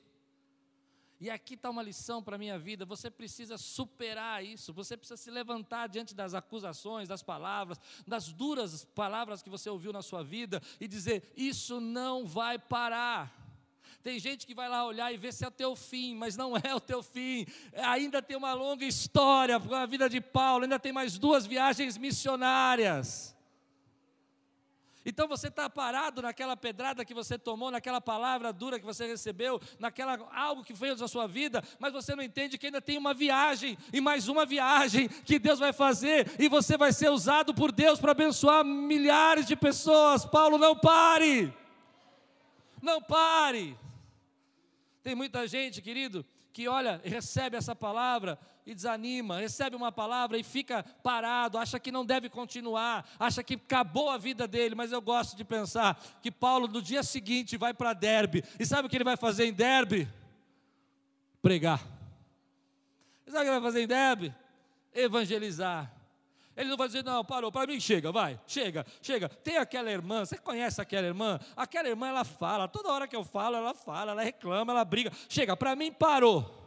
E 1.23 1.31
aqui 1.31 1.55
está 1.55 1.71
uma 1.71 1.85
lição 1.85 2.21
para 2.21 2.35
a 2.35 2.39
minha 2.39 2.59
vida: 2.59 2.85
você 2.85 3.09
precisa 3.09 3.57
superar 3.57 4.45
isso, 4.45 4.73
você 4.73 4.97
precisa 4.97 5.17
se 5.17 5.31
levantar 5.31 5.87
diante 5.87 6.17
das 6.17 6.35
acusações, 6.35 7.09
das 7.09 7.23
palavras, 7.23 7.81
das 8.05 8.33
duras 8.33 8.85
palavras 8.87 9.41
que 9.41 9.49
você 9.49 9.71
ouviu 9.71 9.93
na 9.93 10.03
sua 10.03 10.25
vida 10.25 10.61
e 10.81 10.89
dizer: 10.89 11.33
Isso 11.37 11.81
não 11.81 12.27
vai 12.27 12.59
parar. 12.59 13.33
Tem 14.03 14.19
gente 14.19 14.45
que 14.45 14.53
vai 14.53 14.69
lá 14.69 14.85
olhar 14.85 15.15
e 15.15 15.17
ver 15.17 15.33
se 15.33 15.45
é 15.45 15.47
o 15.47 15.53
teu 15.53 15.77
fim, 15.77 16.17
mas 16.17 16.37
não 16.37 16.57
é 16.57 16.75
o 16.75 16.81
teu 16.81 17.05
fim. 17.05 17.47
Ainda 17.73 18.21
tem 18.21 18.37
uma 18.37 18.53
longa 18.53 18.85
história 18.85 19.61
com 19.61 19.73
a 19.77 19.87
vida 19.87 20.11
de 20.11 20.21
Paulo, 20.21 20.65
ainda 20.65 20.81
tem 20.81 20.91
mais 20.91 21.19
duas 21.19 21.47
viagens 21.47 21.97
missionárias. 21.97 23.33
Então 25.05 25.27
você 25.27 25.49
está 25.49 25.69
parado 25.69 26.23
naquela 26.23 26.57
pedrada 26.57 27.05
que 27.05 27.15
você 27.15 27.39
tomou, 27.39 27.71
naquela 27.71 28.01
palavra 28.01 28.53
dura 28.53 28.79
que 28.79 28.85
você 28.85 29.07
recebeu, 29.07 29.61
naquela 29.79 30.19
algo 30.33 30.63
que 30.63 30.75
fez 30.75 31.01
na 31.01 31.09
sua 31.09 31.27
vida, 31.27 31.63
mas 31.79 31.93
você 31.93 32.15
não 32.15 32.23
entende 32.23 32.57
que 32.57 32.67
ainda 32.67 32.81
tem 32.81 32.97
uma 32.97 33.13
viagem 33.13 33.77
e 33.93 34.01
mais 34.01 34.29
uma 34.29 34.47
viagem 34.47 35.09
que 35.09 35.39
Deus 35.39 35.59
vai 35.59 35.73
fazer 35.73 36.31
e 36.39 36.49
você 36.49 36.77
vai 36.77 36.93
ser 36.93 37.11
usado 37.11 37.53
por 37.53 37.73
Deus 37.73 37.99
para 37.99 38.13
abençoar 38.13 38.65
milhares 38.65 39.47
de 39.47 39.57
pessoas. 39.57 40.25
Paulo, 40.25 40.59
não 40.59 40.77
pare! 40.77 41.53
Não 42.81 43.01
pare! 43.03 43.77
Tem 45.03 45.15
muita 45.17 45.49
gente, 45.49 45.83
querido, 45.83 46.25
que 46.53 46.69
olha, 46.69 47.01
recebe 47.05 47.57
essa 47.57 47.75
palavra 47.75 48.39
e 48.65 48.75
desanima, 48.75 49.39
recebe 49.39 49.75
uma 49.75 49.91
palavra 49.91 50.39
e 50.39 50.43
fica 50.43 50.85
parado, 51.03 51.59
acha 51.59 51.81
que 51.81 51.91
não 51.91 52.05
deve 52.05 52.29
continuar, 52.29 53.09
acha 53.19 53.43
que 53.43 53.55
acabou 53.55 54.11
a 54.11 54.19
vida 54.19 54.47
dele, 54.47 54.75
mas 54.75 54.93
eu 54.93 55.01
gosto 55.01 55.37
de 55.37 55.45
pensar 55.45 56.01
que 56.23 56.31
Paulo 56.31 56.69
no 56.69 56.81
dia 56.81 57.03
seguinte 57.03 57.57
vai 57.57 57.75
para 57.75 57.93
Derbe, 57.93 58.45
e 58.59 58.67
sabe 58.67 58.87
o 58.87 58.91
que 58.91 58.97
ele 58.97 59.05
vai 59.05 59.17
fazer 59.17 59.47
em 59.47 59.53
Derbe? 59.53 60.09
Pregar. 61.41 61.83
E 63.27 63.31
sabe 63.31 63.43
o 63.43 63.45
que 63.45 63.51
ele 63.51 63.61
vai 63.61 63.71
fazer 63.71 63.83
em 63.83 63.89
Derbe? 63.89 64.35
Evangelizar. 64.95 66.02
Ele 66.57 66.69
não 66.69 66.77
vai 66.77 66.87
dizer, 66.87 67.03
não, 67.03 67.25
parou, 67.25 67.51
para 67.51 67.67
mim 67.67 67.81
chega, 67.81 68.13
vai, 68.13 68.39
chega, 68.47 68.85
chega. 69.01 69.29
Tem 69.29 69.57
aquela 69.57 69.91
irmã, 69.91 70.25
você 70.25 70.37
conhece 70.37 70.81
aquela 70.81 71.07
irmã? 71.07 71.41
Aquela 71.57 71.89
irmã, 71.89 72.09
ela 72.09 72.25
fala, 72.25 72.69
toda 72.69 72.91
hora 72.91 73.09
que 73.09 73.17
eu 73.17 73.25
falo, 73.25 73.57
ela 73.57 73.75
fala, 73.75 74.13
ela 74.13 74.23
reclama, 74.23 74.73
ela 74.73 74.85
briga. 74.85 75.11
Chega, 75.29 75.57
para 75.57 75.75
mim 75.75 75.91
parou. 75.91 76.63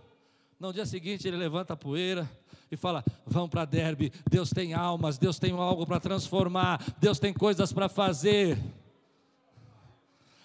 No 0.59 0.73
dia 0.73 0.85
seguinte, 0.85 1.27
ele 1.27 1.37
levanta 1.37 1.73
a 1.73 1.77
poeira 1.77 2.29
e 2.71 2.77
fala: 2.77 3.03
Vamos 3.25 3.49
para 3.49 3.65
Derbe, 3.65 4.11
Deus 4.29 4.49
tem 4.49 4.73
almas, 4.73 5.17
Deus 5.17 5.37
tem 5.37 5.51
algo 5.51 5.85
para 5.85 5.99
transformar, 5.99 6.81
Deus 6.97 7.19
tem 7.19 7.33
coisas 7.33 7.73
para 7.73 7.89
fazer. 7.89 8.57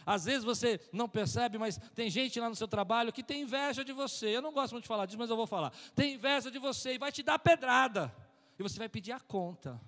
Às 0.05 0.24
vezes 0.24 0.43
você 0.43 0.80
não 0.93 1.09
percebe, 1.09 1.57
mas 1.57 1.78
tem 1.95 2.11
gente 2.11 2.41
lá 2.41 2.49
no 2.49 2.57
seu 2.57 2.66
trabalho 2.66 3.12
que 3.12 3.22
tem 3.22 3.43
inveja 3.43 3.84
de 3.84 3.93
você. 3.93 4.36
Eu 4.36 4.43
não 4.43 4.53
gosto 4.53 4.72
muito 4.72 4.84
de 4.84 4.88
falar 4.88 5.07
disso, 5.07 5.18
mas 5.18 5.30
eu 5.30 5.36
vou 5.36 5.47
falar. 5.47 5.72
Tem 5.95 6.14
inveja 6.14 6.51
de 6.51 6.59
você 6.59 6.95
e 6.95 6.99
vai 6.99 7.12
te 7.12 7.22
dar 7.22 7.38
pedrada. 7.38 8.12
E 8.61 8.62
você 8.62 8.78
vai 8.78 8.90
pedir 8.90 9.12
a 9.12 9.18
conta. 9.18 9.80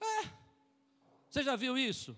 É. 0.00 0.26
Você 1.28 1.42
já 1.42 1.54
viu 1.54 1.76
isso? 1.76 2.16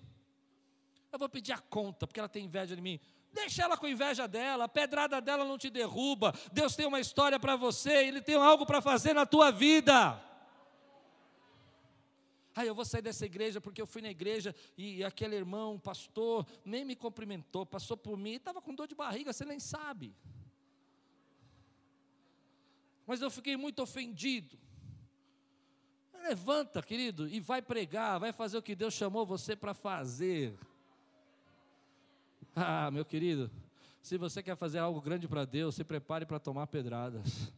Eu 1.11 1.19
vou 1.19 1.29
pedir 1.29 1.51
a 1.51 1.59
conta, 1.59 2.07
porque 2.07 2.21
ela 2.21 2.29
tem 2.29 2.45
inveja 2.45 2.77
de 2.77 2.81
mim. 2.81 3.01
Deixa 3.33 3.65
ela 3.65 3.77
com 3.77 3.89
inveja 3.89 4.29
dela, 4.29 4.67
a 4.67 4.69
pedrada 4.69 5.21
dela 5.21 5.45
não 5.45 5.59
te 5.59 5.71
derruba. 5.71 6.33
Deus 6.53 6.77
tem 6.77 6.87
uma 6.87 7.01
história 7.01 7.37
para 7.41 7.57
você, 7.57 8.07
Ele 8.07 8.23
tem 8.23 8.37
algo 8.37 8.65
para 8.65 8.81
fazer 8.81 9.13
na 9.13 9.27
tua 9.27 9.51
vida. 9.51 10.23
Ah, 12.55 12.65
eu 12.65 12.77
vou 12.77 12.85
sair 12.85 13.03
dessa 13.03 13.27
igreja 13.27 13.61
porque 13.61 13.83
eu 13.83 13.89
fui 13.89 14.03
na 14.03 14.11
igreja 14.11 14.55
e 14.79 15.03
aquele 15.03 15.35
irmão, 15.35 15.81
pastor, 15.81 16.47
nem 16.65 16.85
me 16.85 16.95
cumprimentou, 16.95 17.67
passou 17.67 17.97
por 17.97 18.17
mim 18.17 18.35
e 18.35 18.37
estava 18.37 18.63
com 18.63 18.73
dor 18.73 18.87
de 18.87 18.95
barriga, 18.95 19.33
você 19.33 19.45
nem 19.45 19.59
sabe. 19.59 20.15
Mas 23.07 23.21
eu 23.21 23.31
fiquei 23.31 23.57
muito 23.57 23.83
ofendido. 23.83 24.59
Levanta, 26.23 26.83
querido, 26.83 27.29
e 27.29 27.39
vai 27.39 27.61
pregar, 27.61 28.19
vai 28.19 28.33
fazer 28.33 28.57
o 28.57 28.63
que 28.63 28.75
Deus 28.75 28.95
chamou 28.95 29.27
você 29.27 29.55
para 29.55 29.75
fazer. 29.75 30.57
Ah, 32.57 32.89
meu 32.89 33.05
querido, 33.05 33.51
se 34.01 34.17
você 34.17 34.41
quer 34.41 34.55
fazer 34.55 34.79
algo 34.79 35.01
grande 35.01 35.27
para 35.27 35.45
Deus, 35.45 35.75
se 35.75 35.83
prepare 35.83 36.25
para 36.25 36.39
tomar 36.39 36.69
pedradas. 36.69 37.53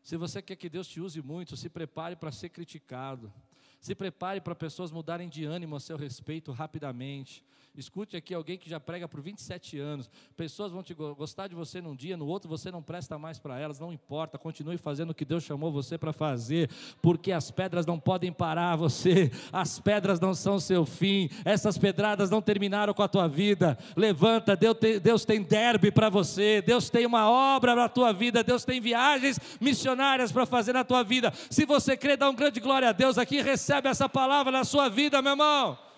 Se 0.00 0.16
você 0.16 0.40
quer 0.40 0.54
que 0.54 0.68
Deus 0.68 0.86
te 0.86 1.00
use 1.00 1.20
muito, 1.20 1.56
se 1.56 1.68
prepare 1.68 2.14
para 2.14 2.30
ser 2.30 2.50
criticado. 2.50 3.32
Se 3.80 3.94
prepare 3.94 4.40
para 4.40 4.54
pessoas 4.54 4.92
mudarem 4.92 5.28
de 5.28 5.44
ânimo 5.44 5.74
a 5.74 5.80
seu 5.80 5.96
respeito 5.96 6.52
rapidamente. 6.52 7.44
Escute 7.74 8.18
aqui 8.18 8.34
alguém 8.34 8.58
que 8.58 8.68
já 8.68 8.78
prega 8.78 9.08
por 9.08 9.22
27 9.22 9.78
anos. 9.78 10.10
Pessoas 10.36 10.72
vão 10.72 10.82
te 10.82 10.92
gostar 10.92 11.48
de 11.48 11.54
você 11.54 11.80
num 11.80 11.96
dia, 11.96 12.18
no 12.18 12.26
outro 12.26 12.46
você 12.46 12.70
não 12.70 12.82
presta 12.82 13.18
mais 13.18 13.38
para 13.38 13.58
elas, 13.58 13.80
não 13.80 13.90
importa. 13.90 14.36
Continue 14.36 14.76
fazendo 14.76 15.10
o 15.10 15.14
que 15.14 15.24
Deus 15.24 15.42
chamou 15.42 15.72
você 15.72 15.96
para 15.96 16.12
fazer, 16.12 16.68
porque 17.00 17.32
as 17.32 17.50
pedras 17.50 17.86
não 17.86 17.98
podem 17.98 18.30
parar 18.30 18.76
você. 18.76 19.30
As 19.50 19.80
pedras 19.80 20.20
não 20.20 20.34
são 20.34 20.60
seu 20.60 20.84
fim. 20.84 21.30
Essas 21.46 21.78
pedradas 21.78 22.28
não 22.28 22.42
terminaram 22.42 22.92
com 22.92 23.02
a 23.02 23.08
tua 23.08 23.26
vida. 23.26 23.78
Levanta, 23.96 24.54
Deus 24.54 25.24
tem, 25.24 25.42
derby 25.42 25.90
para 25.90 26.10
você. 26.10 26.60
Deus 26.60 26.90
tem 26.90 27.06
uma 27.06 27.30
obra 27.30 27.74
na 27.74 27.88
tua 27.88 28.12
vida. 28.12 28.44
Deus 28.44 28.66
tem 28.66 28.82
viagens 28.82 29.40
missionárias 29.58 30.30
para 30.30 30.44
fazer 30.44 30.74
na 30.74 30.84
tua 30.84 31.02
vida. 31.02 31.32
Se 31.48 31.64
você 31.64 31.96
crê, 31.96 32.18
dá 32.18 32.28
um 32.28 32.34
grande 32.34 32.60
glória 32.60 32.90
a 32.90 32.92
Deus 32.92 33.16
aqui. 33.16 33.40
Recebe 33.40 33.88
essa 33.88 34.10
palavra 34.10 34.52
na 34.52 34.64
sua 34.64 34.90
vida, 34.90 35.22
meu 35.22 35.32
irmão. 35.32 35.91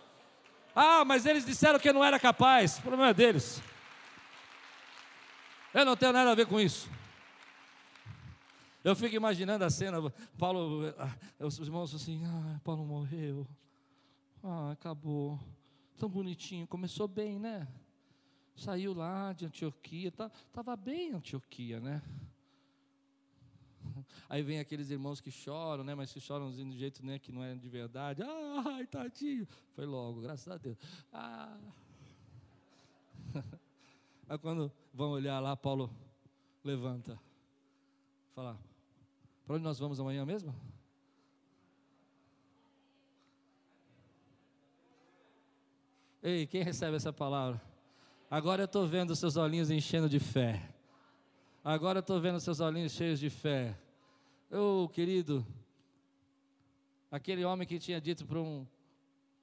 Ah, 0.74 1.04
mas 1.04 1.24
eles 1.24 1.44
disseram 1.44 1.78
que 1.78 1.88
eu 1.88 1.94
não 1.94 2.02
era 2.04 2.18
capaz. 2.18 2.78
O 2.78 2.82
problema 2.82 3.08
é 3.08 3.14
deles. 3.14 3.62
Eu 5.72 5.84
não 5.84 5.96
tenho 5.96 6.12
nada 6.12 6.30
a 6.30 6.34
ver 6.34 6.46
com 6.46 6.60
isso. 6.60 6.88
Eu 8.82 8.94
fico 8.94 9.14
imaginando 9.14 9.64
a 9.64 9.70
cena, 9.70 9.98
Paulo, 10.36 10.94
ah, 10.98 11.16
os 11.38 11.58
irmãos 11.58 11.94
assim, 11.94 12.22
ah, 12.26 12.60
Paulo 12.62 12.84
morreu. 12.84 13.46
Ah, 14.42 14.72
acabou. 14.72 15.40
Tão 15.96 16.08
bonitinho, 16.08 16.66
começou 16.66 17.08
bem, 17.08 17.38
né? 17.38 17.66
Saiu 18.54 18.92
lá 18.92 19.32
de 19.32 19.46
Antioquia, 19.46 20.08
estava 20.08 20.76
bem 20.76 21.12
Antioquia, 21.12 21.80
né? 21.80 22.02
Aí 24.28 24.42
vem 24.42 24.58
aqueles 24.58 24.90
irmãos 24.90 25.20
que 25.20 25.30
choram, 25.30 25.84
né? 25.84 25.94
Mas 25.94 26.12
que 26.12 26.20
choram 26.20 26.50
de 26.50 26.78
jeito 26.78 27.04
né, 27.04 27.18
que 27.18 27.32
não 27.32 27.42
é 27.42 27.54
de 27.54 27.68
verdade. 27.68 28.22
Ai, 28.22 28.86
tadinho. 28.86 29.46
Foi 29.74 29.86
logo, 29.86 30.20
graças 30.20 30.48
a 30.48 30.56
Deus. 30.56 30.76
Ah. 31.12 31.56
Aí 34.28 34.38
quando 34.38 34.72
vão 34.92 35.10
olhar 35.10 35.40
lá, 35.40 35.56
Paulo 35.56 35.90
levanta. 36.62 37.18
Fala, 38.34 38.58
para 39.46 39.56
onde 39.56 39.64
nós 39.64 39.78
vamos 39.78 40.00
amanhã 40.00 40.24
mesmo? 40.24 40.54
Ei, 46.22 46.46
quem 46.46 46.62
recebe 46.62 46.96
essa 46.96 47.12
palavra? 47.12 47.60
Agora 48.30 48.62
eu 48.62 48.64
estou 48.64 48.86
vendo 48.86 49.14
seus 49.14 49.36
olhinhos 49.36 49.70
enchendo 49.70 50.08
de 50.08 50.18
fé. 50.18 50.73
Agora 51.64 52.00
eu 52.00 52.00
estou 52.00 52.20
vendo 52.20 52.38
seus 52.40 52.60
olhinhos 52.60 52.92
cheios 52.92 53.18
de 53.18 53.30
fé. 53.30 53.74
Ô 54.50 54.84
oh, 54.84 54.88
querido, 54.90 55.46
aquele 57.10 57.42
homem 57.42 57.66
que 57.66 57.78
tinha 57.78 57.98
dito 57.98 58.26
para 58.26 58.38
um 58.38 58.66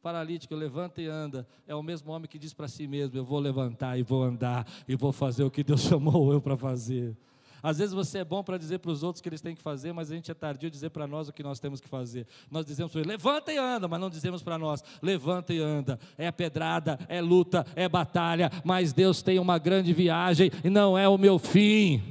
paralítico, 0.03 0.53
levanta 0.53 1.01
e 1.01 1.07
anda, 1.07 1.47
é 1.67 1.73
o 1.73 1.81
mesmo 1.81 2.11
homem 2.11 2.29
que 2.29 2.37
diz 2.37 2.53
para 2.53 2.67
si 2.67 2.85
mesmo: 2.85 3.17
Eu 3.17 3.25
vou 3.25 3.39
levantar 3.39 3.97
e 3.97 4.03
vou 4.03 4.21
andar 4.21 4.67
e 4.87 4.95
vou 4.95 5.11
fazer 5.11 5.43
o 5.43 5.49
que 5.49 5.63
Deus 5.63 5.81
chamou 5.89 6.31
eu 6.31 6.39
para 6.39 6.55
fazer. 6.55 7.17
Às 7.61 7.77
vezes 7.77 7.93
você 7.93 8.19
é 8.19 8.23
bom 8.23 8.43
para 8.43 8.57
dizer 8.57 8.79
para 8.79 8.91
os 8.91 9.03
outros 9.03 9.19
o 9.19 9.23
que 9.23 9.29
eles 9.29 9.41
têm 9.41 9.55
que 9.55 9.61
fazer, 9.61 9.93
mas 9.93 10.11
a 10.11 10.15
gente 10.15 10.31
é 10.31 10.33
tardio 10.33 10.69
dizer 10.69 10.89
para 10.89 11.05
nós 11.05 11.27
o 11.27 11.33
que 11.33 11.43
nós 11.43 11.59
temos 11.59 11.79
que 11.79 11.87
fazer. 11.87 12.27
Nós 12.49 12.65
dizemos 12.65 12.91
para 12.91 13.01
ele, 13.01 13.09
levanta 13.09 13.53
e 13.53 13.57
anda, 13.57 13.87
mas 13.87 13.99
não 13.99 14.09
dizemos 14.09 14.41
para 14.41 14.57
nós, 14.57 14.83
levanta 15.01 15.53
e 15.53 15.59
anda. 15.59 15.99
É 16.17 16.31
pedrada, 16.31 16.99
é 17.07 17.21
luta, 17.21 17.65
é 17.75 17.87
batalha, 17.87 18.49
mas 18.63 18.93
Deus 18.93 19.21
tem 19.21 19.37
uma 19.39 19.57
grande 19.57 19.93
viagem 19.93 20.49
e 20.63 20.69
não 20.69 20.97
é 20.97 21.07
o 21.07 21.17
meu 21.17 21.37
fim. 21.37 22.01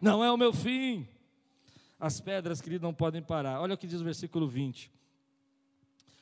Não 0.00 0.22
é 0.22 0.30
o 0.30 0.36
meu 0.36 0.52
fim. 0.52 1.06
As 1.98 2.20
pedras, 2.20 2.60
querido, 2.60 2.84
não 2.84 2.92
podem 2.92 3.22
parar. 3.22 3.60
Olha 3.60 3.74
o 3.74 3.78
que 3.78 3.86
diz 3.86 4.00
o 4.00 4.04
versículo 4.04 4.48
20. 4.48 4.90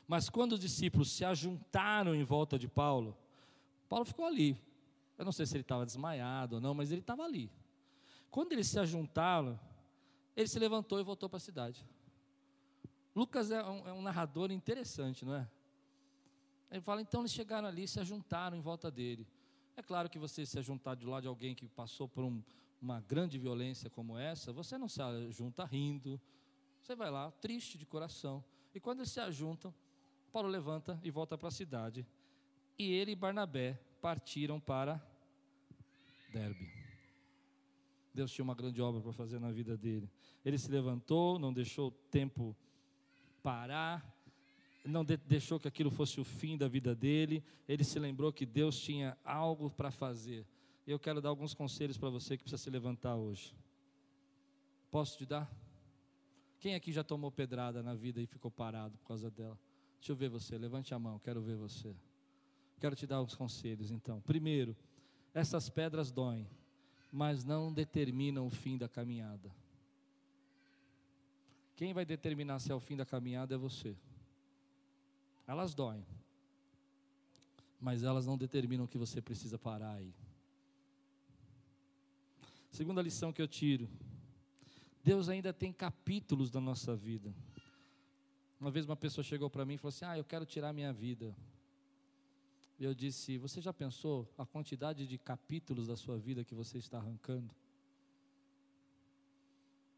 Mas 0.06 0.28
quando 0.28 0.52
os 0.52 0.60
discípulos 0.60 1.10
se 1.10 1.24
ajuntaram 1.24 2.14
em 2.14 2.22
volta 2.22 2.58
de 2.58 2.68
Paulo, 2.68 3.16
Paulo 3.88 4.04
ficou 4.04 4.26
ali. 4.26 4.56
Eu 5.16 5.24
não 5.24 5.32
sei 5.32 5.46
se 5.46 5.54
ele 5.54 5.62
estava 5.62 5.86
desmaiado 5.86 6.56
ou 6.56 6.60
não, 6.60 6.74
mas 6.74 6.90
ele 6.92 7.00
estava 7.00 7.22
ali. 7.22 7.50
Quando 8.30 8.52
eles 8.52 8.68
se 8.68 8.78
ajuntaram, 8.78 9.58
ele 10.36 10.46
se 10.46 10.58
levantou 10.58 11.00
e 11.00 11.02
voltou 11.02 11.28
para 11.28 11.38
a 11.38 11.40
cidade. 11.40 11.84
Lucas 13.14 13.50
é 13.50 13.62
um, 13.62 13.88
é 13.88 13.92
um, 13.92 14.02
narrador 14.02 14.52
interessante, 14.52 15.24
não 15.24 15.34
é? 15.34 15.48
Ele 16.70 16.80
fala, 16.80 17.02
então 17.02 17.22
eles 17.22 17.32
chegaram 17.32 17.66
ali, 17.66 17.88
se 17.88 17.98
ajuntaram 17.98 18.56
em 18.56 18.60
volta 18.60 18.90
dele. 18.90 19.26
É 19.76 19.82
claro 19.82 20.08
que 20.08 20.18
você 20.18 20.46
se 20.46 20.58
ajuntar 20.58 20.94
de 20.94 21.04
lado 21.04 21.22
de 21.22 21.28
alguém 21.28 21.54
que 21.54 21.66
passou 21.68 22.08
por 22.08 22.22
um, 22.22 22.40
uma 22.80 23.00
grande 23.00 23.38
violência 23.38 23.90
como 23.90 24.16
essa, 24.16 24.52
você 24.52 24.78
não 24.78 24.88
se 24.88 25.00
junta 25.30 25.64
rindo, 25.64 26.20
você 26.80 26.94
vai 26.94 27.10
lá 27.10 27.30
triste 27.32 27.76
de 27.76 27.84
coração. 27.84 28.44
E 28.72 28.78
quando 28.78 29.00
eles 29.00 29.10
se 29.10 29.18
ajuntam, 29.20 29.74
Paulo 30.32 30.48
levanta 30.48 30.98
e 31.02 31.10
volta 31.10 31.36
para 31.36 31.48
a 31.48 31.52
cidade. 31.52 32.06
E 32.78 32.92
ele 32.92 33.12
e 33.12 33.16
Barnabé 33.16 33.78
partiram 34.00 34.60
para 34.60 35.04
Derbe. 36.32 36.79
Deus 38.12 38.32
tinha 38.32 38.42
uma 38.42 38.54
grande 38.54 38.80
obra 38.82 39.00
para 39.00 39.12
fazer 39.12 39.38
na 39.38 39.50
vida 39.50 39.76
dele. 39.76 40.10
Ele 40.44 40.58
se 40.58 40.70
levantou, 40.70 41.38
não 41.38 41.52
deixou 41.52 41.88
o 41.88 41.90
tempo 41.90 42.56
parar, 43.42 44.04
não 44.84 45.04
de 45.04 45.16
deixou 45.16 45.60
que 45.60 45.68
aquilo 45.68 45.90
fosse 45.90 46.20
o 46.20 46.24
fim 46.24 46.56
da 46.56 46.68
vida 46.68 46.94
dele. 46.94 47.42
Ele 47.68 47.84
se 47.84 47.98
lembrou 47.98 48.32
que 48.32 48.44
Deus 48.44 48.78
tinha 48.80 49.16
algo 49.24 49.70
para 49.70 49.90
fazer 49.90 50.46
eu 50.92 50.98
quero 50.98 51.20
dar 51.20 51.28
alguns 51.28 51.54
conselhos 51.54 51.96
para 51.96 52.10
você 52.10 52.36
que 52.36 52.42
precisa 52.42 52.62
se 52.62 52.70
levantar 52.70 53.16
hoje. 53.16 53.54
Posso 54.90 55.16
te 55.16 55.24
dar? 55.24 55.50
Quem 56.58 56.74
aqui 56.74 56.92
já 56.92 57.04
tomou 57.04 57.30
pedrada 57.30 57.82
na 57.82 57.94
vida 57.94 58.20
e 58.20 58.26
ficou 58.26 58.50
parado 58.50 58.98
por 58.98 59.06
causa 59.06 59.30
dela? 59.30 59.58
Deixa 59.98 60.12
eu 60.12 60.16
ver 60.16 60.28
você, 60.28 60.58
levante 60.58 60.92
a 60.92 60.98
mão, 60.98 61.18
quero 61.18 61.40
ver 61.40 61.56
você. 61.56 61.94
Quero 62.80 62.96
te 62.96 63.06
dar 63.06 63.16
alguns 63.16 63.34
conselhos 63.34 63.90
então. 63.90 64.20
Primeiro, 64.22 64.76
essas 65.32 65.68
pedras 65.68 66.10
doem, 66.10 66.46
mas 67.12 67.44
não 67.44 67.72
determinam 67.72 68.46
o 68.46 68.50
fim 68.50 68.76
da 68.76 68.88
caminhada. 68.88 69.50
Quem 71.76 71.92
vai 71.92 72.04
determinar 72.04 72.58
se 72.58 72.70
é 72.70 72.74
o 72.74 72.80
fim 72.80 72.96
da 72.96 73.06
caminhada 73.06 73.54
é 73.54 73.58
você. 73.58 73.96
Elas 75.46 75.74
doem, 75.74 76.06
mas 77.80 78.02
elas 78.02 78.26
não 78.26 78.36
determinam 78.36 78.86
que 78.86 78.98
você 78.98 79.20
precisa 79.20 79.58
parar 79.58 79.94
aí. 79.94 80.14
Segunda 82.70 83.02
lição 83.02 83.32
que 83.32 83.42
eu 83.42 83.48
tiro: 83.48 83.88
Deus 85.02 85.28
ainda 85.28 85.52
tem 85.52 85.72
capítulos 85.72 86.50
da 86.50 86.60
nossa 86.60 86.94
vida. 86.94 87.34
Uma 88.60 88.70
vez 88.70 88.84
uma 88.84 88.96
pessoa 88.96 89.24
chegou 89.24 89.48
para 89.48 89.64
mim 89.64 89.74
e 89.74 89.78
falou 89.78 89.88
assim: 89.88 90.04
Ah, 90.04 90.18
eu 90.18 90.24
quero 90.24 90.44
tirar 90.44 90.72
minha 90.72 90.92
vida. 90.92 91.34
Eu 92.80 92.94
disse: 92.94 93.38
Você 93.38 93.60
já 93.60 93.72
pensou 93.72 94.28
a 94.38 94.46
quantidade 94.46 95.06
de 95.06 95.18
capítulos 95.18 95.86
da 95.86 95.96
sua 95.96 96.18
vida 96.18 96.44
que 96.44 96.54
você 96.54 96.78
está 96.78 96.98
arrancando? 96.98 97.54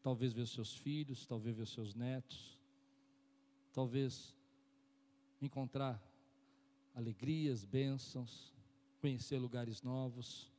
talvez 0.03 0.33
ver 0.33 0.41
os 0.41 0.51
seus 0.51 0.75
filhos, 0.75 1.25
talvez 1.25 1.55
ver 1.55 1.63
os 1.63 1.71
seus 1.71 1.95
netos, 1.95 2.59
talvez 3.73 4.35
encontrar 5.41 5.99
alegrias, 6.93 7.63
bênçãos, 7.63 8.53
conhecer 8.99 9.39
lugares 9.39 9.81
novos, 9.81 10.51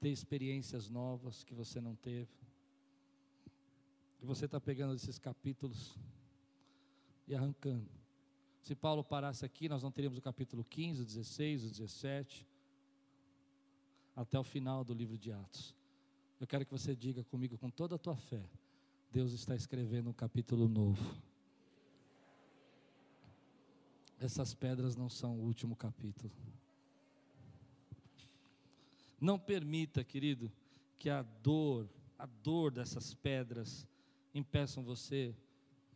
ter 0.00 0.08
experiências 0.08 0.88
novas 0.88 1.44
que 1.44 1.54
você 1.54 1.80
não 1.80 1.94
teve. 1.94 2.32
E 4.22 4.26
você 4.26 4.46
está 4.46 4.58
pegando 4.58 4.94
esses 4.94 5.18
capítulos 5.18 5.94
e 7.28 7.34
arrancando. 7.34 7.99
Se 8.62 8.74
Paulo 8.74 9.02
parasse 9.02 9.44
aqui, 9.44 9.68
nós 9.68 9.82
não 9.82 9.90
teríamos 9.90 10.18
o 10.18 10.22
capítulo 10.22 10.64
15, 10.64 11.02
o 11.02 11.04
16, 11.04 11.64
o 11.64 11.70
17, 11.70 12.46
até 14.14 14.38
o 14.38 14.44
final 14.44 14.84
do 14.84 14.92
livro 14.92 15.16
de 15.16 15.32
Atos. 15.32 15.74
Eu 16.38 16.46
quero 16.46 16.64
que 16.64 16.72
você 16.72 16.94
diga 16.94 17.24
comigo 17.24 17.56
com 17.58 17.70
toda 17.70 17.96
a 17.96 17.98
tua 17.98 18.16
fé: 18.16 18.42
Deus 19.10 19.32
está 19.32 19.54
escrevendo 19.54 20.10
um 20.10 20.12
capítulo 20.12 20.68
novo. 20.68 21.16
Essas 24.18 24.52
pedras 24.52 24.94
não 24.94 25.08
são 25.08 25.38
o 25.38 25.42
último 25.42 25.74
capítulo. 25.74 26.30
Não 29.18 29.38
permita, 29.38 30.04
querido, 30.04 30.52
que 30.98 31.08
a 31.08 31.22
dor, 31.22 31.88
a 32.18 32.26
dor 32.26 32.70
dessas 32.70 33.14
pedras, 33.14 33.86
impeçam 34.34 34.82
você 34.82 35.34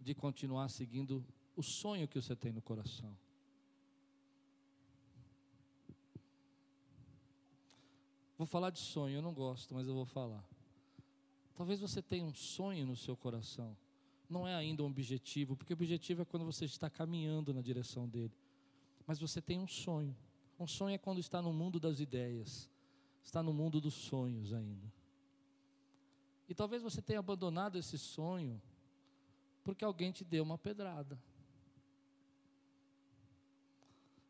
de 0.01 0.15
continuar 0.15 0.69
seguindo 0.69 1.25
o 1.57 1.63
sonho 1.63 2.09
que 2.09 2.21
você 2.21 2.35
tem 2.35 2.53
no 2.53 2.63
coração. 2.63 3.17
Vou 8.37 8.47
falar 8.47 8.71
de 8.71 8.81
sonho, 8.81 9.17
eu 9.17 9.23
não 9.23 9.33
gosto, 9.33 9.75
mas 9.75 9.87
eu 9.87 9.95
vou 9.95 10.05
falar. 10.05 10.45
Talvez 11.55 11.81
você 11.81 12.03
tenha 12.03 12.25
um 12.25 12.35
sonho 12.35 12.85
no 12.85 12.97
seu 12.97 13.17
coração. 13.17 13.77
Não 14.29 14.47
é 14.47 14.55
ainda 14.55 14.83
um 14.83 14.87
objetivo, 14.87 15.57
porque 15.57 15.73
o 15.73 15.77
objetivo 15.77 16.23
é 16.23 16.25
quando 16.25 16.45
você 16.45 16.65
está 16.65 16.91
caminhando 16.91 17.55
na 17.55 17.63
direção 17.63 18.09
dele. 18.09 18.35
Mas 19.07 19.21
você 19.21 19.41
tem 19.41 19.59
um 19.59 19.69
sonho. 19.69 20.17
Um 20.59 20.67
sonho 20.67 20.95
é 20.95 20.99
quando 20.99 21.21
está 21.21 21.41
no 21.41 21.53
mundo 21.53 21.79
das 21.79 22.01
ideias, 22.01 22.69
está 23.23 23.43
no 23.43 23.53
mundo 23.53 23.81
dos 23.81 23.95
sonhos 23.95 24.53
ainda. 24.53 24.93
E 26.49 26.55
talvez 26.55 26.83
você 26.83 27.01
tenha 27.01 27.21
abandonado 27.21 27.79
esse 27.79 27.99
sonho 27.99 28.61
porque 29.63 29.85
alguém 29.85 30.13
te 30.13 30.25
deu 30.25 30.43
uma 30.43 30.59
pedrada. 30.59 31.19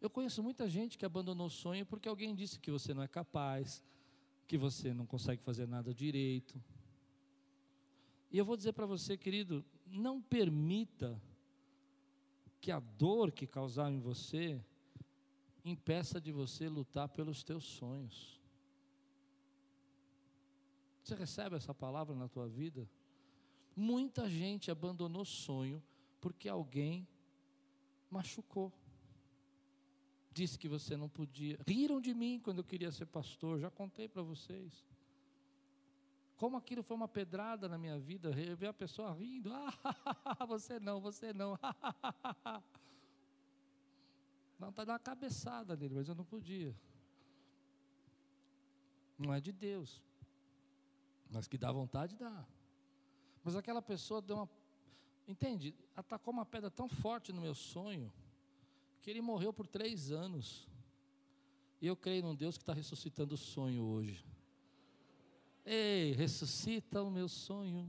Eu 0.04 0.10
conheço 0.10 0.42
muita 0.42 0.68
gente 0.68 0.98
que 0.98 1.06
abandonou 1.06 1.46
o 1.46 1.50
sonho 1.50 1.86
porque 1.86 2.06
alguém 2.06 2.34
disse 2.34 2.60
que 2.60 2.70
você 2.70 2.92
não 2.92 3.02
é 3.02 3.08
capaz, 3.08 3.82
que 4.46 4.58
você 4.58 4.92
não 4.92 5.06
consegue 5.06 5.40
fazer 5.40 5.66
nada 5.66 5.94
direito. 5.94 6.62
E 8.30 8.36
eu 8.36 8.44
vou 8.44 8.54
dizer 8.54 8.74
para 8.74 8.84
você, 8.84 9.16
querido, 9.16 9.64
não 9.86 10.20
permita 10.20 11.18
que 12.60 12.70
a 12.70 12.80
dor 12.80 13.32
que 13.32 13.46
causar 13.46 13.90
em 13.90 13.98
você 13.98 14.62
impeça 15.64 16.20
de 16.20 16.32
você 16.32 16.68
lutar 16.68 17.08
pelos 17.08 17.42
teus 17.42 17.64
sonhos. 17.64 18.38
Você 21.02 21.14
recebe 21.14 21.56
essa 21.56 21.72
palavra 21.72 22.14
na 22.14 22.28
tua 22.28 22.46
vida? 22.46 22.86
Muita 23.74 24.28
gente 24.28 24.70
abandonou 24.70 25.24
sonho 25.24 25.82
porque 26.20 26.46
alguém 26.46 27.08
machucou 28.10 28.70
disse 30.34 30.58
que 30.58 30.68
você 30.68 30.96
não 30.96 31.08
podia. 31.08 31.56
Riram 31.66 32.00
de 32.00 32.12
mim 32.12 32.40
quando 32.42 32.58
eu 32.58 32.64
queria 32.64 32.90
ser 32.90 33.06
pastor, 33.06 33.60
já 33.60 33.70
contei 33.70 34.08
para 34.08 34.20
vocês. 34.20 34.84
Como 36.36 36.56
aquilo 36.56 36.82
foi 36.82 36.96
uma 36.96 37.06
pedrada 37.06 37.68
na 37.68 37.78
minha 37.78 37.98
vida, 37.98 38.30
eu 38.30 38.56
vi 38.56 38.66
a 38.66 38.72
pessoa 38.72 39.14
rindo, 39.14 39.52
ah, 39.54 40.44
você 40.46 40.80
não, 40.80 41.00
você 41.00 41.32
não. 41.32 41.58
Não, 44.56 44.70
está 44.70 44.84
na 44.84 44.98
cabeçada 44.98 45.76
dele, 45.76 45.94
mas 45.94 46.08
eu 46.08 46.14
não 46.14 46.24
podia. 46.24 46.74
Não 49.18 49.34
é 49.34 49.40
de 49.40 49.52
Deus. 49.52 50.00
Mas 51.28 51.46
que 51.46 51.58
dá 51.58 51.70
vontade, 51.72 52.16
dá. 52.16 52.46
Mas 53.42 53.56
aquela 53.56 53.82
pessoa 53.82 54.22
deu 54.22 54.36
uma. 54.36 54.48
Entende? 55.26 55.74
Atacou 55.94 56.32
uma 56.32 56.46
pedra 56.46 56.70
tão 56.70 56.88
forte 56.88 57.32
no 57.32 57.40
meu 57.40 57.54
sonho 57.54 58.12
que 59.04 59.10
ele 59.10 59.20
morreu 59.20 59.52
por 59.52 59.66
três 59.66 60.10
anos. 60.10 60.66
E 61.78 61.86
eu 61.86 61.94
creio 61.94 62.22
num 62.22 62.34
Deus 62.34 62.56
que 62.56 62.62
está 62.62 62.72
ressuscitando 62.72 63.34
o 63.34 63.36
sonho 63.36 63.84
hoje. 63.84 64.24
Ei, 65.62 66.12
ressuscita 66.12 67.02
o 67.02 67.10
meu 67.10 67.28
sonho. 67.28 67.86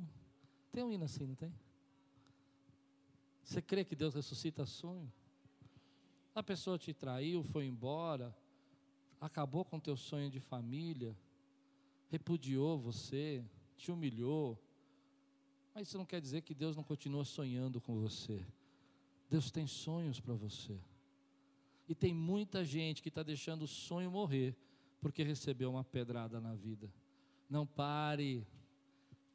Tem 0.73 0.83
um 0.83 0.91
hino 0.91 1.05
assim, 1.05 1.25
não 1.25 1.33
tem? 1.33 1.55
Você 3.41 3.61
crê 3.61 3.85
que 3.85 3.95
Deus 3.95 4.13
ressuscita 4.13 4.65
sonho? 4.65 5.09
A 6.35 6.43
pessoa 6.43 6.77
te 6.77 6.93
traiu, 6.93 7.43
foi 7.43 7.65
embora, 7.65 8.35
acabou 9.21 9.63
com 9.63 9.79
teu 9.79 9.95
sonho 9.95 10.29
de 10.29 10.41
família, 10.41 11.15
repudiou 12.09 12.77
você, 12.77 13.41
te 13.77 13.89
humilhou. 13.89 14.61
Mas 15.73 15.87
isso 15.87 15.97
não 15.97 16.05
quer 16.05 16.19
dizer 16.19 16.41
que 16.41 16.53
Deus 16.53 16.75
não 16.75 16.83
continua 16.83 17.23
sonhando 17.23 17.79
com 17.79 17.97
você. 18.01 18.45
Deus 19.29 19.49
tem 19.49 19.65
sonhos 19.65 20.19
para 20.19 20.33
você. 20.33 20.77
E 21.87 21.93
tem 21.93 22.13
muita 22.13 22.63
gente 22.63 23.01
que 23.01 23.09
está 23.09 23.21
deixando 23.21 23.63
o 23.63 23.67
sonho 23.67 24.09
morrer 24.11 24.55
porque 24.99 25.21
recebeu 25.21 25.69
uma 25.69 25.83
pedrada 25.83 26.41
na 26.41 26.55
vida. 26.55 26.91
Não 27.47 27.65
pare. 27.65 28.45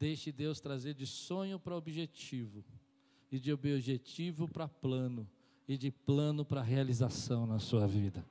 Deixe 0.01 0.32
Deus 0.32 0.61
trazer 0.61 0.94
de 0.94 1.07
sonho 1.07 1.61
para 1.61 1.76
objetivo, 1.76 2.64
e 3.30 3.38
de 3.38 3.53
objetivo 3.53 4.48
para 4.48 4.66
plano, 4.66 5.28
e 5.68 5.76
de 5.76 5.90
plano 5.90 6.44
para 6.44 6.62
realização 6.62 7.46
na 7.46 7.59
sua 7.59 7.86
vida. 7.86 8.24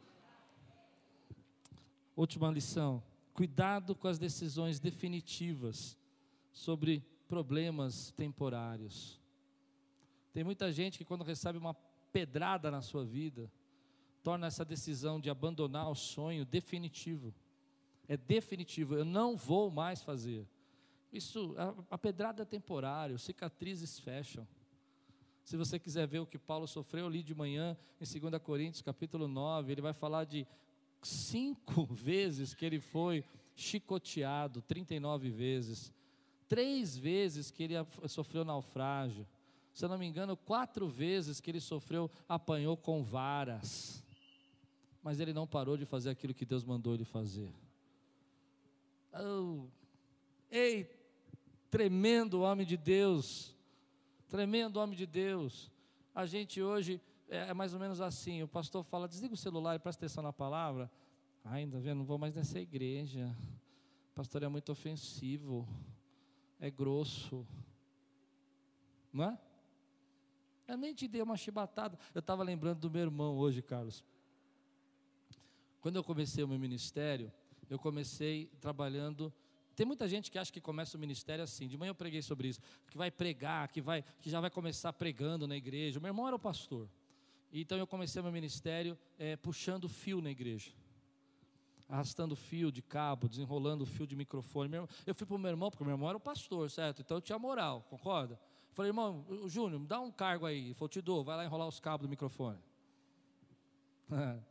Última 2.15 2.51
lição: 2.51 3.01
cuidado 3.34 3.95
com 3.95 4.09
as 4.09 4.20
decisões 4.20 4.80
definitivas 4.80 5.97
sobre 6.51 7.01
problemas 7.28 8.11
temporários. 8.17 9.17
Tem 10.34 10.43
muita 10.43 10.72
gente 10.72 10.97
que, 10.97 11.05
quando 11.05 11.24
recebe 11.24 11.57
uma 11.57 11.74
pedrada 12.11 12.70
na 12.70 12.82
sua 12.82 13.05
vida, 13.05 13.49
torna 14.30 14.45
essa 14.45 14.63
decisão 14.63 15.19
de 15.19 15.27
abandonar 15.27 15.89
o 15.89 15.95
sonho 15.95 16.45
definitivo. 16.45 17.34
É 18.07 18.15
definitivo, 18.15 18.93
eu 18.93 19.03
não 19.03 19.36
vou 19.36 19.71
mais 19.71 20.03
fazer. 20.03 20.47
Isso, 21.11 21.55
a, 21.57 21.95
a 21.95 21.97
pedrada 21.97 22.43
é 22.43 22.45
temporária, 22.45 23.17
cicatrizes 23.17 23.97
fecham. 23.97 24.47
Se 25.43 25.57
você 25.57 25.80
quiser 25.80 26.05
ver 26.05 26.19
o 26.19 26.27
que 26.27 26.38
Paulo 26.38 26.67
sofreu 26.67 27.07
ali 27.07 27.23
de 27.23 27.34
manhã, 27.34 27.75
em 27.99 28.19
2 28.30 28.39
Coríntios 28.43 28.84
capítulo 28.84 29.27
9, 29.27 29.71
ele 29.71 29.82
vai 29.82 29.93
falar 29.93 30.25
de 30.25 30.45
cinco 31.01 31.86
vezes 31.91 32.53
que 32.53 32.63
ele 32.63 32.80
foi 32.80 33.25
chicoteado, 33.55 34.61
39 34.61 35.32
vezes. 35.32 35.91
Três 36.47 36.95
vezes 36.95 37.49
que 37.49 37.63
ele 37.63 37.73
sofreu 38.07 38.45
naufrágio. 38.45 39.25
Se 39.73 39.86
eu 39.86 39.89
não 39.89 39.97
me 39.97 40.05
engano, 40.05 40.38
quatro 40.38 40.88
vezes 40.88 41.41
que 41.41 41.49
ele 41.49 41.59
sofreu, 41.59 42.11
apanhou 42.27 42.77
com 42.77 43.01
varas 43.01 44.07
mas 45.02 45.20
ele 45.20 45.34
não 45.34 45.47
parou 45.47 45.78
de 45.78 45.86
fazer 45.86 46.10
aquilo 46.10 46.34
que 46.34 46.45
Deus 46.45 46.64
mandou 46.64 46.93
ele 46.93 47.06
fazer. 47.06 47.52
Oh, 49.14 49.66
ei, 50.52 50.89
tremendo 51.70 52.41
homem 52.41 52.66
de 52.66 52.78
Deus, 52.78 53.56
tremendo 54.28 54.78
homem 54.78 54.97
de 54.97 55.06
Deus. 55.06 55.72
A 56.14 56.26
gente 56.26 56.62
hoje 56.62 57.02
é, 57.28 57.50
é 57.50 57.54
mais 57.54 57.74
ou 57.74 57.80
menos 57.80 58.02
assim: 58.02 58.43
o 58.43 58.47
pastor 58.47 58.84
fala, 58.84 59.08
desliga 59.08 59.34
o 59.34 59.38
celular 59.38 59.76
e 59.76 59.80
presta 59.80 60.06
atenção 60.06 60.24
na 60.24 60.34
palavra. 60.34 60.91
ainda 61.43 61.80
vendo, 61.80 62.00
não 62.00 62.06
vou 62.06 62.18
mais 62.18 62.36
nessa 62.36 62.60
igreja. 62.60 63.36
O 64.12 64.16
pastor 64.16 64.43
é 64.43 64.47
muito 64.47 64.72
ofensivo, 64.72 65.68
é 66.60 66.70
grosso, 66.70 67.47
não 69.14 69.24
é? 69.24 69.39
Eu 70.68 70.78
nem 70.78 70.93
te 70.93 71.08
dei 71.08 71.22
uma 71.22 71.36
chibatada. 71.36 71.97
Eu 72.14 72.20
estava 72.20 72.43
lembrando 72.43 72.80
do 72.80 72.91
meu 72.91 73.02
irmão 73.02 73.36
hoje, 73.38 73.62
Carlos. 73.62 74.04
Quando 75.82 75.95
eu 75.95 76.03
comecei 76.03 76.43
o 76.43 76.47
meu 76.47 76.59
ministério, 76.59 77.32
eu 77.69 77.80
comecei 77.80 78.49
trabalhando. 78.59 79.34
Tem 79.75 79.86
muita 79.86 80.07
gente 80.07 80.30
que 80.30 80.38
acha 80.38 80.51
que 80.51 80.59
começa 80.59 80.97
o 80.97 80.99
ministério 80.99 81.43
assim. 81.43 81.67
De 81.67 81.77
manhã 81.77 81.91
eu 81.91 81.95
preguei 81.95 82.21
sobre 82.21 82.49
isso, 82.49 82.59
que 82.89 82.97
vai 82.97 83.09
pregar, 83.09 83.67
que 83.69 83.82
vai, 83.82 84.03
que 84.21 84.30
já 84.30 84.41
vai 84.41 84.49
começar 84.49 84.91
pregando 84.91 85.47
na 85.47 85.55
igreja. 85.55 85.99
Meu 85.99 86.09
irmão 86.09 86.27
era 86.27 86.36
o 86.36 86.39
pastor, 86.39 86.89
então 87.51 87.77
eu 87.77 87.88
comecei 87.88 88.19
o 88.19 88.23
meu 88.23 88.34
ministério 88.34 88.97
é, 89.17 89.36
puxando 89.36 89.88
fio 89.88 90.21
na 90.21 90.30
igreja, 90.30 90.71
arrastando 91.88 92.36
fio 92.36 92.71
de 92.71 92.82
cabo, 92.82 93.30
desenrolando 93.30 93.86
fio 93.86 94.05
de 94.05 94.15
microfone. 94.15 94.75
Eu 95.05 95.15
fui 95.15 95.25
para 95.25 95.36
o 95.36 95.39
meu 95.39 95.49
irmão 95.49 95.69
porque 95.71 95.84
meu 95.84 95.93
irmão 95.93 96.09
era 96.09 96.17
o 96.17 96.21
pastor, 96.21 96.69
certo? 96.69 97.01
Então 97.01 97.17
eu 97.17 97.21
tinha 97.21 97.39
moral, 97.39 97.86
concorda? 97.89 98.39
Falei, 98.73 98.89
irmão, 98.89 99.25
Júnior, 99.47 99.80
me 99.80 99.88
dá 99.88 99.99
um 99.99 100.11
cargo 100.11 100.45
aí. 100.45 100.65
Ele 100.65 100.73
falou, 100.73 100.89
te 100.89 101.01
dou, 101.01 101.23
vai 101.23 101.36
lá 101.36 101.45
enrolar 101.45 101.67
os 101.67 101.80
cabos 101.80 102.05
do 102.05 102.09
microfone. 102.09 102.59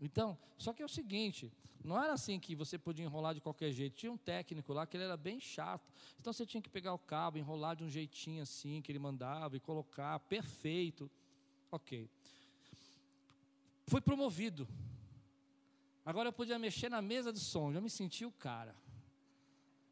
Então, 0.00 0.36
só 0.58 0.72
que 0.72 0.82
é 0.82 0.84
o 0.84 0.88
seguinte, 0.88 1.52
não 1.84 2.02
era 2.02 2.14
assim 2.14 2.40
que 2.40 2.54
você 2.54 2.78
podia 2.78 3.04
enrolar 3.04 3.34
de 3.34 3.40
qualquer 3.42 3.70
jeito. 3.70 3.94
Tinha 3.94 4.10
um 4.10 4.16
técnico 4.16 4.72
lá 4.72 4.86
que 4.86 4.96
ele 4.96 5.04
era 5.04 5.18
bem 5.18 5.38
chato. 5.38 5.92
Então 6.18 6.32
você 6.32 6.46
tinha 6.46 6.62
que 6.62 6.70
pegar 6.70 6.94
o 6.94 6.98
cabo, 6.98 7.36
enrolar 7.36 7.76
de 7.76 7.84
um 7.84 7.90
jeitinho 7.90 8.42
assim 8.42 8.80
que 8.80 8.90
ele 8.90 8.98
mandava 8.98 9.54
e 9.56 9.60
colocar 9.60 10.18
perfeito. 10.20 11.10
OK. 11.70 12.08
Fui 13.86 14.00
promovido. 14.00 14.66
Agora 16.06 16.28
eu 16.28 16.32
podia 16.32 16.58
mexer 16.58 16.88
na 16.88 17.02
mesa 17.02 17.30
de 17.30 17.38
som, 17.38 17.70
já 17.72 17.80
me 17.80 17.90
senti 17.90 18.24
o 18.24 18.32
cara. 18.32 18.74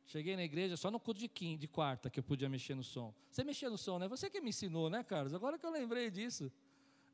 Cheguei 0.07 0.35
na 0.35 0.43
igreja 0.43 0.77
só 0.77 0.91
no 0.91 0.99
culto 0.99 1.21
de 1.21 1.29
quinta, 1.29 1.61
de 1.61 1.69
quarta 1.69 2.11
que 2.11 2.21
eu 2.21 2.25
podia 2.25 2.49
mexer 2.49 2.75
no 2.75 2.85
som. 2.85 3.15
Você 3.31 3.45
mexia 3.45 3.69
no 3.71 3.79
som, 3.79 3.99
né? 3.99 4.09
Você 4.09 4.29
que 4.29 4.41
me 4.41 4.51
ensinou, 4.51 4.91
né, 4.91 5.03
Carlos? 5.03 5.33
Agora 5.35 5.59
que 5.59 5.65
eu 5.65 5.71
lembrei 5.71 6.11
disso. 6.11 6.51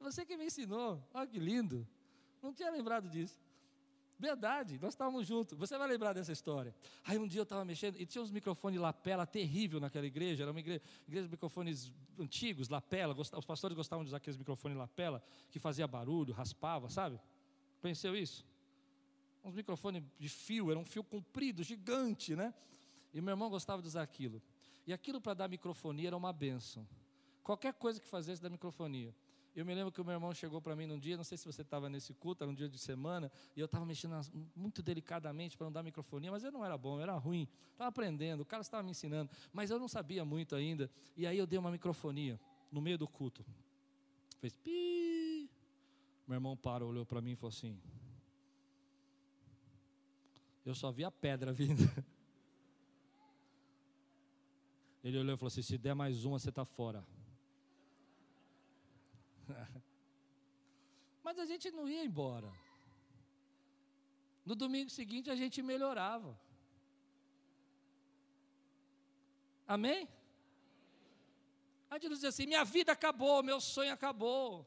Você 0.00 0.24
que 0.24 0.36
me 0.36 0.46
ensinou. 0.46 1.02
Olha 1.12 1.26
que 1.26 1.38
lindo. 1.38 1.86
Não 2.42 2.52
tinha 2.52 2.70
lembrado 2.70 3.08
disso. 3.08 3.38
Verdade, 4.18 4.80
nós 4.82 4.94
estávamos 4.94 5.26
juntos. 5.28 5.56
Você 5.56 5.78
vai 5.78 5.86
lembrar 5.86 6.12
dessa 6.12 6.32
história. 6.32 6.74
Aí 7.04 7.16
um 7.16 7.26
dia 7.26 7.40
eu 7.40 7.44
estava 7.44 7.64
mexendo 7.64 8.00
e 8.00 8.04
tinha 8.04 8.20
uns 8.20 8.32
microfones 8.32 8.80
lapela 8.80 9.24
terrível 9.24 9.78
naquela 9.78 10.06
igreja. 10.06 10.42
Era 10.42 10.50
uma 10.50 10.58
igreja, 10.58 10.82
igreja 11.06 11.26
de 11.26 11.30
microfones 11.30 11.92
antigos, 12.18 12.68
lapela. 12.68 13.14
Os 13.16 13.44
pastores 13.46 13.76
gostavam 13.76 14.04
de 14.04 14.08
usar 14.08 14.16
aqueles 14.16 14.36
microfones 14.36 14.76
lapela 14.76 15.22
que 15.50 15.60
fazia 15.60 15.86
barulho, 15.86 16.34
raspava, 16.34 16.90
sabe? 16.90 17.20
Conheceu 17.80 18.16
isso? 18.16 18.44
Uns 19.44 19.54
microfones 19.54 20.02
de 20.18 20.28
fio, 20.28 20.68
era 20.68 20.80
um 20.80 20.84
fio 20.84 21.04
comprido, 21.04 21.62
gigante, 21.62 22.34
né? 22.34 22.52
E 23.14 23.20
meu 23.20 23.32
irmão 23.32 23.48
gostava 23.48 23.80
de 23.80 23.86
usar 23.86 24.02
aquilo. 24.02 24.42
E 24.84 24.92
aquilo 24.92 25.20
para 25.20 25.34
dar 25.34 25.48
microfonia 25.48 26.08
era 26.08 26.16
uma 26.16 26.32
benção. 26.32 26.88
Qualquer 27.44 27.72
coisa 27.72 28.00
que 28.00 28.08
fazesse 28.08 28.42
da 28.42 28.50
microfonia. 28.50 29.14
Eu 29.58 29.66
me 29.66 29.74
lembro 29.74 29.90
que 29.90 30.00
o 30.00 30.04
meu 30.04 30.14
irmão 30.14 30.32
chegou 30.32 30.62
para 30.62 30.76
mim 30.76 30.86
num 30.86 31.00
dia, 31.00 31.16
não 31.16 31.24
sei 31.24 31.36
se 31.36 31.44
você 31.44 31.62
estava 31.62 31.90
nesse 31.90 32.14
culto, 32.14 32.44
era 32.44 32.50
um 32.50 32.54
dia 32.54 32.68
de 32.68 32.78
semana, 32.78 33.28
e 33.56 33.60
eu 33.60 33.64
estava 33.64 33.84
mexendo 33.84 34.14
muito 34.54 34.84
delicadamente 34.84 35.56
para 35.56 35.64
não 35.64 35.72
dar 35.72 35.82
microfonia, 35.82 36.30
mas 36.30 36.44
eu 36.44 36.52
não 36.52 36.64
era 36.64 36.78
bom, 36.78 36.98
eu 36.98 37.02
era 37.02 37.16
ruim. 37.16 37.48
Estava 37.72 37.88
aprendendo, 37.88 38.42
o 38.42 38.44
cara 38.44 38.60
estava 38.60 38.84
me 38.84 38.92
ensinando, 38.92 39.28
mas 39.52 39.68
eu 39.68 39.80
não 39.80 39.88
sabia 39.88 40.24
muito 40.24 40.54
ainda. 40.54 40.88
E 41.16 41.26
aí 41.26 41.36
eu 41.36 41.44
dei 41.44 41.58
uma 41.58 41.72
microfonia 41.72 42.38
no 42.70 42.80
meio 42.80 42.96
do 42.96 43.08
culto. 43.08 43.44
Fez 44.38 44.54
pi. 44.54 45.50
Meu 46.24 46.36
irmão 46.36 46.56
parou, 46.56 46.90
olhou 46.90 47.04
para 47.04 47.20
mim 47.20 47.32
e 47.32 47.36
falou 47.36 47.48
assim: 47.48 47.76
Eu 50.64 50.76
só 50.76 50.92
vi 50.92 51.02
a 51.02 51.10
pedra 51.10 51.52
vindo. 51.52 51.82
Ele 55.02 55.18
olhou 55.18 55.34
e 55.34 55.36
falou 55.36 55.48
assim: 55.48 55.62
Se 55.62 55.76
der 55.76 55.94
mais 55.94 56.24
uma, 56.24 56.38
você 56.38 56.50
está 56.50 56.64
fora. 56.64 57.04
Mas 61.22 61.38
a 61.38 61.46
gente 61.46 61.70
não 61.70 61.88
ia 61.88 62.04
embora. 62.04 62.50
No 64.44 64.54
domingo 64.54 64.90
seguinte 64.90 65.30
a 65.30 65.36
gente 65.36 65.62
melhorava. 65.62 66.38
Amém? 69.66 70.08
A 71.90 71.94
gente 71.94 72.08
não 72.08 72.14
dizia 72.14 72.30
assim: 72.30 72.46
minha 72.46 72.64
vida 72.64 72.92
acabou, 72.92 73.42
meu 73.42 73.60
sonho 73.60 73.92
acabou. 73.92 74.66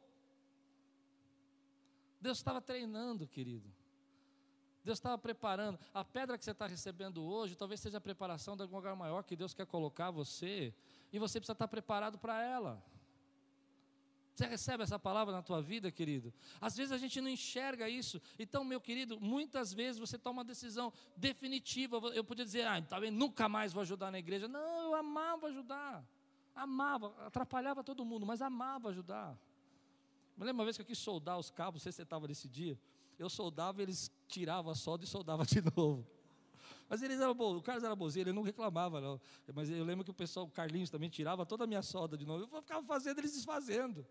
Deus 2.19 2.37
estava 2.37 2.61
treinando, 2.61 3.27
querido. 3.27 3.67
Deus 4.83 4.97
estava 4.97 5.17
preparando. 5.17 5.79
A 5.93 6.03
pedra 6.03 6.37
que 6.37 6.45
você 6.45 6.51
está 6.51 6.67
recebendo 6.67 7.23
hoje, 7.23 7.55
talvez 7.55 7.79
seja 7.79 7.97
a 7.97 8.01
preparação 8.01 8.55
de 8.55 8.61
algum 8.61 8.75
lugar 8.75 8.95
maior 8.95 9.23
que 9.23 9.35
Deus 9.35 9.53
quer 9.53 9.65
colocar 9.65 10.11
você. 10.11 10.73
E 11.11 11.19
você 11.19 11.39
precisa 11.39 11.53
estar 11.53 11.67
preparado 11.67 12.17
para 12.17 12.41
ela. 12.41 12.83
Você 14.33 14.45
recebe 14.45 14.83
essa 14.83 14.97
palavra 14.97 15.33
na 15.33 15.41
tua 15.41 15.61
vida, 15.61 15.91
querido? 15.91 16.33
Às 16.59 16.75
vezes 16.75 16.91
a 16.91 16.97
gente 16.97 17.19
não 17.19 17.29
enxerga 17.29 17.89
isso. 17.89 18.21
Então, 18.39 18.63
meu 18.63 18.79
querido, 18.79 19.19
muitas 19.19 19.73
vezes 19.73 19.99
você 19.99 20.17
toma 20.17 20.39
uma 20.39 20.45
decisão 20.45 20.91
definitiva. 21.17 21.97
Eu 22.13 22.23
podia 22.23 22.45
dizer, 22.45 22.65
ah, 22.65 22.99
bem, 22.99 23.11
nunca 23.11 23.49
mais 23.49 23.73
vou 23.73 23.81
ajudar 23.81 24.09
na 24.09 24.19
igreja. 24.19 24.47
Não, 24.47 24.83
eu 24.83 24.95
amava 24.95 25.47
ajudar. 25.47 26.05
Amava, 26.55 27.13
atrapalhava 27.25 27.83
todo 27.83 28.05
mundo, 28.05 28.25
mas 28.25 28.41
amava 28.41 28.89
ajudar. 28.89 29.37
Me 30.35 30.45
lembro 30.45 30.59
uma 30.59 30.63
vez 30.63 30.77
que 30.77 30.81
eu 30.81 30.85
quis 30.85 30.97
soldar 30.97 31.37
os 31.37 31.49
cabos, 31.49 31.81
não 31.81 31.83
sei 31.83 31.91
se 31.91 31.97
você 31.97 32.03
estava 32.03 32.27
nesse 32.27 32.47
dia. 32.47 32.79
Eu 33.19 33.29
soldava, 33.29 33.81
eles 33.81 34.11
tiravam 34.27 34.71
a 34.71 34.75
solda 34.75 35.03
e 35.03 35.07
soldavam 35.07 35.45
de 35.45 35.61
novo. 35.75 36.05
Mas 36.89 37.01
eles 37.01 37.19
eram 37.19 37.33
bons, 37.33 37.57
o 37.57 37.61
Carlos 37.61 37.83
era 37.83 37.95
bonzinho, 37.95 38.23
ele 38.23 38.33
não 38.33 38.41
reclamava, 38.41 38.99
não. 38.99 39.19
Mas 39.53 39.69
eu 39.69 39.83
lembro 39.85 40.03
que 40.03 40.11
o 40.11 40.13
pessoal, 40.13 40.45
o 40.45 40.49
Carlinhos 40.49 40.89
também 40.89 41.09
tirava 41.09 41.45
toda 41.45 41.63
a 41.63 41.67
minha 41.67 41.81
solda 41.81 42.17
de 42.17 42.25
novo. 42.25 42.49
Eu 42.51 42.61
ficava 42.61 42.85
fazendo, 42.85 43.19
eles 43.19 43.31
desfazendo. 43.31 44.05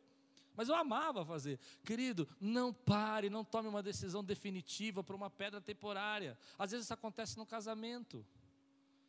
Mas 0.57 0.69
eu 0.69 0.75
amava 0.75 1.25
fazer. 1.25 1.59
Querido, 1.85 2.29
não 2.41 2.73
pare, 2.73 3.31
não 3.31 3.45
tome 3.45 3.69
uma 3.69 3.83
decisão 3.83 4.23
definitiva 4.23 5.03
para 5.03 5.17
uma 5.17 5.31
pedra 5.31 5.61
temporária. 5.61 6.37
Às 6.59 6.71
vezes 6.73 6.87
isso 6.87 6.95
acontece 6.95 7.37
no 7.39 7.47
casamento. 7.47 8.25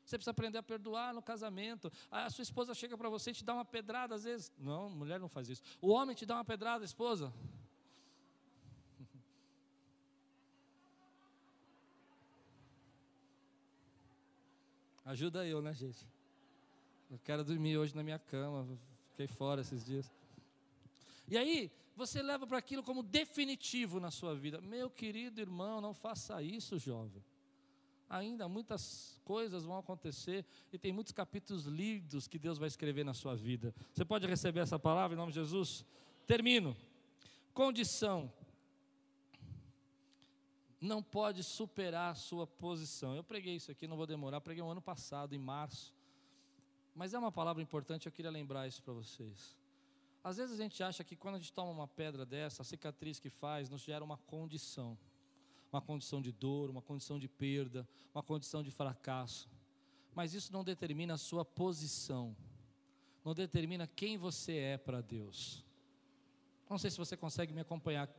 Você 0.05 0.17
precisa 0.17 0.31
aprender 0.31 0.57
a 0.57 0.63
perdoar 0.63 1.13
no 1.13 1.21
casamento. 1.21 1.91
A 2.09 2.29
sua 2.29 2.41
esposa 2.41 2.73
chega 2.73 2.97
para 2.97 3.09
você 3.09 3.31
e 3.31 3.33
te 3.33 3.43
dá 3.43 3.53
uma 3.53 3.63
pedrada, 3.65 4.15
às 4.15 4.23
vezes. 4.23 4.51
Não, 4.57 4.89
mulher 4.89 5.19
não 5.19 5.29
faz 5.29 5.49
isso. 5.49 5.61
O 5.81 5.89
homem 5.89 6.15
te 6.15 6.25
dá 6.25 6.35
uma 6.35 6.45
pedrada, 6.45 6.83
esposa. 6.83 7.33
Ajuda 15.05 15.45
eu, 15.45 15.61
né, 15.61 15.73
gente? 15.73 16.05
Eu 17.09 17.19
quero 17.23 17.43
dormir 17.43 17.77
hoje 17.77 17.95
na 17.95 18.03
minha 18.03 18.19
cama. 18.19 18.67
Fiquei 19.11 19.27
fora 19.27 19.61
esses 19.61 19.85
dias. 19.85 20.11
E 21.31 21.37
aí, 21.37 21.71
você 21.95 22.21
leva 22.21 22.45
para 22.45 22.57
aquilo 22.57 22.83
como 22.83 23.01
definitivo 23.01 24.01
na 24.01 24.11
sua 24.11 24.35
vida. 24.35 24.59
Meu 24.59 24.89
querido 24.89 25.39
irmão, 25.39 25.79
não 25.79 25.93
faça 25.93 26.43
isso, 26.43 26.77
jovem. 26.77 27.23
Ainda 28.09 28.49
muitas 28.49 29.17
coisas 29.23 29.63
vão 29.63 29.77
acontecer 29.77 30.45
e 30.73 30.77
tem 30.77 30.91
muitos 30.91 31.13
capítulos 31.13 31.67
lindos 31.67 32.27
que 32.27 32.37
Deus 32.37 32.57
vai 32.57 32.67
escrever 32.67 33.05
na 33.05 33.13
sua 33.13 33.33
vida. 33.33 33.73
Você 33.93 34.03
pode 34.03 34.27
receber 34.27 34.59
essa 34.59 34.77
palavra 34.77 35.15
em 35.15 35.17
nome 35.17 35.31
de 35.31 35.39
Jesus? 35.39 35.85
Termino. 36.27 36.75
Condição. 37.53 38.29
Não 40.81 41.01
pode 41.01 41.43
superar 41.43 42.11
a 42.11 42.15
sua 42.15 42.45
posição. 42.45 43.15
Eu 43.15 43.23
preguei 43.23 43.55
isso 43.55 43.71
aqui, 43.71 43.87
não 43.87 43.95
vou 43.95 44.05
demorar. 44.05 44.41
Preguei 44.41 44.61
um 44.61 44.69
ano 44.69 44.81
passado, 44.81 45.33
em 45.33 45.39
março. 45.39 45.95
Mas 46.93 47.13
é 47.13 47.17
uma 47.17 47.31
palavra 47.31 47.63
importante, 47.63 48.05
eu 48.05 48.11
queria 48.11 48.29
lembrar 48.29 48.67
isso 48.67 48.83
para 48.83 48.91
vocês. 48.91 49.60
Às 50.23 50.37
vezes 50.37 50.59
a 50.59 50.63
gente 50.63 50.83
acha 50.83 51.03
que 51.03 51.15
quando 51.15 51.35
a 51.35 51.37
gente 51.39 51.51
toma 51.51 51.71
uma 51.71 51.87
pedra 51.87 52.25
dessa, 52.25 52.61
a 52.61 52.65
cicatriz 52.65 53.19
que 53.19 53.29
faz 53.29 53.69
nos 53.69 53.81
gera 53.81 54.03
uma 54.03 54.17
condição. 54.17 54.97
Uma 55.71 55.81
condição 55.81 56.21
de 56.21 56.31
dor, 56.31 56.69
uma 56.69 56.81
condição 56.81 57.17
de 57.17 57.27
perda, 57.27 57.87
uma 58.13 58.21
condição 58.21 58.61
de 58.61 58.69
fracasso. 58.69 59.49
Mas 60.13 60.33
isso 60.33 60.51
não 60.51 60.63
determina 60.63 61.13
a 61.15 61.17
sua 61.17 61.43
posição. 61.43 62.35
Não 63.23 63.33
determina 63.33 63.87
quem 63.87 64.17
você 64.17 64.57
é 64.57 64.77
para 64.77 65.01
Deus. 65.01 65.63
Não 66.69 66.77
sei 66.77 66.91
se 66.91 66.97
você 66.97 67.17
consegue 67.17 67.53
me 67.53 67.61
acompanhar. 67.61 68.09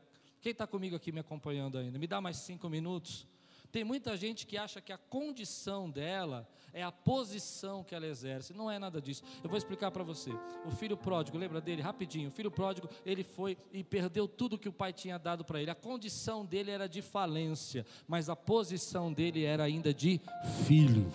Quem 0.41 0.53
está 0.53 0.67
comigo 0.67 0.97
aqui 0.97 1.13
me 1.13 1.21
acompanhando 1.21 1.79
ainda? 1.79 1.99
Me 1.99 2.07
dá 2.07 2.21
mais 2.21 2.37
cinco 2.39 2.69
minutos. 2.69 3.27
Tem 3.73 3.85
muita 3.85 4.15
gente 4.19 4.47
que 4.47 4.59
acha 4.59 4.83
que 4.83 4.93
a 4.93 4.99
condição 4.99 5.89
dela 5.89 6.47
é 6.75 6.83
a 6.83 6.93
posição 6.93 7.83
que 7.83 7.95
ela 7.95 8.07
exerce. 8.07 8.53
Não 8.53 8.71
é 8.71 8.79
nada 8.79 9.01
disso. 9.01 9.23
Eu 9.43 9.49
vou 9.49 9.57
explicar 9.57 9.91
para 9.91 10.05
você. 10.05 10.31
O 10.67 10.71
filho 10.71 10.95
pródigo, 10.95 11.39
lembra 11.39 11.59
dele? 11.59 11.81
Rapidinho. 11.81 12.29
O 12.29 12.31
filho 12.31 12.51
pródigo, 12.51 12.87
ele 13.05 13.25
foi 13.25 13.57
e 13.73 13.83
perdeu 13.83 14.29
tudo 14.29 14.59
que 14.59 14.69
o 14.69 14.73
pai 14.73 14.93
tinha 14.93 15.19
dado 15.19 15.43
para 15.43 15.59
ele. 15.61 15.71
A 15.71 15.75
condição 15.75 16.45
dele 16.45 16.71
era 16.71 16.87
de 16.87 17.01
falência, 17.01 17.87
mas 18.07 18.29
a 18.29 18.37
posição 18.37 19.11
dele 19.11 19.43
era 19.43 19.65
ainda 19.65 19.95
de 19.95 20.21
filho. 20.67 21.11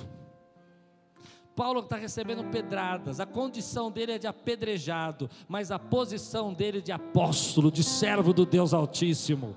Paulo 1.55 1.81
está 1.81 1.95
recebendo 1.95 2.43
pedradas, 2.51 3.19
a 3.19 3.25
condição 3.25 3.91
dele 3.91 4.13
é 4.13 4.19
de 4.19 4.27
apedrejado, 4.27 5.27
mas 5.47 5.71
a 5.71 5.79
posição 5.79 6.53
dele 6.53 6.79
é 6.79 6.81
de 6.81 6.91
apóstolo, 6.91 7.71
de 7.71 7.83
servo 7.83 8.31
do 8.31 8.45
Deus 8.45 8.75
Altíssimo. 8.75 9.55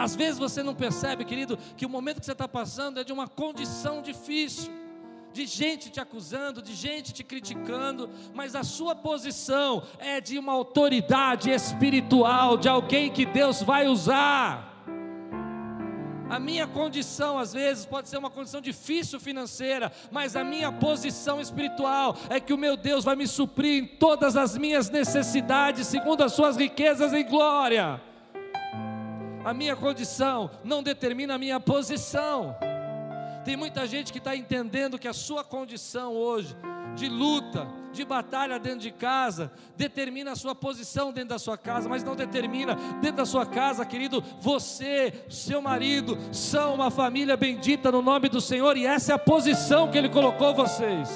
Às 0.00 0.16
vezes 0.16 0.38
você 0.38 0.62
não 0.62 0.74
percebe, 0.74 1.26
querido, 1.26 1.58
que 1.76 1.84
o 1.84 1.88
momento 1.90 2.20
que 2.20 2.24
você 2.24 2.32
está 2.32 2.48
passando 2.48 2.98
é 2.98 3.04
de 3.04 3.12
uma 3.12 3.28
condição 3.28 4.00
difícil, 4.00 4.72
de 5.30 5.44
gente 5.44 5.90
te 5.90 6.00
acusando, 6.00 6.62
de 6.62 6.74
gente 6.74 7.12
te 7.12 7.22
criticando, 7.22 8.08
mas 8.32 8.54
a 8.54 8.64
sua 8.64 8.94
posição 8.94 9.82
é 9.98 10.18
de 10.18 10.38
uma 10.38 10.54
autoridade 10.54 11.50
espiritual, 11.50 12.56
de 12.56 12.66
alguém 12.66 13.12
que 13.12 13.26
Deus 13.26 13.60
vai 13.60 13.88
usar. 13.88 14.82
A 16.30 16.40
minha 16.40 16.66
condição, 16.66 17.38
às 17.38 17.52
vezes, 17.52 17.84
pode 17.84 18.08
ser 18.08 18.16
uma 18.16 18.30
condição 18.30 18.62
difícil 18.62 19.20
financeira, 19.20 19.92
mas 20.10 20.34
a 20.34 20.42
minha 20.42 20.72
posição 20.72 21.42
espiritual 21.42 22.16
é 22.30 22.40
que 22.40 22.54
o 22.54 22.58
meu 22.58 22.74
Deus 22.74 23.04
vai 23.04 23.16
me 23.16 23.26
suprir 23.26 23.82
em 23.82 23.86
todas 23.86 24.34
as 24.34 24.56
minhas 24.56 24.88
necessidades, 24.88 25.88
segundo 25.88 26.24
as 26.24 26.32
suas 26.32 26.56
riquezas 26.56 27.12
em 27.12 27.26
glória. 27.26 28.00
A 29.44 29.54
minha 29.54 29.74
condição 29.74 30.50
não 30.62 30.82
determina 30.82 31.34
a 31.34 31.38
minha 31.38 31.58
posição. 31.58 32.54
Tem 33.44 33.56
muita 33.56 33.86
gente 33.86 34.12
que 34.12 34.18
está 34.18 34.36
entendendo 34.36 34.98
que 34.98 35.08
a 35.08 35.14
sua 35.14 35.42
condição 35.42 36.12
hoje, 36.12 36.54
de 36.94 37.08
luta, 37.08 37.66
de 37.90 38.04
batalha 38.04 38.58
dentro 38.58 38.80
de 38.80 38.90
casa, 38.90 39.50
determina 39.76 40.32
a 40.32 40.36
sua 40.36 40.54
posição 40.54 41.10
dentro 41.10 41.30
da 41.30 41.38
sua 41.38 41.56
casa, 41.56 41.88
mas 41.88 42.04
não 42.04 42.14
determina 42.14 42.74
dentro 43.00 43.16
da 43.16 43.24
sua 43.24 43.46
casa, 43.46 43.84
querido. 43.86 44.22
Você, 44.40 45.24
seu 45.30 45.62
marido, 45.62 46.18
são 46.32 46.74
uma 46.74 46.90
família 46.90 47.36
bendita 47.36 47.90
no 47.90 48.02
nome 48.02 48.28
do 48.28 48.42
Senhor, 48.42 48.76
e 48.76 48.84
essa 48.84 49.12
é 49.12 49.14
a 49.14 49.18
posição 49.18 49.90
que 49.90 49.96
Ele 49.96 50.10
colocou 50.10 50.54
vocês, 50.54 51.08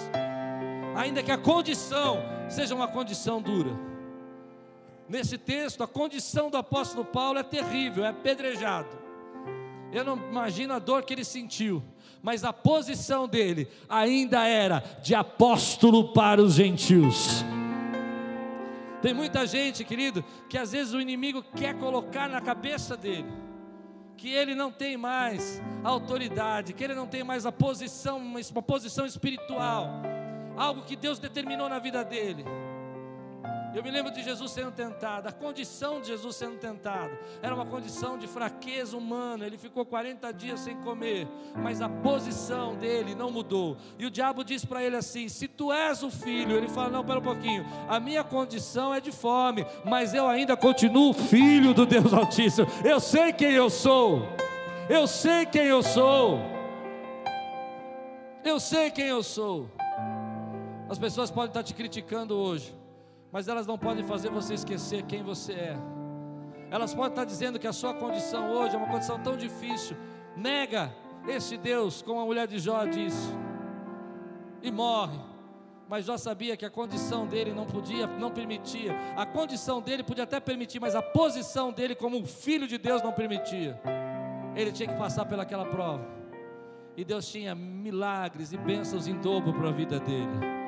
ainda 0.97 1.22
que 1.22 1.31
a 1.31 1.39
condição 1.39 2.22
seja 2.49 2.75
uma 2.75 2.89
condição 2.89 3.43
dura. 3.43 3.93
Nesse 5.09 5.36
texto, 5.36 5.82
a 5.82 5.86
condição 5.86 6.50
do 6.50 6.57
apóstolo 6.57 7.05
Paulo 7.05 7.38
é 7.38 7.42
terrível, 7.42 8.05
é 8.05 8.09
apedrejado. 8.09 8.88
Eu 9.92 10.05
não 10.05 10.16
imagino 10.16 10.74
a 10.74 10.78
dor 10.78 11.02
que 11.05 11.12
ele 11.12 11.24
sentiu, 11.24 11.82
mas 12.22 12.42
a 12.42 12.52
posição 12.52 13.28
dele 13.28 13.68
ainda 13.88 14.46
era 14.46 14.82
de 15.02 15.14
apóstolo 15.14 16.12
para 16.12 16.42
os 16.42 16.55
gentios. 16.55 17.44
Tem 19.00 19.12
muita 19.12 19.46
gente, 19.46 19.84
querido, 19.84 20.24
que 20.48 20.57
às 20.57 20.72
vezes 20.72 20.94
o 20.94 21.00
inimigo 21.00 21.44
quer 21.55 21.78
colocar 21.78 22.28
na 22.28 22.40
cabeça 22.40 22.96
dele 22.96 23.44
que 24.16 24.30
ele 24.30 24.55
não 24.55 24.70
tem 24.70 24.96
mais 24.96 25.61
autoridade, 25.82 26.72
que 26.72 26.82
ele 26.82 26.94
não 26.94 27.07
tem 27.07 27.22
mais 27.22 27.44
a 27.44 27.52
posição, 27.52 28.18
uma 28.18 28.62
posição 28.62 29.05
espiritual, 29.05 29.88
algo 30.57 30.82
que 30.82 30.96
Deus 30.96 31.18
determinou 31.18 31.68
na 31.68 31.78
vida 31.78 32.05
dele. 32.05 32.44
Eu 33.75 33.83
me 33.83 33.91
lembro 33.91 34.12
de 34.12 34.22
Jesus 34.22 34.53
sendo 34.53 34.70
tentado, 34.70 35.29
a 35.29 35.33
condição 35.33 36.01
de 36.01 36.07
Jesus 36.07 36.37
sendo 36.37 36.57
tentado 36.59 37.11
era 37.43 37.53
uma 37.53 37.66
condição 37.66 38.16
de 38.16 38.29
fraqueza 38.29 38.97
humana. 38.97 39.45
Ele 39.45 39.59
ficou 39.59 39.85
40 39.85 40.33
dias 40.33 40.61
sem 40.61 40.77
comer, 40.77 41.27
mas 41.57 41.81
a 41.81 41.89
posição 41.89 42.77
dele 42.77 43.16
não 43.16 43.33
mudou. 43.33 43.77
E 43.99 44.07
o 44.07 44.11
diabo 44.12 44.45
diz 44.45 44.64
para 44.64 44.81
ele 44.81 44.95
assim: 44.95 45.29
Se 45.29 45.49
tu 45.49 45.72
és 45.72 46.05
o 46.05 46.11
filho, 46.11 46.57
ele 46.57 46.68
fala: 46.68 46.91
Não, 46.91 47.05
pera 47.05 47.18
um 47.18 47.22
pouquinho, 47.22 47.66
a 47.89 47.99
minha 47.99 48.22
condição 48.22 48.95
é 48.95 49.01
de 49.01 49.11
fome, 49.11 49.66
mas 49.85 50.14
eu 50.14 50.29
ainda 50.29 50.57
continuo 50.57 51.12
filho 51.12 51.75
do 51.75 51.85
Deus 51.85 52.12
Altíssimo. 52.12 52.68
Eu 52.85 53.01
sei 53.01 53.33
quem 53.33 53.51
eu 53.51 53.68
sou, 53.68 54.29
eu 54.89 55.05
sei 55.09 55.47
quem 55.47 55.64
eu 55.64 55.83
sou, 55.83 56.39
eu 58.45 58.61
sei 58.61 58.93
quem 58.93 59.07
eu 59.07 59.22
sou. 59.25 59.68
As 60.89 60.97
pessoas 60.97 61.29
podem 61.29 61.49
estar 61.49 61.64
te 61.64 61.75
criticando 61.75 62.37
hoje 62.37 62.84
mas 63.35 63.49
elas 63.49 63.66
não 63.66 63.76
podem 63.76 64.05
fazer 64.05 64.30
você 64.30 64.55
esquecer 64.55 65.03
quem 65.03 65.20
você 65.20 65.55
é. 65.55 65.76
Elas 66.70 66.95
podem 66.95 67.11
estar 67.11 67.24
dizendo 67.24 67.59
que 67.59 67.66
a 67.66 67.72
sua 67.72 67.93
condição 67.93 68.53
hoje 68.53 68.76
é 68.76 68.78
uma 68.78 68.87
condição 68.87 69.20
tão 69.20 69.37
difícil. 69.37 69.97
Nega 70.37 70.95
esse 71.26 71.57
Deus, 71.57 72.01
como 72.01 72.20
a 72.20 72.24
mulher 72.24 72.47
de 72.47 72.61
Jó 72.61 72.85
disse, 72.85 73.28
e 74.62 74.70
morre. 74.70 75.18
Mas 75.89 76.05
Jó 76.05 76.16
sabia 76.16 76.57
que 76.57 76.64
a 76.64 76.70
condição 76.70 77.26
dele 77.26 77.53
não 77.53 77.66
podia, 77.66 78.07
não 78.07 78.30
permitia. 78.30 78.95
A 79.16 79.26
condição 79.26 79.82
dele 79.82 80.05
podia 80.05 80.22
até 80.22 80.39
permitir, 80.39 80.78
mas 80.78 80.95
a 80.95 81.03
posição 81.03 81.72
dele 81.72 81.97
como 81.97 82.16
um 82.16 82.24
filho 82.24 82.68
de 82.68 82.78
Deus 82.78 83.03
não 83.03 83.12
permitia. 83.12 83.80
Ele 84.55 84.70
tinha 84.70 84.89
que 84.89 84.97
passar 84.97 85.24
pelaquela 85.24 85.64
prova. 85.64 86.07
E 86.97 87.05
Deus 87.05 87.26
tinha 87.28 87.53
milagres 87.53 88.53
e 88.53 88.57
bênçãos 88.57 89.09
em 89.09 89.18
dobro 89.18 89.53
para 89.53 89.70
a 89.70 89.72
vida 89.72 89.99
dele. 89.99 90.64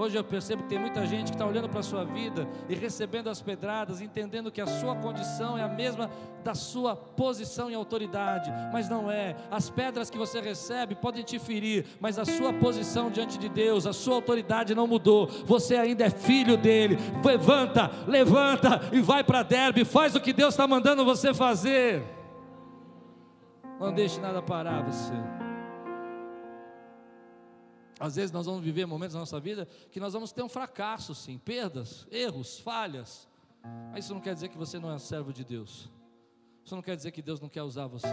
Hoje 0.00 0.16
eu 0.16 0.24
percebo 0.24 0.62
que 0.62 0.70
tem 0.70 0.78
muita 0.78 1.04
gente 1.04 1.26
que 1.26 1.34
está 1.34 1.44
olhando 1.44 1.68
para 1.68 1.80
a 1.80 1.82
sua 1.82 2.04
vida 2.06 2.48
e 2.70 2.74
recebendo 2.74 3.28
as 3.28 3.42
pedradas, 3.42 4.00
entendendo 4.00 4.50
que 4.50 4.58
a 4.58 4.66
sua 4.66 4.96
condição 4.96 5.58
é 5.58 5.62
a 5.62 5.68
mesma 5.68 6.10
da 6.42 6.54
sua 6.54 6.96
posição 6.96 7.70
e 7.70 7.74
autoridade, 7.74 8.50
mas 8.72 8.88
não 8.88 9.10
é. 9.10 9.36
As 9.50 9.68
pedras 9.68 10.08
que 10.08 10.16
você 10.16 10.40
recebe 10.40 10.94
podem 10.94 11.22
te 11.22 11.38
ferir, 11.38 11.84
mas 12.00 12.18
a 12.18 12.24
sua 12.24 12.50
posição 12.50 13.10
diante 13.10 13.36
de 13.36 13.50
Deus, 13.50 13.86
a 13.86 13.92
sua 13.92 14.14
autoridade 14.14 14.74
não 14.74 14.86
mudou. 14.86 15.26
Você 15.44 15.76
ainda 15.76 16.06
é 16.06 16.08
filho 16.08 16.56
dele. 16.56 16.96
Levanta, 17.22 17.90
levanta 18.06 18.80
e 18.92 19.02
vai 19.02 19.22
para 19.22 19.42
Derbe, 19.42 19.84
faz 19.84 20.14
o 20.14 20.20
que 20.20 20.32
Deus 20.32 20.54
está 20.54 20.66
mandando 20.66 21.04
você 21.04 21.34
fazer. 21.34 22.02
Não 23.78 23.92
deixe 23.92 24.18
nada 24.18 24.40
parar 24.40 24.82
você. 24.82 25.12
Às 28.00 28.16
vezes 28.16 28.32
nós 28.32 28.46
vamos 28.46 28.62
viver 28.64 28.86
momentos 28.86 29.12
na 29.12 29.20
nossa 29.20 29.38
vida 29.38 29.68
que 29.90 30.00
nós 30.00 30.14
vamos 30.14 30.32
ter 30.32 30.42
um 30.42 30.48
fracasso, 30.48 31.14
sim, 31.14 31.36
perdas, 31.36 32.06
erros, 32.10 32.58
falhas. 32.58 33.28
Mas 33.92 34.06
isso 34.06 34.14
não 34.14 34.22
quer 34.22 34.32
dizer 34.32 34.48
que 34.48 34.56
você 34.56 34.78
não 34.78 34.90
é 34.90 34.98
servo 34.98 35.34
de 35.34 35.44
Deus. 35.44 35.90
Isso 36.64 36.74
não 36.74 36.82
quer 36.82 36.96
dizer 36.96 37.10
que 37.10 37.20
Deus 37.20 37.40
não 37.40 37.48
quer 37.50 37.62
usar 37.62 37.86
você. 37.86 38.08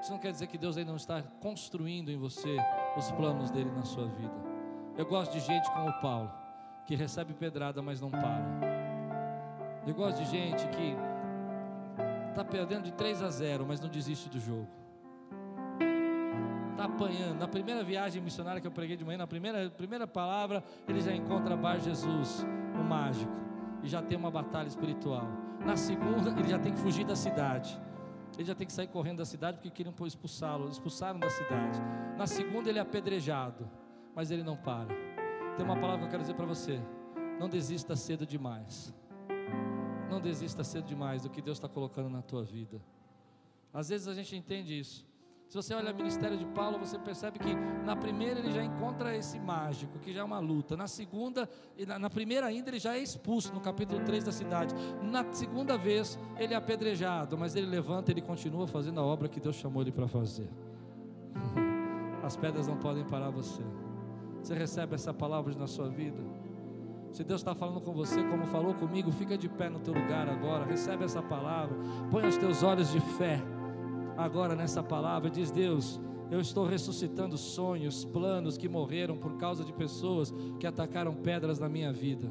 Isso 0.00 0.10
não 0.10 0.18
quer 0.18 0.32
dizer 0.32 0.46
que 0.46 0.56
Deus 0.56 0.78
ainda 0.78 0.90
não 0.90 0.96
está 0.96 1.22
construindo 1.22 2.10
em 2.10 2.16
você 2.16 2.56
os 2.96 3.10
planos 3.12 3.50
dele 3.50 3.70
na 3.70 3.84
sua 3.84 4.06
vida. 4.06 4.32
Eu 4.96 5.04
gosto 5.04 5.32
de 5.32 5.40
gente 5.40 5.70
como 5.72 5.90
o 5.90 6.00
Paulo, 6.00 6.32
que 6.86 6.94
recebe 6.94 7.34
pedrada, 7.34 7.82
mas 7.82 8.00
não 8.00 8.10
para. 8.10 8.60
Eu 9.86 9.94
gosto 9.94 10.24
de 10.24 10.30
gente 10.30 10.66
que 10.68 10.96
está 12.30 12.42
perdendo 12.42 12.84
de 12.84 12.92
3 12.92 13.22
a 13.22 13.28
0, 13.28 13.66
mas 13.66 13.78
não 13.78 13.90
desiste 13.90 14.30
do 14.30 14.40
jogo 14.40 14.79
está 16.80 16.84
apanhando. 16.84 17.38
Na 17.38 17.48
primeira 17.48 17.84
viagem 17.84 18.22
missionária 18.22 18.60
que 18.60 18.66
eu 18.66 18.70
preguei 18.72 18.96
de 18.96 19.04
manhã, 19.04 19.18
na 19.18 19.26
primeira, 19.26 19.68
primeira 19.70 20.06
palavra, 20.06 20.64
ele 20.88 21.00
já 21.00 21.14
encontra 21.14 21.56
Bar 21.56 21.78
Jesus, 21.78 22.44
o 22.78 22.82
mágico, 22.82 23.30
e 23.82 23.88
já 23.88 24.00
tem 24.00 24.16
uma 24.16 24.30
batalha 24.30 24.68
espiritual. 24.68 25.28
Na 25.64 25.76
segunda, 25.76 26.30
ele 26.30 26.48
já 26.48 26.58
tem 26.58 26.72
que 26.72 26.78
fugir 26.78 27.04
da 27.04 27.14
cidade. 27.14 27.78
Ele 28.36 28.44
já 28.44 28.54
tem 28.54 28.66
que 28.66 28.72
sair 28.72 28.86
correndo 28.86 29.18
da 29.18 29.26
cidade 29.26 29.58
porque 29.58 29.70
queriam 29.70 29.94
expulsá-lo, 30.06 30.70
expulsaram 30.70 31.18
da 31.18 31.28
cidade. 31.28 31.78
Na 32.16 32.26
segunda, 32.26 32.70
ele 32.70 32.78
é 32.78 32.82
apedrejado, 32.82 33.68
mas 34.14 34.30
ele 34.30 34.42
não 34.42 34.56
para. 34.56 34.94
Tem 35.56 35.64
uma 35.64 35.76
palavra 35.76 35.98
que 35.98 36.04
eu 36.04 36.10
quero 36.10 36.22
dizer 36.22 36.34
para 36.34 36.46
você: 36.46 36.80
não 37.38 37.48
desista 37.48 37.94
cedo 37.94 38.24
demais. 38.24 38.94
Não 40.08 40.20
desista 40.20 40.64
cedo 40.64 40.86
demais 40.86 41.22
do 41.22 41.30
que 41.30 41.42
Deus 41.42 41.58
está 41.58 41.68
colocando 41.68 42.08
na 42.08 42.22
tua 42.22 42.42
vida. 42.42 42.80
Às 43.72 43.90
vezes 43.90 44.08
a 44.08 44.14
gente 44.14 44.34
entende 44.34 44.78
isso. 44.78 45.09
Se 45.50 45.56
você 45.56 45.74
olha 45.74 45.92
o 45.92 45.96
ministério 45.96 46.38
de 46.38 46.44
Paulo, 46.44 46.78
você 46.78 46.96
percebe 46.96 47.40
que 47.40 47.52
na 47.84 47.96
primeira 47.96 48.38
ele 48.38 48.52
já 48.52 48.62
encontra 48.62 49.16
esse 49.16 49.36
mágico, 49.40 49.98
que 49.98 50.12
já 50.12 50.20
é 50.20 50.22
uma 50.22 50.38
luta. 50.38 50.76
Na 50.76 50.86
segunda, 50.86 51.50
na 51.98 52.08
primeira 52.08 52.46
ainda 52.46 52.70
ele 52.70 52.78
já 52.78 52.94
é 52.94 53.00
expulso 53.00 53.52
no 53.52 53.60
capítulo 53.60 54.04
3 54.04 54.22
da 54.22 54.30
cidade. 54.30 54.72
Na 55.02 55.26
segunda 55.32 55.76
vez 55.76 56.16
ele 56.38 56.54
é 56.54 56.56
apedrejado, 56.56 57.36
mas 57.36 57.56
ele 57.56 57.66
levanta, 57.66 58.12
ele 58.12 58.20
continua 58.20 58.68
fazendo 58.68 59.00
a 59.00 59.02
obra 59.02 59.28
que 59.28 59.40
Deus 59.40 59.56
chamou 59.56 59.82
ele 59.82 59.90
para 59.90 60.06
fazer. 60.06 60.48
As 62.22 62.36
pedras 62.36 62.68
não 62.68 62.76
podem 62.76 63.04
parar 63.04 63.30
você. 63.30 63.64
Você 64.40 64.54
recebe 64.54 64.94
essa 64.94 65.12
palavra 65.12 65.52
na 65.56 65.66
sua 65.66 65.88
vida? 65.88 66.22
Se 67.10 67.24
Deus 67.24 67.40
está 67.40 67.56
falando 67.56 67.80
com 67.80 67.92
você, 67.92 68.22
como 68.22 68.46
falou 68.46 68.72
comigo, 68.72 69.10
fica 69.10 69.36
de 69.36 69.48
pé 69.48 69.68
no 69.68 69.80
teu 69.80 69.94
lugar 69.94 70.28
agora, 70.28 70.64
recebe 70.64 71.02
essa 71.02 71.20
palavra, 71.20 71.76
põe 72.08 72.24
os 72.24 72.36
teus 72.36 72.62
olhos 72.62 72.92
de 72.92 73.00
fé 73.00 73.42
agora 74.20 74.54
nessa 74.54 74.82
palavra, 74.82 75.30
diz 75.30 75.50
Deus, 75.50 76.00
eu 76.30 76.40
estou 76.40 76.64
ressuscitando 76.64 77.36
sonhos, 77.36 78.04
planos 78.04 78.56
que 78.56 78.68
morreram 78.68 79.16
por 79.16 79.36
causa 79.36 79.64
de 79.64 79.72
pessoas 79.72 80.32
que 80.58 80.66
atacaram 80.66 81.14
pedras 81.14 81.58
na 81.58 81.68
minha 81.68 81.92
vida. 81.92 82.30